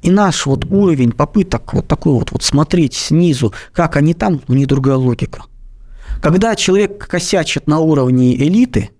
И 0.00 0.10
наш 0.10 0.46
вот 0.46 0.64
уровень 0.64 1.12
попыток 1.12 1.74
вот 1.74 1.86
такой 1.86 2.14
вот, 2.14 2.32
вот 2.32 2.42
смотреть 2.42 2.94
снизу, 2.94 3.52
как 3.74 3.96
они 3.96 4.14
там, 4.14 4.40
у 4.48 4.54
них 4.54 4.68
другая 4.68 4.96
логика. 4.96 5.42
Когда 6.22 6.56
человек 6.56 7.06
косячит 7.06 7.66
на 7.66 7.80
уровне 7.80 8.34
элиты, 8.36 8.95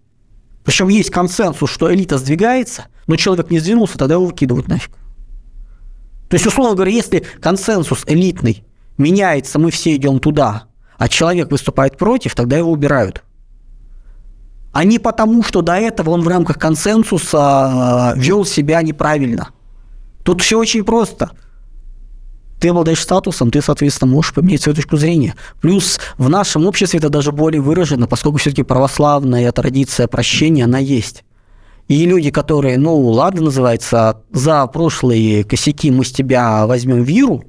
причем 0.66 0.88
есть 0.88 1.10
консенсус, 1.10 1.70
что 1.70 1.94
элита 1.94 2.18
сдвигается, 2.18 2.86
но 3.06 3.14
человек 3.14 3.50
не 3.50 3.60
сдвинулся, 3.60 3.96
тогда 3.96 4.16
его 4.16 4.26
выкидывают 4.26 4.66
нафиг. 4.66 4.90
То 6.28 6.34
есть, 6.34 6.44
условно 6.44 6.74
говоря, 6.74 6.90
если 6.90 7.20
консенсус 7.40 8.02
элитный 8.08 8.64
меняется, 8.98 9.60
мы 9.60 9.70
все 9.70 9.94
идем 9.94 10.18
туда, 10.18 10.64
а 10.98 11.08
человек 11.08 11.52
выступает 11.52 11.96
против, 11.96 12.34
тогда 12.34 12.58
его 12.58 12.72
убирают. 12.72 13.22
А 14.72 14.82
не 14.82 14.98
потому, 14.98 15.44
что 15.44 15.62
до 15.62 15.74
этого 15.74 16.10
он 16.10 16.22
в 16.22 16.28
рамках 16.28 16.58
консенсуса 16.58 18.14
э, 18.16 18.20
вел 18.20 18.44
себя 18.44 18.82
неправильно. 18.82 19.50
Тут 20.24 20.42
все 20.42 20.58
очень 20.58 20.84
просто. 20.84 21.30
Ты 22.60 22.68
обладаешь 22.68 23.00
статусом, 23.00 23.50
ты, 23.50 23.60
соответственно, 23.60 24.10
можешь 24.10 24.32
поменять 24.32 24.62
свою 24.62 24.76
точку 24.76 24.96
зрения. 24.96 25.34
Плюс 25.60 26.00
в 26.16 26.28
нашем 26.28 26.66
обществе 26.66 26.98
это 26.98 27.10
даже 27.10 27.32
более 27.32 27.60
выражено, 27.60 28.06
поскольку 28.06 28.38
все-таки 28.38 28.62
православная 28.62 29.52
традиция 29.52 30.06
прощения, 30.06 30.64
она 30.64 30.78
есть. 30.78 31.24
И 31.88 32.04
люди, 32.04 32.30
которые, 32.30 32.78
ну, 32.78 32.98
ладно, 32.98 33.42
называется, 33.42 34.22
за 34.32 34.66
прошлые 34.66 35.44
косяки 35.44 35.90
мы 35.90 36.04
с 36.04 36.10
тебя 36.10 36.66
возьмем 36.66 37.02
виру, 37.02 37.44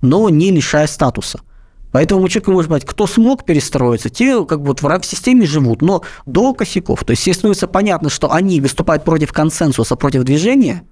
но 0.00 0.28
не 0.30 0.50
лишая 0.50 0.86
статуса. 0.86 1.40
Поэтому 1.92 2.26
четко 2.28 2.50
можем 2.50 2.70
понять, 2.70 2.86
кто 2.86 3.06
смог 3.06 3.44
перестроиться, 3.44 4.08
те 4.08 4.44
как 4.46 4.60
бы 4.60 4.68
вот 4.68 4.82
в 4.82 4.86
рам- 4.86 5.02
в 5.02 5.06
системе 5.06 5.46
живут, 5.46 5.80
но 5.80 6.02
до 6.26 6.54
косяков. 6.54 7.04
То 7.04 7.10
есть, 7.10 7.32
становится 7.32 7.68
понятно, 7.68 8.08
что 8.08 8.32
они 8.32 8.60
выступают 8.60 9.04
против 9.04 9.32
консенсуса, 9.32 9.94
против 9.94 10.24
движения, 10.24 10.82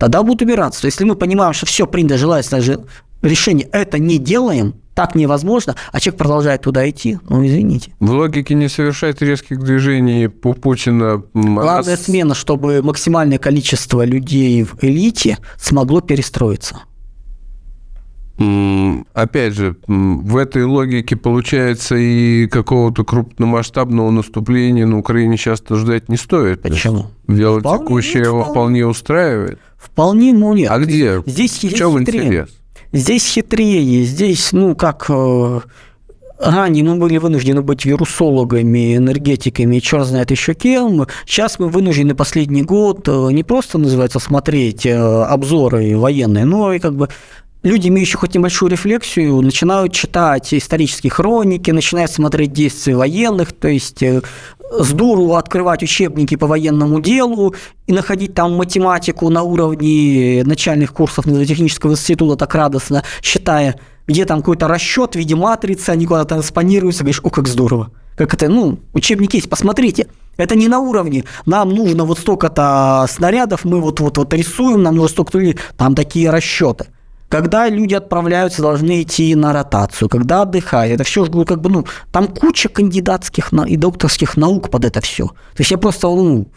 тогда 0.00 0.22
будут 0.24 0.42
убираться. 0.42 0.80
То 0.80 0.86
есть, 0.86 0.96
если 0.96 1.04
мы 1.08 1.14
понимаем, 1.14 1.52
что 1.52 1.66
все 1.66 1.86
принято 1.86 2.16
желательное 2.18 2.62
же 2.62 2.80
решение, 3.22 3.68
это 3.70 3.98
не 3.98 4.18
делаем, 4.18 4.74
так 4.94 5.14
невозможно, 5.14 5.76
а 5.92 6.00
человек 6.00 6.18
продолжает 6.18 6.62
туда 6.62 6.88
идти, 6.88 7.18
ну, 7.28 7.46
извините. 7.46 7.92
В 8.00 8.10
логике 8.10 8.54
не 8.54 8.68
совершать 8.68 9.20
резких 9.22 9.60
движений 9.60 10.28
по 10.28 10.54
Путина. 10.54 11.22
Главная 11.34 11.94
раз- 11.96 12.04
смена, 12.04 12.34
чтобы 12.34 12.82
максимальное 12.82 13.38
количество 13.38 14.04
людей 14.04 14.62
в 14.64 14.82
элите 14.82 15.38
смогло 15.58 16.00
перестроиться. 16.00 16.80
Опять 19.12 19.52
же, 19.52 19.76
в 19.86 20.36
этой 20.38 20.64
логике 20.64 21.14
получается 21.14 21.96
и 21.96 22.46
какого-то 22.46 23.04
крупномасштабного 23.04 24.10
наступления 24.10 24.86
на 24.86 24.96
Украине 24.98 25.36
часто 25.36 25.76
ждать 25.76 26.08
не 26.08 26.16
стоит. 26.16 26.62
Почему? 26.62 27.08
Дело 27.28 27.60
Вполне, 27.60 27.84
текущее 27.84 28.22
его 28.22 28.40
вполне. 28.40 28.52
вполне 28.52 28.86
устраивает. 28.86 29.58
Вполне, 29.80 30.32
ну 30.32 30.52
нет. 30.54 30.70
А 30.70 30.78
где? 30.78 31.22
Здесь, 31.26 31.62
В 31.62 31.74
чем 31.74 31.98
хитрее. 31.98 32.24
интерес? 32.24 32.48
Здесь 32.92 33.26
хитрее, 33.26 34.04
здесь, 34.04 34.52
ну, 34.52 34.74
как 34.74 35.06
э, 35.08 35.60
ранее 36.40 36.84
мы 36.84 36.96
были 36.96 37.18
вынуждены 37.18 37.62
быть 37.62 37.84
вирусологами, 37.84 38.96
энергетиками, 38.96 39.78
черт 39.78 40.06
знает 40.06 40.30
еще 40.30 40.54
кем. 40.54 41.06
Сейчас 41.24 41.58
мы 41.58 41.68
вынуждены 41.68 42.14
последний 42.14 42.62
год 42.62 43.08
э, 43.08 43.28
не 43.32 43.44
просто, 43.44 43.78
называется, 43.78 44.18
смотреть 44.18 44.86
э, 44.86 44.96
обзоры 44.96 45.96
военные, 45.96 46.44
но 46.44 46.72
и 46.72 46.78
как 46.78 46.94
бы 46.96 47.08
люди, 47.62 47.88
имеющие 47.88 48.16
хоть 48.16 48.34
небольшую 48.34 48.70
рефлексию, 48.70 49.40
начинают 49.40 49.92
читать 49.92 50.52
исторические 50.54 51.10
хроники, 51.10 51.70
начинают 51.70 52.10
смотреть 52.10 52.52
действия 52.52 52.96
военных, 52.96 53.52
то 53.52 53.68
есть 53.68 54.02
э, 54.02 54.22
здорово 54.70 55.38
открывать 55.38 55.82
учебники 55.82 56.36
по 56.36 56.46
военному 56.46 57.00
делу 57.00 57.54
и 57.86 57.92
находить 57.92 58.34
там 58.34 58.56
математику 58.56 59.28
на 59.28 59.42
уровне 59.42 60.42
начальных 60.44 60.92
курсов 60.92 61.24
технического 61.24 61.92
института 61.92 62.36
так 62.36 62.54
радостно, 62.54 63.04
считая, 63.22 63.78
где 64.06 64.24
там 64.24 64.40
какой-то 64.40 64.68
расчет 64.68 65.12
в 65.12 65.16
виде 65.16 65.34
матрицы, 65.34 65.90
они 65.90 66.06
куда-то 66.06 66.30
транспонируются, 66.30 67.02
говоришь, 67.02 67.20
о, 67.22 67.30
как 67.30 67.48
здорово. 67.48 67.90
Как 68.16 68.34
это, 68.34 68.48
ну, 68.48 68.78
учебник 68.92 69.32
есть, 69.34 69.48
посмотрите. 69.48 70.06
Это 70.36 70.54
не 70.54 70.68
на 70.68 70.78
уровне, 70.78 71.24
нам 71.44 71.70
нужно 71.70 72.04
вот 72.04 72.18
столько-то 72.18 73.06
снарядов, 73.10 73.64
мы 73.64 73.80
вот, 73.80 74.00
вот, 74.00 74.16
вот 74.16 74.32
рисуем, 74.32 74.82
нам 74.82 74.96
нужно 74.96 75.08
столько-то, 75.08 75.54
там 75.76 75.94
такие 75.94 76.30
расчеты– 76.30 76.86
когда 77.30 77.68
люди 77.68 77.94
отправляются, 77.94 78.60
должны 78.60 79.02
идти 79.02 79.34
на 79.36 79.52
ротацию, 79.52 80.08
когда 80.08 80.42
отдыхают. 80.42 80.94
Это 80.94 81.04
все 81.04 81.24
как 81.44 81.60
бы, 81.60 81.70
ну, 81.70 81.86
там 82.10 82.26
куча 82.26 82.68
кандидатских 82.68 83.52
и 83.68 83.76
докторских 83.76 84.36
наук 84.36 84.68
под 84.68 84.84
это 84.84 85.00
все. 85.00 85.28
То 85.28 85.60
есть 85.60 85.70
я 85.70 85.78
просто, 85.78 86.08
ну, 86.08 86.48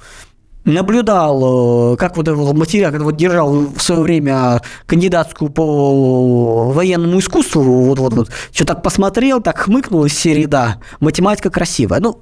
наблюдал, 0.66 1.94
э, 1.94 1.98
как 1.98 2.18
вот 2.18 2.28
этот 2.28 2.54
материал, 2.54 2.90
когда 2.90 3.06
вот 3.06 3.16
держал 3.16 3.52
в 3.54 3.80
свое 3.80 4.02
время 4.02 4.64
кандидатскую 4.88 5.52
по 5.52 6.72
военному 6.72 7.20
искусству, 7.20 7.62
вот, 7.62 8.00
вот, 8.00 8.14
вот, 8.14 8.30
что 8.52 8.66
так 8.66 8.82
посмотрел, 8.82 9.42
так 9.42 9.60
хмыкнул 9.60 10.06
из 10.06 10.18
серии, 10.18 10.46
да, 10.46 10.80
математика 11.00 11.52
красивая. 11.52 12.00
Ну, 12.00 12.22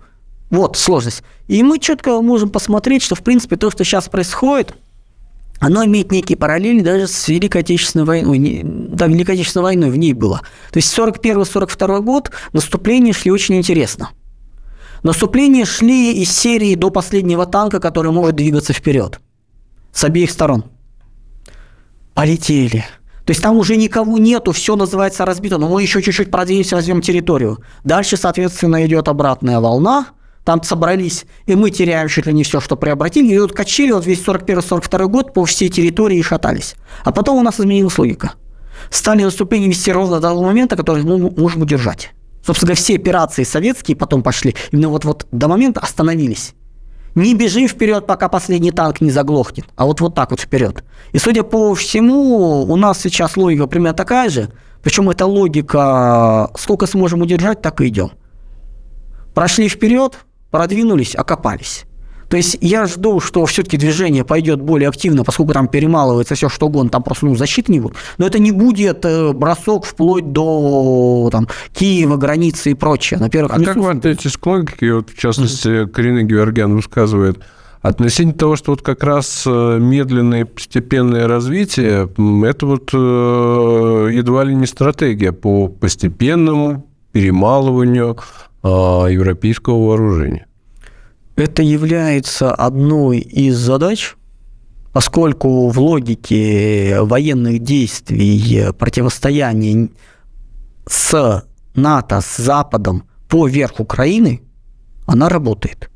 вот 0.49 0.75
сложность. 0.75 1.23
И 1.47 1.63
мы 1.63 1.79
четко 1.79 2.21
можем 2.21 2.49
посмотреть, 2.49 3.03
что, 3.03 3.15
в 3.15 3.21
принципе, 3.21 3.55
то, 3.55 3.71
что 3.71 3.85
сейчас 3.85 4.09
происходит– 4.09 4.75
оно 5.61 5.85
имеет 5.85 6.11
некие 6.11 6.37
параллели 6.37 6.81
даже 6.81 7.07
с 7.07 7.27
Великой 7.27 7.61
Отечественной 7.61 8.03
войной. 8.03 8.39
Не, 8.39 8.61
да, 8.63 9.05
Великой 9.05 9.35
Отечественной 9.35 9.65
войной 9.65 9.91
в 9.91 9.95
ней 9.95 10.13
было. 10.13 10.41
То 10.71 10.77
есть 10.77 10.97
41-42 10.97 12.01
год 12.01 12.31
наступления 12.51 13.13
шли 13.13 13.29
очень 13.29 13.57
интересно. 13.57 14.09
Наступления 15.03 15.65
шли 15.65 16.13
из 16.13 16.31
серии 16.31 16.73
до 16.73 16.89
последнего 16.89 17.45
танка, 17.45 17.79
который 17.79 18.11
может 18.11 18.35
двигаться 18.35 18.73
вперед. 18.73 19.19
С 19.93 20.03
обеих 20.03 20.31
сторон. 20.31 20.65
Полетели. 22.15 22.83
То 23.25 23.29
есть 23.29 23.43
там 23.43 23.55
уже 23.55 23.75
никого 23.75 24.17
нету, 24.17 24.53
все 24.53 24.75
называется 24.75 25.25
разбито, 25.25 25.59
но 25.59 25.69
мы 25.69 25.83
еще 25.83 26.01
чуть-чуть 26.01 26.31
продвинемся, 26.31 26.75
возьмем 26.75 27.03
территорию. 27.03 27.59
Дальше, 27.83 28.17
соответственно, 28.17 28.83
идет 28.83 29.07
обратная 29.07 29.59
волна– 29.59 30.07
там 30.43 30.63
собрались, 30.63 31.25
и 31.45 31.55
мы 31.55 31.69
теряем 31.69 32.07
чуть 32.07 32.25
ли 32.25 32.33
не 32.33 32.43
все, 32.43 32.59
что 32.59 32.75
приобретили, 32.75 33.33
и 33.33 33.39
вот 33.39 33.53
качели 33.53 33.91
вот 33.91 34.05
весь 34.05 34.23
41-42 34.23 35.07
год 35.07 35.33
по 35.33 35.45
всей 35.45 35.69
территории 35.69 36.17
и 36.17 36.23
шатались. 36.23 36.75
А 37.03 37.11
потом 37.11 37.37
у 37.37 37.43
нас 37.43 37.59
изменилась 37.59 37.97
логика. 37.97 38.33
Стали 38.89 39.23
наступление 39.23 39.69
вести 39.69 39.91
ровно 39.91 40.15
до 40.15 40.29
того 40.29 40.43
момента, 40.43 40.75
который 40.75 41.03
мы 41.03 41.29
можем 41.31 41.61
удержать. 41.61 42.11
Собственно 42.45 42.73
все 42.73 42.95
операции 42.95 43.43
советские 43.43 43.95
потом 43.95 44.23
пошли, 44.23 44.55
именно 44.71 44.89
вот, 44.89 45.05
вот 45.05 45.27
до 45.31 45.47
момента 45.47 45.79
остановились. 45.79 46.55
Не 47.13 47.35
бежим 47.35 47.67
вперед, 47.67 48.07
пока 48.07 48.29
последний 48.29 48.71
танк 48.71 49.01
не 49.01 49.11
заглохнет, 49.11 49.65
а 49.75 49.85
вот 49.85 49.99
вот 50.01 50.15
так 50.15 50.31
вот 50.31 50.39
вперед. 50.39 50.83
И 51.11 51.19
судя 51.19 51.43
по 51.43 51.75
всему, 51.75 52.63
у 52.63 52.75
нас 52.77 53.01
сейчас 53.01 53.35
логика 53.35 53.67
примерно 53.67 53.95
такая 53.95 54.29
же, 54.29 54.49
причем 54.81 55.09
эта 55.09 55.25
логика, 55.25 56.49
сколько 56.57 56.87
сможем 56.87 57.21
удержать, 57.21 57.61
так 57.61 57.81
и 57.81 57.89
идем. 57.89 58.11
Прошли 59.33 59.67
вперед, 59.67 60.19
продвинулись, 60.51 61.15
окопались. 61.15 61.85
То 62.31 62.37
есть 62.37 62.57
я 62.61 62.85
жду, 62.85 63.19
что 63.19 63.45
все-таки 63.45 63.75
движение 63.75 64.23
пойдет 64.23 64.61
более 64.61 64.87
активно, 64.87 65.25
поскольку 65.25 65.51
там 65.51 65.67
перемалывается 65.67 66.33
все, 66.35 66.47
что 66.47 66.67
угодно, 66.67 66.89
там 66.89 67.03
просто 67.03 67.25
ну, 67.25 67.35
будет. 67.35 67.95
Но 68.17 68.25
это 68.25 68.39
не 68.39 68.53
будет 68.53 69.03
э, 69.03 69.33
бросок 69.33 69.83
вплоть 69.83 70.31
до 70.31 71.27
там, 71.29 71.49
Киева, 71.73 72.15
границы 72.15 72.71
и 72.71 72.73
прочее. 72.73 73.19
На 73.19 73.29
первых 73.29 73.51
а 73.53 73.61
как 73.61 73.75
вы 73.75 73.91
относитесь 73.91 74.37
к 74.37 74.45
логике, 74.45 74.93
вот, 74.93 75.09
в 75.09 75.17
частности, 75.17 75.67
mm-hmm. 75.67 75.87
Карина 75.87 76.23
Георгиан 76.23 76.73
высказывает, 76.73 77.39
Относительно 77.81 78.33
того, 78.33 78.55
что 78.55 78.73
вот 78.73 78.83
как 78.83 79.03
раз 79.03 79.43
э, 79.47 79.77
медленное 79.79 80.45
постепенное 80.45 81.27
развитие, 81.27 82.07
это 82.45 82.65
вот 82.67 82.91
э, 82.93 84.09
едва 84.13 84.43
ли 84.43 84.53
не 84.53 84.67
стратегия 84.67 85.31
по 85.31 85.67
постепенному 85.67 86.85
перемалыванию 87.11 88.11
а, 88.11 88.50
европейского 88.63 89.87
вооружения. 89.87 90.47
Это 91.35 91.63
является 91.63 92.53
одной 92.53 93.19
из 93.19 93.57
задач, 93.57 94.15
поскольку 94.93 95.69
в 95.69 95.79
логике 95.79 97.01
военных 97.01 97.59
действий 97.59 98.71
противостояния 98.73 99.89
с 100.85 101.43
НАТО, 101.73 102.21
с 102.21 102.37
Западом 102.37 103.05
по 103.27 103.47
верх 103.47 103.79
Украины, 103.79 104.41
она 105.07 105.29
работает. 105.29 105.89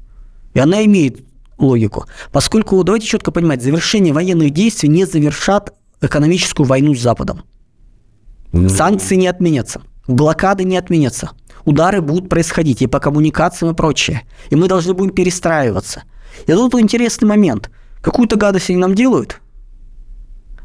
И 0.53 0.59
она 0.59 0.83
имеет 0.85 1.23
логику. 1.57 2.05
Поскольку, 2.31 2.81
давайте 2.83 3.07
четко 3.07 3.31
понимать, 3.31 3.61
завершение 3.61 4.13
военных 4.13 4.51
действий 4.51 4.89
не 4.89 5.05
завершат 5.05 5.73
экономическую 6.01 6.65
войну 6.65 6.95
с 6.95 7.01
Западом. 7.01 7.43
Ну, 8.51 8.69
Санкции 8.69 9.15
не 9.15 9.27
отменятся, 9.27 9.81
блокады 10.07 10.63
не 10.63 10.77
отменятся– 10.77 11.31
удары 11.65 12.01
будут 12.01 12.29
происходить 12.29 12.81
и 12.81 12.87
по 12.87 12.99
коммуникациям 12.99 13.73
и 13.73 13.75
прочее. 13.75 14.21
И 14.49 14.55
мы 14.55 14.67
должны 14.67 14.93
будем 14.93 15.13
перестраиваться. 15.13 16.03
И 16.47 16.51
тут 16.51 16.75
интересный 16.75 17.27
момент. 17.27 17.69
Какую-то 18.01 18.35
гадость 18.35 18.69
они 18.69 18.79
нам 18.79 18.93
делают, 18.93 19.41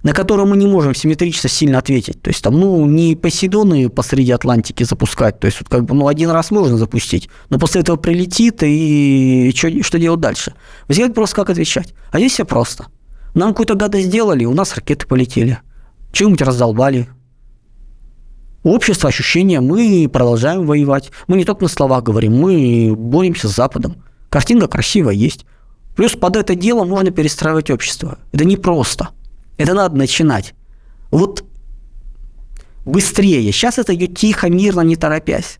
на 0.02 0.12
которую 0.12 0.46
мы 0.46 0.56
не 0.56 0.66
можем 0.66 0.94
симметрично 0.94 1.48
сильно 1.48 1.78
ответить. 1.78 2.20
То 2.20 2.28
есть 2.28 2.42
там, 2.42 2.58
ну, 2.58 2.84
не 2.86 3.16
Посейдоны 3.16 3.88
посреди 3.88 4.32
Атлантики 4.32 4.82
запускать. 4.82 5.40
То 5.40 5.46
есть 5.46 5.60
вот 5.60 5.68
как 5.68 5.84
бы, 5.84 5.94
ну, 5.94 6.06
один 6.08 6.30
раз 6.30 6.50
можно 6.50 6.76
запустить, 6.76 7.28
но 7.48 7.58
после 7.58 7.80
этого 7.80 7.96
прилетит, 7.96 8.62
и 8.62 9.52
что, 9.56 9.82
что 9.82 9.98
делать 9.98 10.20
дальше? 10.20 10.54
Возникает 10.88 11.14
просто, 11.14 11.36
как 11.36 11.50
отвечать. 11.50 11.94
А 12.12 12.18
здесь 12.18 12.32
все 12.32 12.44
просто. 12.44 12.86
Нам 13.34 13.50
какую-то 13.50 13.74
гадость 13.74 14.06
сделали, 14.06 14.44
у 14.44 14.54
нас 14.54 14.74
ракеты 14.74 15.06
полетели. 15.06 15.58
Чего-нибудь 16.12 16.42
раздолбали, 16.42 17.08
общество, 18.62 19.08
ощущение, 19.08 19.60
мы 19.60 20.08
продолжаем 20.12 20.66
воевать. 20.66 21.10
Мы 21.26 21.38
не 21.38 21.44
только 21.44 21.62
на 21.62 21.68
словах 21.68 22.02
говорим, 22.02 22.36
мы 22.36 22.94
боремся 22.96 23.48
с 23.48 23.54
Западом. 23.54 24.02
Картинка 24.28 24.68
красивая 24.68 25.14
есть. 25.14 25.46
Плюс 25.96 26.12
под 26.12 26.36
это 26.36 26.54
дело 26.54 26.84
можно 26.84 27.10
перестраивать 27.10 27.70
общество. 27.70 28.18
Это 28.32 28.44
непросто. 28.44 29.10
Это 29.56 29.74
надо 29.74 29.96
начинать. 29.96 30.54
Вот 31.10 31.44
быстрее. 32.84 33.50
Сейчас 33.52 33.78
это 33.78 33.94
идет 33.94 34.16
тихо, 34.16 34.48
мирно, 34.48 34.82
не 34.82 34.96
торопясь. 34.96 35.58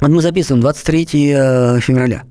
Вот 0.00 0.10
мы 0.10 0.22
записываем 0.22 0.60
23 0.60 1.08
э, 1.12 1.80
февраля. 1.80 2.24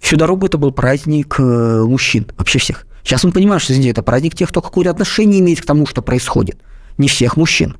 Всю 0.00 0.16
дорогу 0.16 0.46
это 0.46 0.58
был 0.58 0.70
праздник 0.70 1.36
э, 1.38 1.82
мужчин, 1.86 2.26
вообще 2.36 2.58
всех. 2.58 2.86
Сейчас 3.02 3.24
мы 3.24 3.32
понимаем, 3.32 3.60
что 3.60 3.72
это 3.72 4.02
праздник 4.02 4.34
тех, 4.34 4.50
кто 4.50 4.60
какое-то 4.60 4.90
отношение 4.90 5.40
имеет 5.40 5.62
к 5.62 5.66
тому, 5.66 5.86
что 5.86 6.02
происходит. 6.02 6.58
Не 6.98 7.08
всех 7.08 7.36
мужчин 7.36 7.76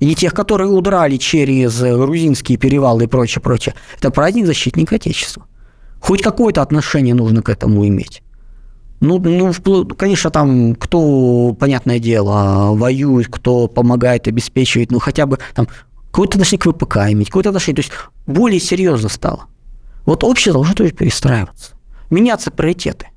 и 0.00 0.06
не 0.06 0.14
тех, 0.14 0.34
которые 0.34 0.70
удрали 0.70 1.16
через 1.16 1.80
грузинские 1.80 2.58
перевалы 2.58 3.04
и 3.04 3.06
прочее, 3.06 3.42
прочее. 3.42 3.74
Это 3.98 4.10
праздник 4.10 4.46
защитника 4.46 4.96
Отечества. 4.96 5.46
Хоть 6.00 6.22
какое-то 6.22 6.62
отношение 6.62 7.14
нужно 7.14 7.42
к 7.42 7.48
этому 7.48 7.86
иметь. 7.86 8.22
Ну, 9.00 9.18
ну, 9.18 9.86
конечно, 9.86 10.30
там 10.30 10.74
кто, 10.74 11.54
понятное 11.58 11.98
дело, 11.98 12.70
воюет, 12.74 13.28
кто 13.28 13.68
помогает, 13.68 14.28
обеспечивает, 14.28 14.90
ну, 14.90 14.98
хотя 14.98 15.26
бы 15.26 15.38
там 15.54 15.68
какое-то 16.10 16.36
отношение 16.36 16.60
к 16.60 16.70
ВПК 16.70 16.96
иметь, 17.10 17.28
какое-то 17.28 17.50
отношение, 17.50 17.82
то 17.82 17.88
есть 17.88 17.92
более 18.26 18.60
серьезно 18.60 19.08
стало. 19.08 19.44
Вот 20.06 20.24
общество 20.24 20.54
должно 20.54 20.74
тоже 20.74 20.92
перестраиваться, 20.92 21.72
меняться 22.10 22.50
приоритеты. 22.50 23.08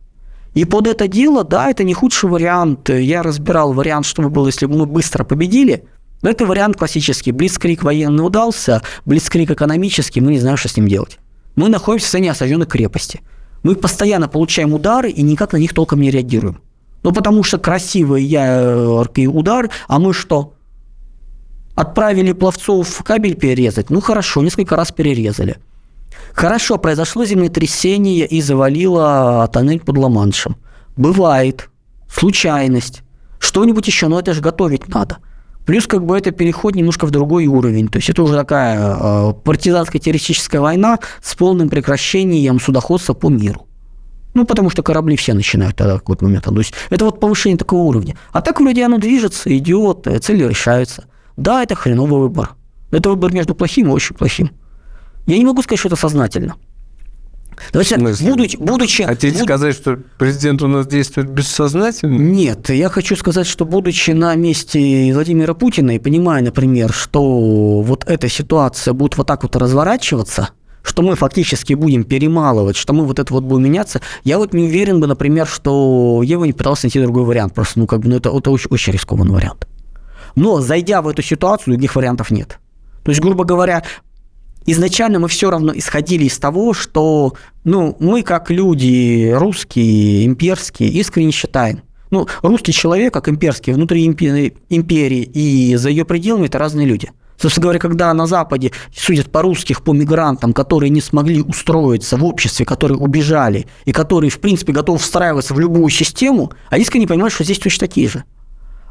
И 0.53 0.65
под 0.65 0.87
это 0.87 1.07
дело, 1.07 1.43
да, 1.43 1.69
это 1.69 1.83
не 1.83 1.93
худший 1.93 2.29
вариант. 2.29 2.89
Я 2.89 3.21
разбирал 3.21 3.73
вариант, 3.73 4.05
что 4.05 4.23
бы 4.23 4.29
было, 4.29 4.47
если 4.47 4.65
бы 4.65 4.77
мы 4.77 4.85
быстро 4.85 5.23
победили– 5.23 5.85
но 6.21 6.29
это 6.29 6.45
вариант 6.45 6.77
классический. 6.77 7.31
Блицкрик 7.31 7.83
военный 7.83 8.25
удался, 8.25 8.81
блицкрик 9.05 9.51
экономический, 9.51 10.21
мы 10.21 10.31
не 10.31 10.39
знаем, 10.39 10.57
что 10.57 10.69
с 10.69 10.77
ним 10.77 10.87
делать. 10.87 11.19
Мы 11.55 11.69
находимся 11.69 12.05
в 12.05 12.07
состоянии 12.07 12.29
осажденной 12.29 12.65
крепости. 12.65 13.21
Мы 13.63 13.75
постоянно 13.75 14.27
получаем 14.27 14.73
удары 14.73 15.09
и 15.09 15.21
никак 15.21 15.53
на 15.53 15.57
них 15.57 15.73
толком 15.73 16.01
не 16.01 16.11
реагируем. 16.11 16.61
Ну, 17.03 17.11
потому 17.11 17.43
что 17.43 17.57
красивый 17.57 18.23
яркий 18.23 19.27
удар, 19.27 19.69
а 19.87 19.99
мы 19.99 20.13
что? 20.13 20.53
Отправили 21.75 22.33
пловцов 22.33 23.03
кабель 23.03 23.35
перерезать? 23.35 23.89
Ну, 23.89 24.01
хорошо, 24.01 24.41
несколько 24.41 24.75
раз 24.75 24.91
перерезали. 24.91 25.57
Хорошо, 26.33 26.77
произошло 26.77 27.25
землетрясение 27.25 28.25
и 28.25 28.41
завалило 28.41 29.49
тоннель 29.51 29.79
под 29.79 29.97
Ла-Маншем. 29.97 30.57
Бывает. 30.95 31.69
Случайность. 32.11 33.03
Что-нибудь 33.39 33.87
еще, 33.87 34.07
но 34.07 34.19
это 34.19 34.33
же 34.33 34.41
готовить 34.41 34.87
надо. 34.87 35.17
Плюс 35.67 35.85
как 35.85 36.05
бы 36.05 36.17
это 36.17 36.31
переход 36.31 36.75
немножко 36.75 37.05
в 37.05 37.11
другой 37.11 37.45
уровень. 37.45 37.89
То 37.89 37.97
есть 37.97 38.09
это 38.09 38.23
уже 38.23 38.35
такая 38.35 38.79
э, 38.79 39.33
партизанская 39.33 40.01
террористическая 40.01 40.61
война 40.61 40.97
с 41.21 41.35
полным 41.35 41.67
прекращением 41.67 42.61
судоходства 42.61 43.13
по 43.13 43.29
миру. 43.29 43.67
Ну, 44.33 44.45
потому 44.45 44.69
что 44.69 44.81
корабли 44.81 45.17
все 45.17 45.33
начинают 45.33 45.75
тогда 45.75 45.97
в 45.97 45.99
какой-то 45.99 46.23
момент. 46.23 46.45
То 46.45 46.57
есть 46.57 46.73
это 46.89 47.03
вот 47.03 47.19
повышение 47.19 47.57
такого 47.57 47.81
уровня. 47.81 48.15
А 48.31 48.41
так 48.41 48.61
вроде 48.61 48.85
оно 48.85 48.97
движется, 48.97 49.55
идет, 49.57 50.07
э, 50.07 50.19
цели 50.19 50.45
решаются. 50.45 51.03
Да, 51.35 51.63
это 51.63 51.75
хреновый 51.75 52.21
выбор. 52.21 52.51
Это 52.91 53.09
выбор 53.09 53.33
между 53.33 53.53
плохим 53.53 53.89
и 53.89 53.91
очень 53.91 54.15
плохим. 54.15 54.51
Я 55.25 55.37
не 55.37 55.43
могу 55.43 55.61
сказать, 55.63 55.79
что 55.79 55.89
это 55.89 55.97
сознательно. 55.97 56.55
Давайте, 57.71 57.97
будучи, 57.97 58.57
будучи... 58.57 59.03
Хотите 59.03 59.39
буд... 59.39 59.43
сказать, 59.47 59.75
что 59.75 59.97
президент 60.17 60.61
у 60.61 60.67
нас 60.67 60.87
действует 60.87 61.29
бессознательно? 61.29 62.17
Нет, 62.17 62.69
я 62.69 62.89
хочу 62.89 63.15
сказать, 63.15 63.47
что 63.47 63.65
будучи 63.65 64.11
на 64.11 64.35
месте 64.35 65.11
Владимира 65.13 65.53
Путина 65.53 65.95
и 65.95 65.99
понимая, 65.99 66.43
например, 66.43 66.93
что 66.93 67.81
вот 67.81 68.05
эта 68.07 68.29
ситуация 68.29 68.93
будет 68.93 69.17
вот 69.17 69.27
так 69.27 69.43
вот 69.43 69.55
разворачиваться, 69.55 70.49
что 70.83 71.01
мы 71.01 71.15
фактически 71.15 71.73
будем 71.73 72.03
перемалывать, 72.03 72.77
что 72.77 72.93
мы 72.93 73.05
вот 73.05 73.19
это 73.19 73.33
вот 73.33 73.43
будем 73.43 73.65
меняться, 73.65 74.01
я 74.23 74.37
вот 74.37 74.53
не 74.53 74.63
уверен 74.63 74.99
бы, 74.99 75.07
например, 75.07 75.45
что 75.45 76.21
я 76.23 76.39
бы 76.39 76.47
не 76.47 76.53
пытался 76.53 76.85
найти 76.85 77.01
другой 77.01 77.23
вариант. 77.23 77.53
Просто, 77.53 77.79
ну, 77.79 77.87
как 77.87 77.99
бы, 77.99 78.09
ну, 78.09 78.15
это, 78.15 78.29
это 78.29 78.51
очень, 78.51 78.69
очень 78.69 78.93
рискованный 78.93 79.33
вариант. 79.33 79.67
Но, 80.35 80.61
зайдя 80.61 81.01
в 81.01 81.07
эту 81.07 81.21
ситуацию, 81.21 81.73
других 81.73 81.95
вариантов 81.95 82.31
нет. 82.31 82.59
То 83.03 83.11
есть, 83.11 83.21
грубо 83.21 83.43
говоря, 83.43 83.83
изначально 84.67 85.19
мы 85.19 85.27
все 85.27 85.49
равно 85.49 85.73
исходили 85.75 86.25
из 86.25 86.37
того, 86.37 86.73
что 86.73 87.33
ну, 87.63 87.97
мы 87.99 88.21
как 88.21 88.51
люди 88.51 89.31
русские, 89.35 90.25
имперские, 90.25 90.89
искренне 90.89 91.31
считаем, 91.31 91.81
ну, 92.11 92.27
русский 92.41 92.71
человек, 92.71 93.13
как 93.13 93.27
имперский, 93.27 93.73
внутри 93.73 94.05
империи 94.05 95.23
и 95.23 95.75
за 95.75 95.89
ее 95.89 96.05
пределами, 96.05 96.45
это 96.45 96.59
разные 96.59 96.85
люди– 96.85 97.11
Собственно 97.37 97.63
говоря, 97.63 97.79
когда 97.79 98.13
на 98.13 98.25
Западе 98.25 98.71
судят 98.95 99.31
по-русских, 99.31 99.83
по 99.83 99.93
мигрантам, 99.93 100.53
которые 100.53 100.89
не 100.89 101.01
смогли 101.01 101.41
устроиться 101.41 102.17
в 102.17 102.25
обществе, 102.25 102.65
которые 102.65 102.97
убежали, 102.97 103.67
и 103.85 103.91
которые, 103.91 104.31
в 104.31 104.39
принципе, 104.39 104.73
готовы 104.73 104.97
встраиваться 104.97 105.53
в 105.53 105.59
любую 105.59 105.89
систему, 105.89 106.51
они 106.69 106.81
искренне 106.81 107.07
понимают, 107.07 107.33
что 107.33 107.43
здесь 107.43 107.59
точно 107.59 107.87
такие 107.87 108.09
же. 108.09 108.23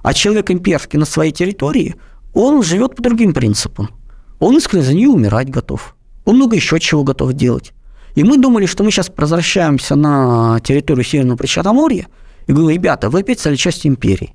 А 0.02 0.14
человек 0.14 0.50
имперский 0.50 0.98
на 0.98 1.06
своей 1.06 1.32
территории, 1.32 1.96
он 2.34 2.62
живет 2.62 2.94
по 2.94 3.02
другим 3.02 3.34
принципам. 3.34 3.90
Он 4.38 4.56
искренне 4.56 4.84
за 4.84 4.94
нее 4.94 5.08
умирать 5.08 5.50
готов. 5.50 5.96
Он 6.24 6.36
много 6.36 6.56
еще 6.56 6.78
чего 6.80 7.04
готов 7.04 7.32
делать. 7.32 7.72
И 8.14 8.24
мы 8.24 8.38
думали, 8.38 8.66
что 8.66 8.82
мы 8.82 8.90
сейчас 8.90 9.10
возвращаемся 9.14 9.94
на 9.94 10.58
территорию 10.60 11.04
Северного 11.04 11.36
Причерноморья 11.36 12.06
и 12.46 12.52
говорим, 12.52 12.70
ребята, 12.70 13.10
вы 13.10 13.20
опять 13.20 13.40
стали 13.40 13.56
частью 13.56 13.90
империи. 13.90 14.34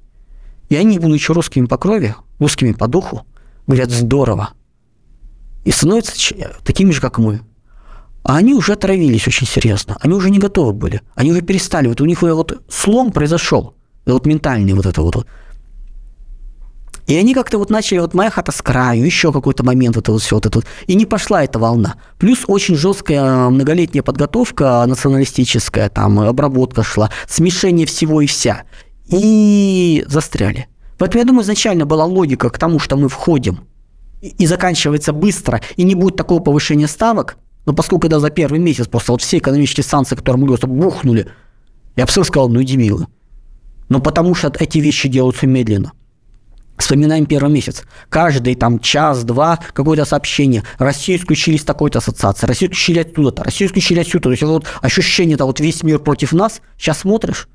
И 0.69 0.75
они, 0.75 0.99
будучи 0.99 1.31
русскими 1.31 1.65
по 1.65 1.77
крови, 1.77 2.15
русскими 2.39 2.73
по 2.73 2.87
духу, 2.87 3.25
говорят 3.67 3.89
здорово. 3.89 4.51
И 5.65 5.71
становятся 5.71 6.13
такими 6.63 6.91
же, 6.91 7.01
как 7.01 7.17
мы. 7.17 7.41
А 8.23 8.37
они 8.37 8.53
уже 8.53 8.73
отравились 8.73 9.27
очень 9.27 9.47
серьезно. 9.47 9.97
Они 9.99 10.13
уже 10.13 10.29
не 10.29 10.39
готовы 10.39 10.73
были. 10.73 11.01
Они 11.15 11.31
уже 11.31 11.41
перестали. 11.41 11.87
Вот 11.87 12.01
у 12.01 12.05
них 12.05 12.21
вот 12.21 12.63
слом 12.69 13.11
произошел. 13.11 13.75
Вот 14.05 14.25
ментальный 14.25 14.73
вот 14.73 14.85
это 14.85 15.01
вот. 15.01 15.25
И 17.11 17.15
они 17.17 17.33
как-то 17.33 17.57
вот 17.57 17.69
начали, 17.69 17.99
вот 17.99 18.13
моя 18.13 18.29
хата 18.29 18.53
с 18.53 18.61
краю, 18.61 19.05
еще 19.05 19.33
какой-то 19.33 19.65
момент, 19.65 19.97
это 19.97 20.13
вот 20.13 20.21
все 20.21 20.35
вот 20.35 20.45
это 20.45 20.59
вот. 20.59 20.65
И 20.87 20.95
не 20.95 21.05
пошла 21.05 21.43
эта 21.43 21.59
волна. 21.59 21.95
Плюс 22.17 22.45
очень 22.47 22.77
жесткая 22.77 23.49
многолетняя 23.49 24.01
подготовка 24.01 24.85
националистическая, 24.87 25.89
там 25.89 26.21
обработка 26.21 26.83
шла, 26.83 27.11
смешение 27.27 27.85
всего 27.85 28.21
и 28.21 28.27
вся. 28.27 28.63
И 29.09 30.05
застряли. 30.07 30.69
Поэтому 30.97 31.19
я 31.19 31.27
думаю, 31.27 31.43
изначально 31.43 31.85
была 31.85 32.05
логика 32.05 32.49
к 32.49 32.57
тому, 32.57 32.79
что 32.79 32.95
мы 32.95 33.09
входим 33.09 33.67
и 34.21 34.45
заканчивается 34.45 35.11
быстро, 35.11 35.59
и 35.75 35.83
не 35.83 35.95
будет 35.95 36.15
такого 36.15 36.39
повышения 36.39 36.87
ставок, 36.87 37.35
но 37.65 37.73
поскольку 37.73 38.03
когда 38.03 38.21
за 38.21 38.29
первый 38.29 38.61
месяц 38.61 38.87
просто 38.87 39.11
вот 39.11 39.21
все 39.21 39.39
экономические 39.39 39.83
санкции, 39.83 40.15
которые 40.15 40.39
мы 40.39 40.47
просто 40.47 40.67
бухнули, 40.67 41.27
я 41.97 42.05
бы 42.05 42.11
сказал, 42.11 42.47
ну 42.47 42.63
иди 42.63 42.77
милый. 42.77 43.07
Но 43.89 43.99
потому 43.99 44.33
что 44.33 44.53
эти 44.57 44.77
вещи 44.77 45.09
делаются 45.09 45.45
медленно. 45.45 45.91
Вспоминаем 46.81 47.27
первый 47.27 47.51
месяц. 47.51 47.83
Каждый 48.09 48.55
там 48.55 48.79
час-два 48.79 49.59
какое-то 49.73 50.03
сообщение. 50.03 50.63
Россию 50.79 51.19
исключили 51.19 51.55
из 51.55 51.63
такой-то 51.63 51.99
ассоциации, 51.99 52.47
Россию 52.47 52.71
исключили 52.71 52.99
оттуда-то, 52.99 53.43
Россию 53.43 53.69
исключили 53.69 53.99
отсюда. 53.99 54.23
То 54.23 54.31
есть 54.31 54.41
вот 54.41 54.65
ощущение-то 54.81 55.45
вот 55.45 55.59
весь 55.59 55.83
мир 55.83 55.99
против 55.99 56.33
нас. 56.33 56.59
Сейчас 56.79 57.01
смотришь, 57.01 57.47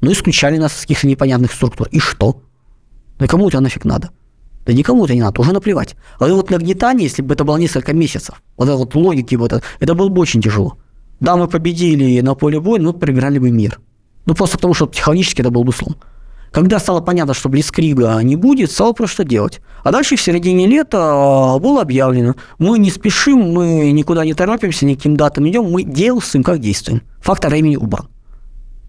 ну 0.00 0.10
исключали 0.10 0.56
нас 0.56 0.76
из 0.76 0.80
каких-то 0.80 1.06
непонятных 1.06 1.52
структур. 1.52 1.86
И 1.92 2.00
что? 2.00 2.42
Да 3.20 3.28
кому 3.28 3.48
это 3.48 3.60
нафиг 3.60 3.84
надо? 3.84 4.10
Да 4.66 4.72
никому 4.72 5.04
это 5.04 5.14
не 5.14 5.22
надо, 5.22 5.40
уже 5.40 5.52
наплевать. 5.52 5.94
А 6.18 6.26
вот 6.26 6.50
нагнетание, 6.50 7.04
если 7.04 7.22
бы 7.22 7.34
это 7.34 7.44
было 7.44 7.56
несколько 7.56 7.92
месяцев, 7.92 8.42
вот 8.56 8.64
это 8.64 8.76
вот 8.76 8.92
логики, 8.96 9.36
вот 9.36 9.52
это, 9.52 9.62
это 9.78 9.94
было 9.94 10.08
бы 10.08 10.20
очень 10.20 10.42
тяжело. 10.42 10.78
Да, 11.20 11.36
мы 11.36 11.46
победили 11.46 12.20
на 12.22 12.34
поле 12.34 12.58
боя, 12.58 12.80
но 12.80 12.92
проиграли 12.92 13.38
бы 13.38 13.52
мир. 13.52 13.78
Ну, 14.26 14.34
просто 14.34 14.56
потому, 14.56 14.74
что 14.74 14.88
технологически 14.88 15.42
это 15.42 15.50
был 15.50 15.62
бы 15.62 15.72
слом. 15.72 15.94
Когда 16.54 16.78
стало 16.78 17.00
понятно, 17.00 17.34
что 17.34 17.48
Блицкрига 17.48 18.20
не 18.22 18.36
будет, 18.36 18.70
стало 18.70 18.92
просто 18.92 19.24
делать. 19.24 19.60
А 19.82 19.90
дальше 19.90 20.14
в 20.14 20.20
середине 20.20 20.68
лета 20.68 20.98
а, 21.00 21.58
было 21.58 21.82
объявлено, 21.82 22.36
мы 22.58 22.78
не 22.78 22.92
спешим, 22.92 23.52
мы 23.52 23.90
никуда 23.90 24.24
не 24.24 24.34
торопимся, 24.34 24.86
никаким 24.86 25.16
датам 25.16 25.48
идем, 25.48 25.64
мы 25.64 25.82
действуем, 25.82 26.44
как 26.44 26.60
действуем. 26.60 27.02
Фактор 27.22 27.50
времени 27.50 27.74
убран 27.74 28.08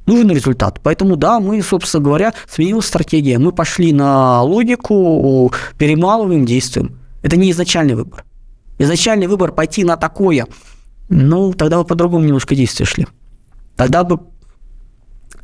нужен 0.06 0.30
результат. 0.30 0.80
Поэтому, 0.84 1.16
да, 1.16 1.40
мы, 1.40 1.60
собственно 1.64 2.04
говоря, 2.04 2.36
сменилась 2.48 2.86
стратегия. 2.86 3.40
Мы 3.40 3.52
пошли 3.52 3.92
на 3.92 4.44
логику, 4.44 5.52
перемалываем, 5.80 6.46
действуем. 6.46 7.00
Это 7.24 7.36
не 7.36 7.50
изначальный 7.50 7.96
выбор. 7.96 8.26
Изначальный 8.78 9.26
выбор 9.26 9.52
пойти 9.52 9.84
на 9.84 9.98
такое, 9.98 10.46
ну, 11.10 11.54
тогда 11.54 11.80
бы 11.80 11.86
по-другому 11.86 12.24
немножко 12.26 12.54
действия 12.54 12.86
шли. 12.86 13.08
Тогда 13.76 14.04
бы 14.04 14.20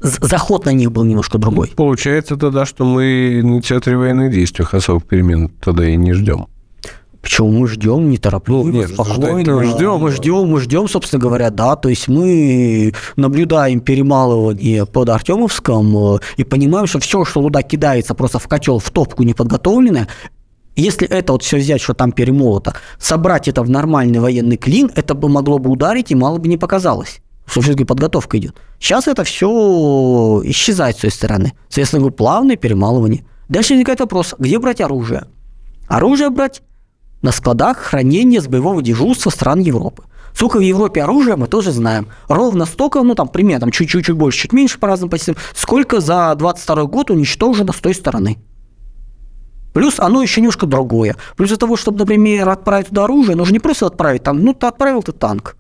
заход 0.02 0.66
на 0.66 0.72
них 0.72 0.92
был 0.92 1.04
немножко 1.04 1.38
другой. 1.38 1.68
Получается 1.76 2.36
тогда, 2.38 2.66
что 2.66 2.86
мы 2.86 3.42
на 3.44 3.62
театре 3.62 3.98
военных 3.98 4.32
действий 4.32 4.66
особых 4.72 5.06
перемен 5.06 5.50
тогда 5.64 5.88
и 5.88 5.96
не 5.96 6.14
ждем. 6.14 6.48
Почему 7.22 7.52
мы 7.52 7.68
ждем 7.68 8.10
неторопливо, 8.10 8.64
ну, 8.64 8.72
нет, 8.72 8.90
спокойно, 8.90 9.64
ждем, 9.64 10.00
мы 10.00 10.12
ждем, 10.12 10.48
мы 10.48 10.60
ждем, 10.60 10.88
собственно 10.88 11.22
говоря, 11.22 11.52
да, 11.52 11.76
то 11.76 11.88
есть 11.88 12.08
мы 12.08 12.94
наблюдаем 13.16 13.80
перемалывание 13.80 14.88
под 14.88 15.10
Артемовском 15.10 16.16
э, 16.16 16.20
и 16.38 16.44
понимаем, 16.44 16.88
что 16.88 16.98
все, 16.98 17.24
что 17.24 17.44
туда 17.44 17.62
кидается 17.62 18.16
просто 18.16 18.40
в 18.40 18.48
котел, 18.48 18.80
в 18.80 18.90
топку 18.90 19.22
неподготовленное, 19.22 20.08
если 20.76 21.08
это 21.08 21.34
вот 21.34 21.44
все 21.44 21.58
взять, 21.58 21.82
что 21.82 21.94
там 21.94 22.12
перемолото, 22.12 22.74
собрать 22.98 23.48
это 23.48 23.62
в 23.62 23.70
нормальный 23.70 24.20
военный 24.20 24.58
клин, 24.58 24.90
это 24.96 25.14
бы 25.14 25.30
могло 25.30 25.60
бы 25.60 25.70
ударить 25.70 26.10
и 26.10 26.16
мало 26.16 26.40
бы 26.40 26.48
не 26.48 26.58
показалось 26.58 27.22
что 27.52 27.60
все-таки 27.60 27.84
подготовка 27.84 28.38
идет. 28.38 28.56
Сейчас 28.80 29.10
это 29.10 29.26
все 29.26 30.42
исчезает 30.46 30.98
с 30.98 31.02
той 31.02 31.12
стороны. 31.12 31.52
Соответственно, 31.68 32.10
плавное 32.10 32.56
перемалывание. 32.56 33.26
Дальше 33.50 33.74
возникает 33.74 34.00
вопрос, 34.00 34.36
где 34.40 34.58
брать 34.58 34.80
оружие? 34.80 35.26
Оружие 35.90 36.30
брать 36.30 36.62
на 37.22 37.34
складах 37.34 37.78
хранения 37.78 38.40
с 38.40 38.48
боевого 38.48 38.82
дежурства 38.82 39.30
стран 39.32 39.60
Европы. 39.60 40.04
Сколько 40.34 40.58
в 40.58 40.62
Европе 40.62 41.04
оружия, 41.04 41.36
мы 41.36 41.48
тоже 41.48 41.74
знаем. 41.74 42.08
Ровно 42.30 42.66
столько, 42.66 43.02
ну 43.02 43.16
там 43.16 43.28
примерно, 43.28 43.60
там 43.60 43.72
чуть-чуть 43.72 44.10
больше, 44.12 44.44
чуть 44.44 44.54
меньше 44.54 44.80
по 44.80 44.88
разным 44.88 45.10
позициям, 45.10 45.36
сколько 45.54 46.00
за 46.00 46.34
22 46.36 46.86
год 46.86 47.12
уничтожено 47.12 47.74
с 47.74 47.82
той 47.82 47.94
стороны. 47.94 48.38
Плюс 49.74 50.00
оно 50.00 50.22
еще 50.22 50.40
немножко 50.40 50.66
другое. 50.66 51.18
Плюс 51.36 51.50
для 51.50 51.58
того, 51.58 51.76
чтобы, 51.76 52.00
например, 52.00 52.48
отправить 52.48 52.88
туда 52.88 53.04
оружие, 53.04 53.36
нужно 53.36 53.52
не 53.52 53.60
просто 53.60 53.88
отправить 53.88 54.24
там, 54.24 54.42
ну 54.42 54.54
ты 54.54 54.68
отправил 54.68 55.04
ты 55.04 55.12
танк. 55.12 55.58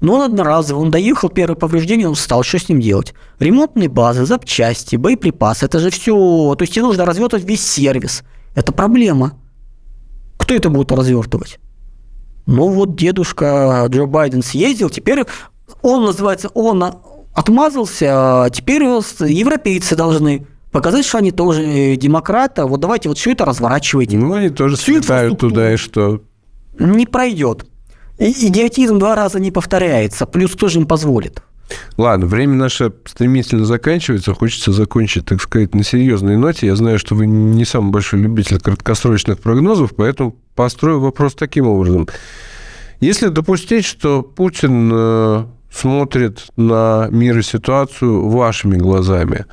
Но 0.00 0.14
он 0.14 0.22
одноразовый, 0.22 0.82
он 0.82 0.90
доехал, 0.90 1.28
первое 1.28 1.56
повреждение, 1.56 2.08
он 2.08 2.14
встал, 2.14 2.42
что 2.42 2.58
с 2.58 2.68
ним 2.68 2.80
делать? 2.80 3.14
Ремонтные 3.38 3.88
базы, 3.88 4.24
запчасти, 4.24 4.96
боеприпасы, 4.96 5.66
это 5.66 5.78
же 5.78 5.90
все, 5.90 6.54
то 6.56 6.62
есть 6.62 6.72
тебе 6.72 6.84
нужно 6.84 7.04
развертывать 7.04 7.44
весь 7.44 7.66
сервис. 7.66 8.22
Это 8.54 8.72
проблема. 8.72 9.34
Кто 10.38 10.54
это 10.54 10.70
будет 10.70 10.90
развертывать? 10.90 11.58
Ну 12.46 12.68
вот 12.68 12.96
дедушка 12.96 13.86
Джо 13.88 14.06
Байден 14.06 14.42
съездил, 14.42 14.88
теперь 14.88 15.24
он 15.82 16.04
называется, 16.04 16.48
он 16.54 16.82
отмазался, 17.34 18.06
а 18.44 18.50
теперь 18.50 18.82
европейцы 18.82 19.96
должны 19.96 20.46
показать, 20.72 21.04
что 21.04 21.18
они 21.18 21.30
тоже 21.30 21.96
демократы, 21.96 22.64
вот 22.64 22.80
давайте 22.80 23.08
вот 23.08 23.18
все 23.18 23.32
это 23.32 23.44
разворачивайте. 23.44 24.16
Ну, 24.16 24.32
они 24.32 24.48
тоже 24.48 24.76
слетают 24.76 25.38
туда, 25.38 25.74
и 25.74 25.76
что? 25.76 26.22
Не 26.78 27.06
пройдет. 27.06 27.66
Идиотизм 28.20 28.98
два 28.98 29.14
раза 29.14 29.40
не 29.40 29.50
повторяется, 29.50 30.26
плюс 30.26 30.52
кто 30.52 30.68
же 30.68 30.80
им 30.80 30.86
позволит? 30.86 31.42
Ладно, 31.96 32.26
время 32.26 32.54
наше 32.54 32.92
стремительно 33.06 33.64
заканчивается. 33.64 34.34
Хочется 34.34 34.72
закончить, 34.72 35.24
так 35.24 35.40
сказать, 35.40 35.74
на 35.74 35.82
серьезной 35.84 36.36
ноте. 36.36 36.66
Я 36.66 36.76
знаю, 36.76 36.98
что 36.98 37.14
вы 37.14 37.26
не 37.26 37.64
самый 37.64 37.92
большой 37.92 38.20
любитель 38.20 38.60
краткосрочных 38.60 39.38
прогнозов, 39.38 39.92
поэтому 39.96 40.36
построю 40.54 41.00
вопрос 41.00 41.34
таким 41.34 41.66
образом. 41.66 42.08
Если 43.00 43.28
допустить, 43.28 43.86
что 43.86 44.22
Путин 44.22 44.90
э, 44.92 45.44
смотрит 45.72 46.48
на 46.56 47.08
мир 47.10 47.38
и 47.38 47.42
ситуацию 47.42 48.28
вашими 48.28 48.76
глазами, 48.76 49.46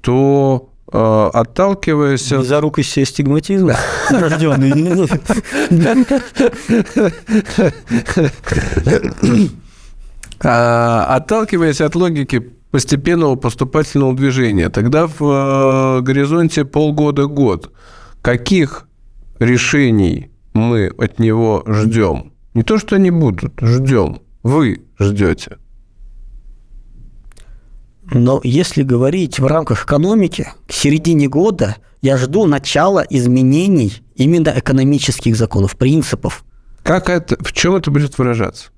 то 0.00 0.70
э, 0.92 1.30
отталкиваясь... 1.32 2.28
Близорукость 2.32 3.06
стигматизм 3.06 3.70
рожденный. 4.10 5.08
А, 10.40 11.06
отталкиваясь 11.16 11.80
от 11.80 11.94
логики 11.94 12.52
постепенного 12.70 13.36
поступательного 13.36 14.14
движения, 14.14 14.68
тогда 14.68 15.06
в 15.06 15.22
э, 15.22 16.00
горизонте 16.02 16.64
полгода-год 16.64 17.72
каких 18.22 18.86
решений 19.38 20.30
мы 20.52 20.88
от 20.98 21.18
него 21.18 21.62
ждем? 21.66 22.32
Не 22.54 22.62
то, 22.62 22.78
что 22.78 22.96
они 22.96 23.10
будут, 23.10 23.52
ждем. 23.60 24.20
Вы 24.42 24.82
ждете. 24.98 25.58
Но 28.12 28.40
если 28.44 28.82
говорить 28.82 29.38
в 29.38 29.46
рамках 29.46 29.84
экономики, 29.84 30.48
к 30.68 30.72
середине 30.72 31.28
года 31.28 31.76
я 32.02 32.16
жду 32.16 32.46
начала 32.46 33.04
изменений 33.08 34.02
именно 34.14 34.52
экономических 34.56 35.36
законов, 35.36 35.76
принципов. 35.76 36.44
Как 36.82 37.10
это, 37.10 37.36
в 37.42 37.52
чем 37.52 37.74
это 37.74 37.90
будет 37.90 38.16
выражаться? 38.16 38.70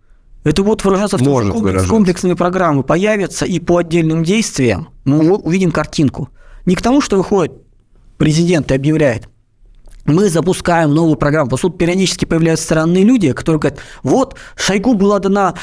Это 0.44 0.62
будет 0.62 0.84
выражаться 0.84 1.18
в 1.18 1.22
том, 1.22 1.42
что 1.42 1.52
комплекс, 1.52 1.86
комплексные 1.86 2.36
программы 2.36 2.82
появятся 2.82 3.44
и 3.44 3.60
по 3.60 3.78
отдельным 3.78 4.24
действиям 4.24 4.88
мы 5.04 5.36
увидим 5.36 5.72
картинку. 5.72 6.30
Не 6.64 6.74
к 6.74 6.80
тому, 6.80 7.00
что 7.00 7.16
выходит 7.16 7.52
президент 8.16 8.70
и 8.70 8.74
объявляет, 8.74 9.28
мы 10.06 10.30
запускаем 10.30 10.94
новую 10.94 11.16
программу. 11.16 11.50
По 11.50 11.58
сути, 11.58 11.76
периодически 11.76 12.24
появляются 12.24 12.64
странные 12.64 13.04
люди, 13.04 13.32
которые 13.32 13.60
говорят, 13.60 13.80
вот, 14.02 14.36
Шойгу 14.56 14.94
была 14.94 15.18
дана 15.18 15.54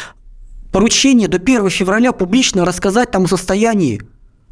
поручение 0.76 1.30
до 1.30 1.38
1 1.38 1.70
февраля 1.70 2.12
публично 2.12 2.66
рассказать 2.66 3.10
там 3.10 3.24
о 3.24 3.28
состоянии. 3.30 4.02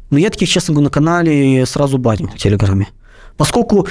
Но 0.08 0.16
я 0.16 0.30
таких, 0.30 0.48
честно 0.48 0.72
говоря, 0.72 0.84
на 0.84 0.90
канале 0.90 1.66
сразу 1.66 1.98
баню 1.98 2.28
в 2.28 2.38
Телеграме. 2.38 2.88
Поскольку 3.36 3.86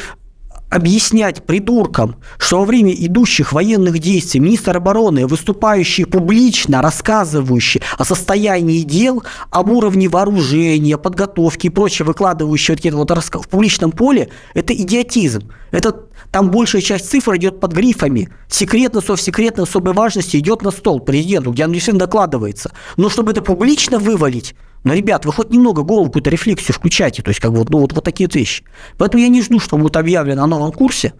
объяснять 0.73 1.43
придуркам, 1.45 2.15
что 2.39 2.59
во 2.59 2.65
время 2.65 2.93
идущих 2.93 3.53
военных 3.53 3.99
действий 3.99 4.39
министр 4.39 4.77
обороны, 4.77 5.27
выступающий 5.27 6.05
публично, 6.05 6.81
рассказывающий 6.81 7.83
о 7.99 8.03
состоянии 8.03 8.81
дел, 8.81 9.23
об 9.51 9.69
уровне 9.69 10.09
вооружения, 10.09 10.97
подготовки 10.97 11.67
и 11.67 11.69
прочее, 11.69 12.07
выкладывающий 12.07 12.73
вот 12.73 13.11
это 13.11 13.21
вот 13.33 13.45
в 13.45 13.47
публичном 13.49 13.91
поле, 13.91 14.29
это 14.55 14.73
идиотизм. 14.73 15.51
Это 15.69 16.07
там 16.31 16.49
большая 16.49 16.81
часть 16.81 17.07
цифр 17.07 17.35
идет 17.35 17.59
под 17.59 17.73
грифами. 17.73 18.29
Секретно, 18.49 19.01
совсекретно, 19.01 19.63
особой 19.63 19.93
важности 19.93 20.37
идет 20.37 20.63
на 20.63 20.71
стол 20.71 20.99
президенту, 20.99 21.51
где 21.51 21.65
оно 21.65 21.73
действительно 21.73 22.05
докладывается. 22.05 22.71
Но 22.97 23.09
чтобы 23.09 23.31
это 23.31 23.43
публично 23.43 23.99
вывалить, 23.99 24.55
но, 24.83 24.93
ребят, 24.93 25.25
вы 25.25 25.31
хоть 25.31 25.51
немного 25.51 25.83
голову 25.83 26.07
какую-то 26.07 26.29
рефлексию 26.29 26.75
включайте, 26.75 27.23
то 27.23 27.29
есть 27.29 27.39
как 27.39 27.51
вот, 27.51 27.69
ну, 27.69 27.79
вот, 27.79 27.93
вот 27.93 28.03
такие 28.03 28.29
вещи. 28.31 28.63
Поэтому 28.97 29.23
я 29.23 29.29
не 29.29 29.41
жду, 29.41 29.59
что 29.59 29.77
будет 29.77 29.95
объявлено 29.95 30.43
о 30.43 30.47
новом 30.47 30.71
курсе, 30.71 31.13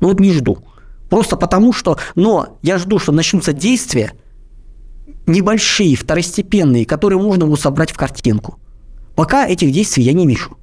ну 0.00 0.08
вот 0.08 0.20
не 0.20 0.32
жду. 0.32 0.58
Просто 1.10 1.36
потому 1.36 1.72
что, 1.72 1.98
но 2.14 2.58
я 2.62 2.78
жду, 2.78 2.98
что 2.98 3.12
начнутся 3.12 3.52
действия 3.52 4.12
небольшие, 5.26 5.94
второстепенные, 5.94 6.86
которые 6.86 7.20
можно 7.20 7.46
будет 7.46 7.60
собрать 7.60 7.92
в 7.92 7.96
картинку. 7.96 8.58
Пока 9.14 9.46
этих 9.46 9.72
действий 9.72 10.04
я 10.04 10.14
не 10.14 10.26
вижу. 10.26 10.56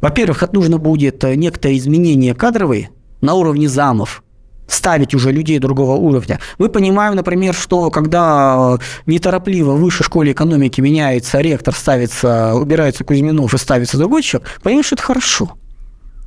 Во-первых, 0.00 0.42
это 0.42 0.54
нужно 0.54 0.78
будет 0.78 1.22
э, 1.24 1.34
некоторые 1.34 1.78
изменения 1.78 2.34
кадровые 2.34 2.90
на 3.20 3.34
уровне 3.34 3.68
замов, 3.68 4.24
ставить 4.72 5.14
уже 5.14 5.32
людей 5.32 5.58
другого 5.58 5.92
уровня. 5.92 6.40
Мы 6.58 6.68
понимаем, 6.68 7.14
например, 7.14 7.54
что 7.54 7.90
когда 7.90 8.78
э, 8.78 8.82
неторопливо 9.06 9.72
в 9.72 9.80
высшей 9.80 10.04
школе 10.04 10.32
экономики 10.32 10.80
меняется 10.80 11.40
ректор, 11.40 11.74
ставится, 11.74 12.54
убирается 12.54 13.04
Кузьминов 13.04 13.54
и 13.54 13.58
ставится 13.58 13.98
другой 13.98 14.22
человек, 14.22 14.48
понимаешь, 14.62 14.86
что 14.86 14.96
это 14.96 15.04
хорошо. 15.04 15.52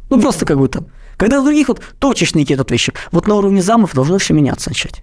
Ну, 0.10 0.22
просто 0.22 0.46
как 0.46 0.58
бы 0.60 0.68
там. 0.68 0.88
Когда 1.18 1.42
в 1.42 1.44
других 1.46 1.68
вот 1.70 1.82
точечные 2.00 2.44
какие-то 2.44 2.66
вещи, 2.70 2.94
вот 3.12 3.28
на 3.28 3.36
уровне 3.36 3.62
замов 3.62 3.94
должно 3.94 4.18
все 4.18 4.34
меняться 4.34 4.70
начать. 4.70 5.02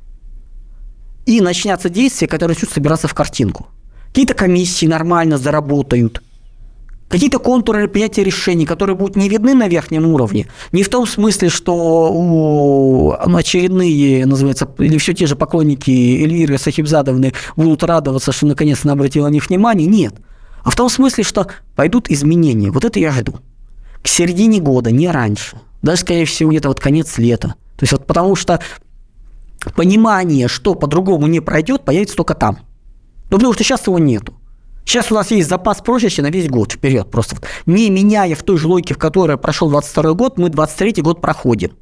И 1.27 1.41
начнется 1.41 1.89
действие, 1.89 2.29
которое 2.29 2.55
начнут 2.55 2.71
собираться 2.71 3.09
в 3.09 3.15
картинку. 3.15 3.69
Какие-то 4.09 4.35
комиссии 4.35 4.87
нормально 4.87 5.39
заработают– 5.39 6.23
какие-то 7.13 7.39
контуры 7.39 7.89
принятия 7.89 8.25
решений, 8.25 8.65
которые 8.65 8.97
будут 8.97 9.17
не 9.17 9.29
видны 9.29 9.53
на 9.55 9.69
верхнем 9.69 10.07
уровне, 10.07 10.49
не 10.73 10.83
в 10.83 10.89
том 10.89 11.07
смысле, 11.07 11.51
что 11.51 12.11
ну, 13.27 13.37
очередные, 13.37 14.25
называется, 14.25 14.67
или 14.79 14.97
все 14.97 15.13
те 15.13 15.27
же 15.27 15.37
поклонники 15.37 15.91
Эльвиры 15.91 16.57
Сахибзадовны 16.57 17.35
будут 17.55 17.83
радоваться, 17.83 18.33
что 18.33 18.47
наконец-то 18.47 18.91
обратила 18.91 19.29
на 19.29 19.33
них 19.33 19.47
внимание, 19.49 19.87
нет. 19.87 20.15
А 20.65 20.71
в 20.71 20.77
том 20.77 20.89
смысле, 20.89 21.23
что 21.23 21.49
пойдут 21.77 22.09
изменения. 22.11 22.71
Вот 22.71 22.85
это 22.85 22.99
я 22.99 23.13
жду. 23.13 23.35
К 24.03 24.09
середине 24.09 24.61
года, 24.61 24.91
не 24.91 25.09
раньше. 25.09 25.59
Даже, 25.83 26.01
скорее 26.01 26.25
всего, 26.25 26.51
где-то 26.51 26.69
вот 26.69 26.81
конец 26.81 27.19
лета. 27.19 27.57
То 27.77 27.83
есть 27.83 27.93
вот 27.93 28.07
потому 28.07 28.37
что 28.37 28.61
понимание, 29.77 30.49
что 30.49 30.75
по-другому 30.75 31.27
не 31.27 31.41
пройдет, 31.41 31.85
появится 31.85 32.17
только 32.17 32.35
там. 32.35 32.59
Ну, 33.31 33.37
потому 33.37 33.53
что 33.53 33.65
сейчас 33.65 33.87
его 33.87 33.99
нету. 33.99 34.35
Сейчас 34.85 35.11
у 35.13 35.15
нас 35.15 35.31
есть 35.31 35.49
запас 35.49 35.81
прочности 35.81 36.21
на 36.21 36.31
весь 36.31 36.49
год 36.49 36.73
вперед. 36.73 37.11
Просто 37.11 37.37
не 37.67 37.89
меняя 37.91 38.35
в 38.35 38.43
той 38.43 38.59
же 38.59 38.69
логике, 38.69 38.95
в 38.95 38.99
которой 38.99 39.37
прошел 39.39 39.71
22 39.71 40.13
год, 40.15 40.39
мы 40.39 40.49
23 40.49 41.03
год 41.03 41.21
проходим. 41.21 41.73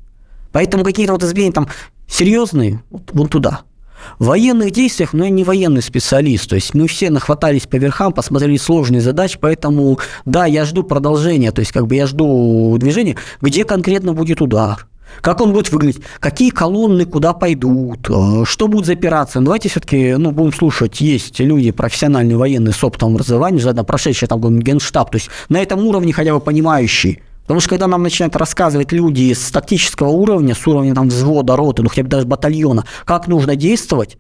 Поэтому 0.53 0.85
какие-то 0.85 1.13
вот 1.13 1.23
изменения 1.23 1.53
там 1.53 1.69
серьезные, 2.09 2.83
вот, 2.91 3.11
вон 3.13 3.29
туда. 3.29 3.63
В 4.19 4.27
военных 4.27 4.71
действиях, 4.71 5.13
но 5.13 5.25
я 5.25 5.31
не 5.31 5.45
военный 5.45 5.83
специалист, 5.83 6.49
то 6.49 6.55
есть 6.55 6.75
мы 6.75 6.89
все 6.89 7.11
нахватались 7.11 7.67
по 7.67 7.77
верхам, 7.77 8.13
посмотрели 8.13 8.57
сложные 8.57 9.03
задачи, 9.03 9.39
поэтому 9.39 9.99
да, 10.25 10.47
я 10.47 10.65
жду 10.65 10.83
продолжения, 10.83 11.53
то 11.53 11.61
есть 11.61 11.71
как 11.71 11.87
бы 11.87 11.97
я 11.97 12.07
жду 12.07 12.77
движения, 12.79 13.17
где 13.43 13.65
конкретно 13.65 14.15
будет 14.15 14.41
удар, 14.41 14.87
как 15.21 15.41
он 15.41 15.53
будет 15.53 15.71
выглядеть? 15.71 16.03
Какие 16.19 16.51
колонны 16.51 17.05
куда 17.05 17.33
пойдут? 17.33 18.09
Э, 18.09 18.45
что 18.45 18.69
будет 18.69 18.87
за 18.87 18.93
операция? 18.93 19.41
Ну, 19.41 19.47
давайте 19.47 19.69
все-таки 19.69 20.15
ну, 20.17 20.31
будем 20.31 20.53
слушать. 20.53 21.01
Есть 21.01 21.41
люди, 21.41 21.71
профессиональные 21.71 22.37
военные 22.37 22.73
с 22.73 22.83
опытом 22.83 23.13
образования, 23.15 23.61
заодно 23.61 23.85
прошедшие 23.85 24.29
там 24.29 24.61
генштаб. 24.61 25.11
То 25.11 25.17
есть 25.17 25.31
на 25.49 25.59
этом 25.59 25.85
уровне 25.85 26.13
хотя 26.13 26.33
бы 26.33 26.41
понимающие. 26.41 27.23
Потому 27.43 27.61
что 27.61 27.71
когда 27.71 27.87
нам 27.87 28.03
начинают 28.03 28.37
рассказывать 28.37 28.93
люди 28.93 29.33
с 29.33 29.51
тактического 29.51 30.09
уровня, 30.09 30.55
с 30.55 30.67
уровня 30.67 30.95
там, 30.95 31.09
взвода, 31.09 31.57
роты, 31.57 31.83
ну 31.83 31.89
хотя 31.89 32.05
бы 32.05 32.09
даже 32.09 32.27
батальона, 32.27 32.85
как 33.05 33.27
нужно 33.27 33.57
действовать, 33.57 34.19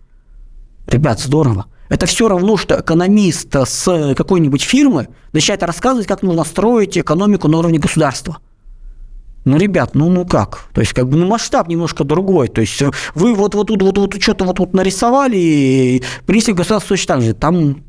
ребят, 0.86 1.20
здорово. 1.20 1.66
Это 1.88 2.06
все 2.06 2.28
равно, 2.28 2.56
что 2.56 2.80
экономист 2.80 3.54
с 3.54 4.14
какой-нибудь 4.16 4.62
фирмы 4.62 5.08
начинает 5.32 5.62
рассказывать, 5.62 6.06
как 6.06 6.22
нужно 6.22 6.44
строить 6.44 6.98
экономику 6.98 7.48
на 7.48 7.58
уровне 7.58 7.78
государства– 7.78 8.38
ну, 9.44 9.56
ребят, 9.56 9.94
ну, 9.94 10.10
ну 10.10 10.26
как? 10.26 10.66
То 10.74 10.80
есть, 10.80 10.92
как 10.92 11.08
бы, 11.08 11.16
ну, 11.16 11.26
масштаб 11.26 11.68
немножко 11.68 12.04
другой. 12.04 12.48
То 12.48 12.60
есть, 12.60 12.82
вы 13.14 13.34
вот 13.34 13.54
вот 13.54 13.68
тут 13.68 13.82
вот, 13.82 13.96
вот, 13.96 14.22
что-то 14.22 14.44
вот, 14.44 14.58
вот 14.58 14.74
нарисовали, 14.74 15.36
и 15.36 16.02
принцип 16.26 16.56
государства 16.56 16.96
точно 16.96 17.14
так 17.14 17.22
же. 17.22 17.32
Там 17.34 17.82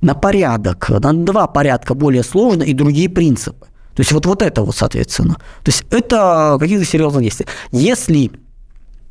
на 0.00 0.14
порядок, 0.14 0.88
на 0.90 1.12
два 1.14 1.46
порядка 1.46 1.94
более 1.94 2.22
сложно 2.22 2.62
и 2.62 2.74
другие 2.74 3.08
принципы. 3.08 3.66
То 3.94 4.00
есть, 4.00 4.12
вот, 4.12 4.26
вот 4.26 4.42
это 4.42 4.62
вот, 4.62 4.76
соответственно. 4.76 5.34
То 5.34 5.70
есть, 5.70 5.84
это 5.90 6.56
какие-то 6.60 6.84
серьезные 6.84 7.24
действия. 7.24 7.46
Если 7.72 8.30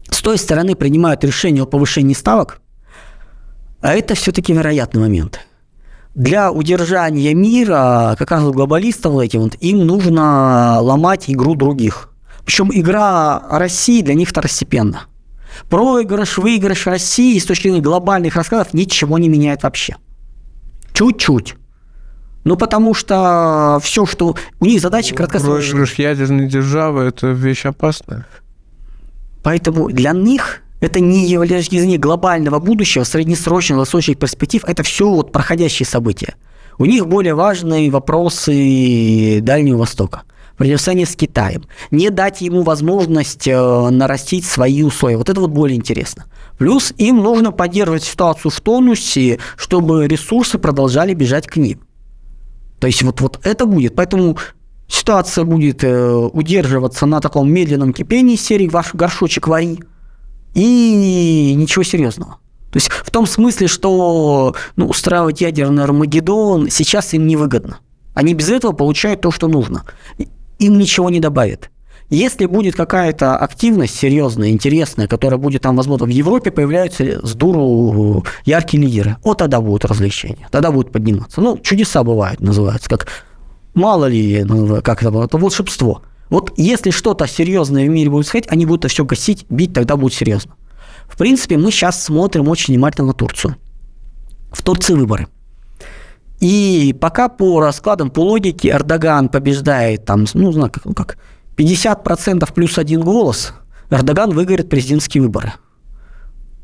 с 0.09 0.21
той 0.21 0.37
стороны 0.37 0.75
принимают 0.75 1.23
решение 1.23 1.63
о 1.63 1.65
повышении 1.65 2.13
ставок, 2.13 2.61
а 3.81 3.93
это 3.93 4.15
все-таки 4.15 4.53
вероятный 4.53 5.01
момент– 5.01 5.39
для 6.17 6.51
удержания 6.51 7.35
мира, 7.35 8.15
как 8.17 8.31
раз 8.31 8.43
глобалистам 8.43 9.19
этим, 9.19 9.41
вот, 9.41 9.55
им 9.59 9.85
нужно 9.85 10.79
ломать 10.81 11.25
игру 11.29 11.53
других. 11.53 12.09
Причем 12.43 12.71
игра 12.73 13.43
России 13.51 14.01
для 14.01 14.15
них 14.15 14.27
второстепенна. 14.27 15.01
Проигрыш, 15.69 16.39
выигрыш 16.39 16.87
России 16.87 17.37
с 17.37 17.45
точки 17.45 17.63
зрения 17.67 17.81
глобальных 17.81 18.35
раскладов 18.35 18.73
ничего 18.73 19.19
не 19.19 19.29
меняет 19.29 19.61
вообще. 19.61 19.95
Чуть-чуть. 20.93 21.53
Ну, 22.45 22.57
потому 22.57 22.95
что 22.95 23.79
все, 23.83 24.07
что... 24.07 24.35
У 24.59 24.65
них 24.65 24.81
задача 24.81 25.13
краткосрочная. 25.13 25.71
Проигрыш 25.71 25.93
ядерной 25.99 26.47
державы– 26.47 27.03
это 27.03 27.27
вещь 27.27 27.65
опасная. 27.65 28.25
Поэтому 29.43 29.89
для 29.89 30.13
них 30.13 30.61
это 30.79 30.99
не 30.99 31.27
является 31.27 31.97
глобального 31.97 32.59
будущего, 32.59 33.03
среднесрочных, 33.03 33.77
долгосрочных 33.77 34.17
перспектив, 34.17 34.63
это 34.65 34.83
все 34.83 35.09
вот 35.09 35.31
проходящие 35.31 35.85
события. 35.85 36.35
У 36.77 36.85
них 36.85 37.07
более 37.07 37.33
важные 37.33 37.89
вопросы 37.89 39.39
Дальнего 39.41 39.77
Востока. 39.77 40.23
Противостояние 40.57 41.05
с 41.05 41.15
Китаем. 41.15 41.65
Не 41.91 42.09
дать 42.09 42.41
ему 42.41 42.63
возможность 42.63 43.47
э, 43.47 43.89
нарастить 43.89 44.43
свои 44.43 44.81
условия. 44.81 45.17
Вот 45.17 45.29
это 45.29 45.39
вот 45.39 45.51
более 45.51 45.77
интересно. 45.77 46.25
Плюс 46.57 46.93
им 46.97 47.17
нужно 47.17 47.51
поддерживать 47.51 48.03
ситуацию 48.03 48.51
в 48.51 48.59
тонусе, 48.59 49.37
чтобы 49.55 50.07
ресурсы 50.07 50.57
продолжали 50.57 51.13
бежать 51.13 51.45
к 51.45 51.57
ним. 51.57 51.81
То 52.79 52.87
есть 52.87 53.03
вот, 53.03 53.21
вот 53.21 53.39
это 53.43 53.67
будет. 53.67 53.95
Поэтому 53.95 54.37
ситуация 54.87 55.43
будет 55.43 55.83
э, 55.83 56.11
удерживаться 56.15 57.05
на 57.05 57.21
таком 57.21 57.51
медленном 57.51 57.93
кипении 57.93 58.35
серии 58.35 58.67
«Ваш 58.67 58.95
горшочек 58.95 59.47
вари», 59.47 59.79
и 60.57 61.53
ничего 61.55 61.83
серьезного. 61.83 62.39
То 62.71 62.77
есть 62.77 62.89
в 62.89 63.11
том 63.11 63.27
смысле, 63.27 63.67
что 63.67 64.55
ну, 64.75 64.87
устраивать 64.87 65.39
ядерный 65.41 65.83
Армагеддон 65.83 66.69
сейчас 66.69 67.13
им 67.13 67.27
невыгодно. 67.27 67.79
Они 68.15 68.33
без 68.33 68.49
этого 68.49 68.71
получают 68.71 69.21
то, 69.21 69.31
что 69.31 69.47
нужно. 69.47 69.83
Им 70.57 70.79
ничего 70.79 71.09
не 71.11 71.19
добавит. 71.19 71.69
Если 72.09 72.45
будет 72.45 72.75
какая-то 72.75 73.37
активность 73.37 73.95
серьезная, 73.95 74.49
интересная, 74.49 75.07
которая 75.07 75.37
будет 75.37 75.61
там, 75.61 75.75
возможно, 75.75 76.05
в 76.07 76.09
Европе 76.09 76.51
появляются 76.51 77.25
с 77.25 77.33
дуру 77.35 78.25
яркие 78.45 78.81
лидеры, 78.81 79.17
вот 79.23 79.37
тогда 79.37 79.61
будут 79.61 79.85
развлечения, 79.85 80.47
тогда 80.49 80.71
будут 80.71 80.91
подниматься. 80.91 81.41
Ну, 81.41 81.57
чудеса 81.57 82.03
бывают, 82.03 82.39
называются, 82.39 82.89
как 82.89 83.07
мало 83.73 84.05
ли, 84.05 84.43
ну, 84.43 84.81
как 84.81 85.03
это, 85.03 85.21
это 85.21 85.37
волшебство. 85.37 86.01
Вот 86.29 86.53
если 86.57 86.91
что-то 86.91 87.27
серьезное 87.27 87.85
в 87.85 87.89
мире 87.89 88.09
будет 88.09 88.25
происходить, 88.25 88.49
они 88.51 88.65
будут 88.65 88.85
это 88.85 88.93
все 88.93 89.05
гасить, 89.05 89.45
бить, 89.49 89.73
тогда 89.73 89.95
будет 89.95 90.13
серьезно. 90.13 90.55
В 91.07 91.17
принципе, 91.17 91.57
мы 91.57 91.71
сейчас 91.71 92.03
смотрим 92.03 92.47
очень 92.49 92.73
внимательно 92.73 93.07
на 93.07 93.13
Турцию. 93.13 93.55
В 94.51 94.61
Турции 94.61 94.93
выборы. 94.93 95.27
И 96.39 96.95
пока 96.99 97.29
по 97.29 97.61
раскладам, 97.61 98.11
по 98.11 98.19
логике 98.19 98.69
Эрдоган 98.69 99.29
побеждает 99.29 100.05
там, 100.05 100.25
ну, 100.33 100.51
как, 100.69 100.85
ну, 100.85 100.93
как 100.93 101.17
50% 101.55 102.53
плюс 102.53 102.77
один 102.77 103.01
голос, 103.01 103.53
Эрдоган 103.89 104.31
выиграет 104.31 104.69
президентские 104.69 105.23
выборы. 105.23 105.53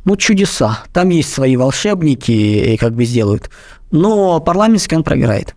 Ну, 0.05 0.18
чудеса. 0.18 0.80
Там 0.91 1.09
есть 1.09 1.34
свои 1.34 1.55
волшебники, 1.55 2.78
как 2.80 2.93
бы 2.93 3.05
сделают. 3.05 3.49
Но 3.91 4.39
парламентский 4.41 4.95
он 4.95 5.03
проиграет. 5.03 5.55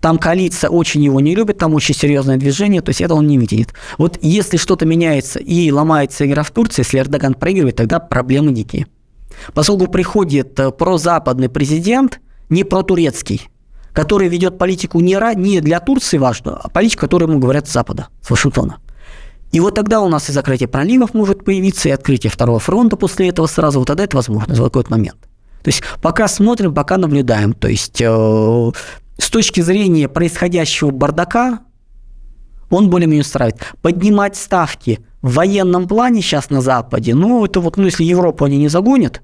Там 0.00 0.18
коалиция 0.18 0.70
очень 0.70 1.02
его 1.02 1.20
не 1.20 1.34
любит, 1.34 1.58
там 1.58 1.74
очень 1.74 1.94
серьезное 1.94 2.36
движение, 2.36 2.82
то 2.82 2.90
есть 2.90 3.00
это 3.00 3.14
он 3.14 3.26
не 3.26 3.36
видит. 3.36 3.74
Вот 3.98 4.18
если 4.22 4.56
что-то 4.56 4.86
меняется 4.86 5.40
и 5.40 5.70
ломается 5.72 6.24
игра 6.26 6.44
в 6.44 6.50
Турции, 6.52 6.82
если 6.82 7.00
Эрдоган 7.00 7.34
проигрывает, 7.34 7.76
тогда 7.76 7.98
проблемы 7.98 8.52
дикие. 8.52 8.86
Поскольку 9.54 9.88
приходит 9.88 10.58
э, 10.60 10.70
прозападный 10.70 11.48
президент, 11.48 12.20
не 12.48 12.64
протурецкий, 12.64 13.48
который 13.92 14.28
ведет 14.28 14.56
политику 14.56 15.00
не, 15.00 15.18
не 15.36 15.60
для 15.60 15.80
Турции 15.80 16.18
важную, 16.18 16.58
а 16.62 16.68
политику, 16.68 17.00
которую 17.00 17.30
ему 17.30 17.40
говорят 17.40 17.68
с 17.68 17.72
Запада, 17.72 18.08
с 18.22 18.30
Вашингтона. 18.30 18.78
И 19.50 19.60
вот 19.60 19.74
тогда 19.74 20.00
у 20.00 20.08
нас 20.08 20.28
и 20.28 20.32
закрытие 20.32 20.68
проливов 20.68 21.14
может 21.14 21.44
появиться, 21.44 21.88
и 21.88 21.92
открытие 21.92 22.30
второго 22.30 22.58
фронта 22.58 22.96
после 22.96 23.28
этого 23.28 23.46
сразу, 23.46 23.78
вот 23.78 23.88
тогда 23.88 24.04
это 24.04 24.16
возможно 24.16 24.54
в 24.54 24.62
какой-то 24.62 24.90
момент. 24.90 25.16
То 25.62 25.68
есть 25.68 25.82
пока 26.00 26.28
смотрим, 26.28 26.74
пока 26.74 26.98
наблюдаем. 26.98 27.52
То 27.52 27.68
есть 27.68 28.00
э, 28.00 28.70
с 29.18 29.30
точки 29.30 29.60
зрения 29.60 30.08
происходящего 30.08 30.90
бардака, 30.90 31.60
он 32.70 32.88
более-менее 32.88 33.22
устраивает. 33.22 33.74
Поднимать 33.82 34.36
ставки 34.36 35.00
в 35.22 35.34
военном 35.34 35.88
плане 35.88 36.22
сейчас 36.22 36.50
на 36.50 36.60
Западе, 36.60 37.14
ну, 37.14 37.44
это 37.44 37.60
вот, 37.60 37.76
ну, 37.76 37.84
если 37.84 38.04
Европу 38.04 38.44
они 38.44 38.56
не 38.58 38.68
загонят, 38.68 39.22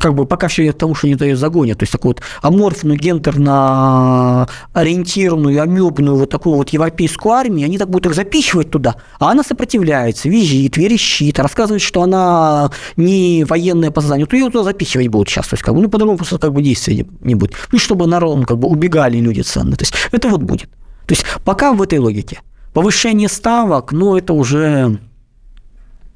как 0.00 0.14
бы 0.14 0.26
пока 0.26 0.48
все 0.48 0.72
тому, 0.72 0.94
что 0.94 1.06
они 1.06 1.16
ее 1.20 1.36
загонят, 1.36 1.78
то 1.78 1.82
есть 1.82 1.92
такую 1.92 2.14
вот 2.14 2.22
аморфную, 2.40 2.98
гендерно 2.98 4.48
ориентированную, 4.72 5.62
амебную 5.62 6.16
вот 6.16 6.30
такую 6.30 6.56
вот 6.56 6.70
европейскую 6.70 7.32
армию, 7.32 7.66
они 7.66 7.78
так 7.78 7.90
будут 7.90 8.06
их 8.06 8.14
запихивать 8.14 8.70
туда, 8.70 8.96
а 9.18 9.30
она 9.30 9.42
сопротивляется, 9.42 10.28
визжит, 10.28 10.76
верещит, 10.76 11.38
рассказывает, 11.38 11.82
что 11.82 12.02
она 12.02 12.70
не 12.96 13.44
военная 13.44 13.90
по 13.90 14.00
заданию, 14.00 14.26
то 14.26 14.36
ее 14.36 14.50
туда 14.50 14.64
запихивать 14.64 15.08
будут 15.08 15.28
сейчас, 15.28 15.48
то 15.48 15.54
есть 15.54 15.62
как 15.62 15.74
бы, 15.74 15.82
ну, 15.82 15.88
по-другому 15.88 16.16
просто 16.18 16.38
как 16.38 16.52
бы 16.52 16.62
действия 16.62 17.06
не 17.20 17.34
будет, 17.34 17.54
ну, 17.70 17.78
чтобы 17.78 18.06
народ, 18.06 18.38
ну, 18.38 18.44
как 18.44 18.58
бы 18.58 18.68
убегали 18.68 19.18
люди 19.18 19.42
ценные, 19.42 19.76
то 19.76 19.82
есть 19.82 19.94
это 20.10 20.28
вот 20.28 20.42
будет. 20.42 20.70
То 21.06 21.14
есть 21.14 21.24
пока 21.44 21.72
в 21.72 21.82
этой 21.82 21.98
логике. 21.98 22.40
Повышение 22.72 23.28
ставок, 23.28 23.92
ну, 23.92 24.16
это 24.16 24.32
уже 24.32 24.98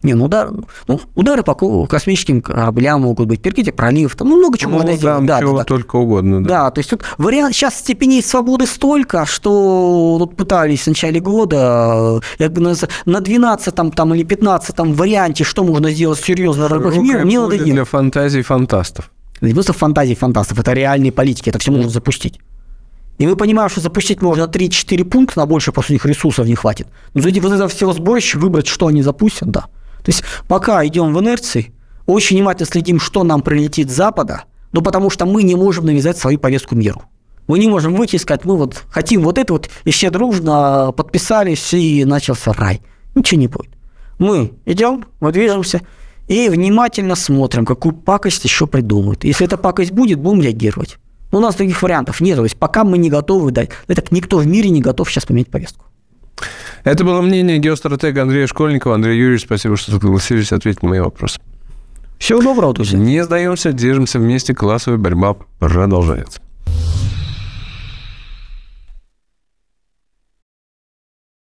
не, 0.06 0.14
ну, 0.14 0.24
удар, 0.24 0.50
ну 0.88 1.00
удары 1.14 1.42
по 1.42 1.54
космическим 1.86 2.40
кораблям 2.40 3.02
могут 3.02 3.28
быть, 3.28 3.42
перекрытие 3.42 3.72
проливов, 3.72 4.16
там 4.16 4.28
ну, 4.28 4.36
много 4.36 4.56
чего 4.56 4.70
ну, 4.70 4.76
можно 4.78 4.96
сделать. 4.96 5.26
Да, 5.26 5.40
чего 5.40 5.58
да, 5.58 5.64
только 5.64 5.96
угодно. 5.96 6.42
Да. 6.42 6.48
да, 6.48 6.70
то 6.70 6.78
есть 6.78 6.90
тут 6.90 7.02
вариант, 7.18 7.54
сейчас 7.54 7.76
степеней 7.76 8.22
свободы 8.22 8.66
столько, 8.66 9.26
что 9.26 10.16
тут 10.18 10.36
пытались 10.36 10.82
в 10.82 10.86
начале 10.88 11.20
года 11.20 12.20
я 12.38 12.48
на, 12.48 12.74
на 13.04 13.20
12 13.20 13.74
там, 13.74 13.90
там, 13.90 14.14
или 14.14 14.22
15 14.22 14.74
там, 14.74 14.94
варианте, 14.94 15.44
что 15.44 15.64
можно 15.64 15.90
сделать 15.90 16.20
серьезно 16.20 16.68
в 16.68 16.98
мире, 16.98 17.24
мне 17.24 17.40
надо 17.40 17.58
для 17.58 17.84
фантазий 17.84 18.42
фантастов. 18.42 19.10
Это 19.36 19.46
не 19.46 19.52
просто 19.52 19.72
фантазии 19.72 20.14
фантастов, 20.14 20.58
это 20.58 20.72
реальные 20.72 21.12
политики, 21.12 21.50
это 21.50 21.58
все 21.58 21.70
можно 21.70 21.90
запустить. 21.90 22.40
И 23.18 23.26
мы 23.26 23.36
понимаем, 23.36 23.70
что 23.70 23.80
запустить 23.80 24.20
можно 24.20 24.42
3-4 24.42 25.04
пункта, 25.04 25.40
на 25.40 25.46
больше 25.46 25.72
просто 25.72 25.92
у 25.92 25.94
них 25.94 26.04
ресурсов 26.04 26.46
не 26.46 26.54
хватит. 26.54 26.86
Но 27.14 27.22
среди 27.22 27.40
вот 27.40 27.52
этого 27.52 27.68
всего 27.68 27.92
сборища 27.92 28.38
выбрать, 28.38 28.66
что 28.66 28.88
они 28.88 29.02
запустят, 29.02 29.50
да. 29.50 29.66
То 30.06 30.12
есть 30.12 30.22
пока 30.46 30.86
идем 30.86 31.12
в 31.12 31.20
инерции, 31.20 31.72
очень 32.06 32.36
внимательно 32.36 32.66
следим, 32.66 33.00
что 33.00 33.24
нам 33.24 33.42
прилетит 33.42 33.90
с 33.90 33.94
Запада, 33.94 34.44
но 34.70 34.80
потому 34.80 35.10
что 35.10 35.26
мы 35.26 35.42
не 35.42 35.56
можем 35.56 35.86
навязать 35.86 36.16
свою 36.16 36.38
повестку 36.38 36.76
миру. 36.76 37.02
Мы 37.48 37.58
не 37.58 37.66
можем 37.66 37.96
выйти 37.96 38.14
и 38.14 38.18
сказать, 38.20 38.44
мы 38.44 38.56
вот 38.56 38.84
хотим 38.88 39.22
вот 39.24 39.36
это 39.36 39.52
вот, 39.52 39.68
и 39.82 39.90
все 39.90 40.10
дружно 40.10 40.92
подписались, 40.96 41.74
и 41.74 42.04
начался 42.04 42.52
рай. 42.52 42.82
Ничего 43.16 43.40
не 43.40 43.48
будет. 43.48 43.70
Мы 44.20 44.52
идем, 44.64 45.06
мы 45.18 45.32
движемся, 45.32 45.80
и 46.28 46.48
внимательно 46.48 47.16
смотрим, 47.16 47.64
какую 47.64 47.96
пакость 47.96 48.44
еще 48.44 48.68
придумают. 48.68 49.24
Если 49.24 49.44
эта 49.44 49.56
пакость 49.56 49.90
будет, 49.90 50.20
будем 50.20 50.40
реагировать. 50.40 50.98
Но 51.32 51.38
у 51.38 51.40
нас 51.40 51.56
таких 51.56 51.82
вариантов 51.82 52.20
нет. 52.20 52.36
То 52.36 52.44
есть 52.44 52.56
пока 52.56 52.84
мы 52.84 52.96
не 52.96 53.10
готовы 53.10 53.50
дать. 53.50 53.70
Это 53.88 54.04
никто 54.12 54.38
в 54.38 54.46
мире 54.46 54.70
не 54.70 54.80
готов 54.80 55.10
сейчас 55.10 55.26
поменять 55.26 55.48
повестку. 55.48 55.86
Это 56.84 57.04
было 57.04 57.20
мнение 57.20 57.58
геостратега 57.58 58.22
Андрея 58.22 58.46
Школьникова. 58.46 58.94
Андрей 58.94 59.18
Юрьевич, 59.18 59.42
спасибо, 59.42 59.76
что 59.76 59.92
согласились 59.92 60.52
ответить 60.52 60.82
на 60.82 60.88
мои 60.88 61.00
вопросы. 61.00 61.40
Всего 62.18 62.40
доброго, 62.40 62.72
друзья. 62.72 62.98
Не 62.98 63.24
сдаемся, 63.24 63.72
держимся 63.72 64.18
вместе. 64.18 64.54
Классовая 64.54 64.98
борьба 64.98 65.36
продолжается. 65.58 66.40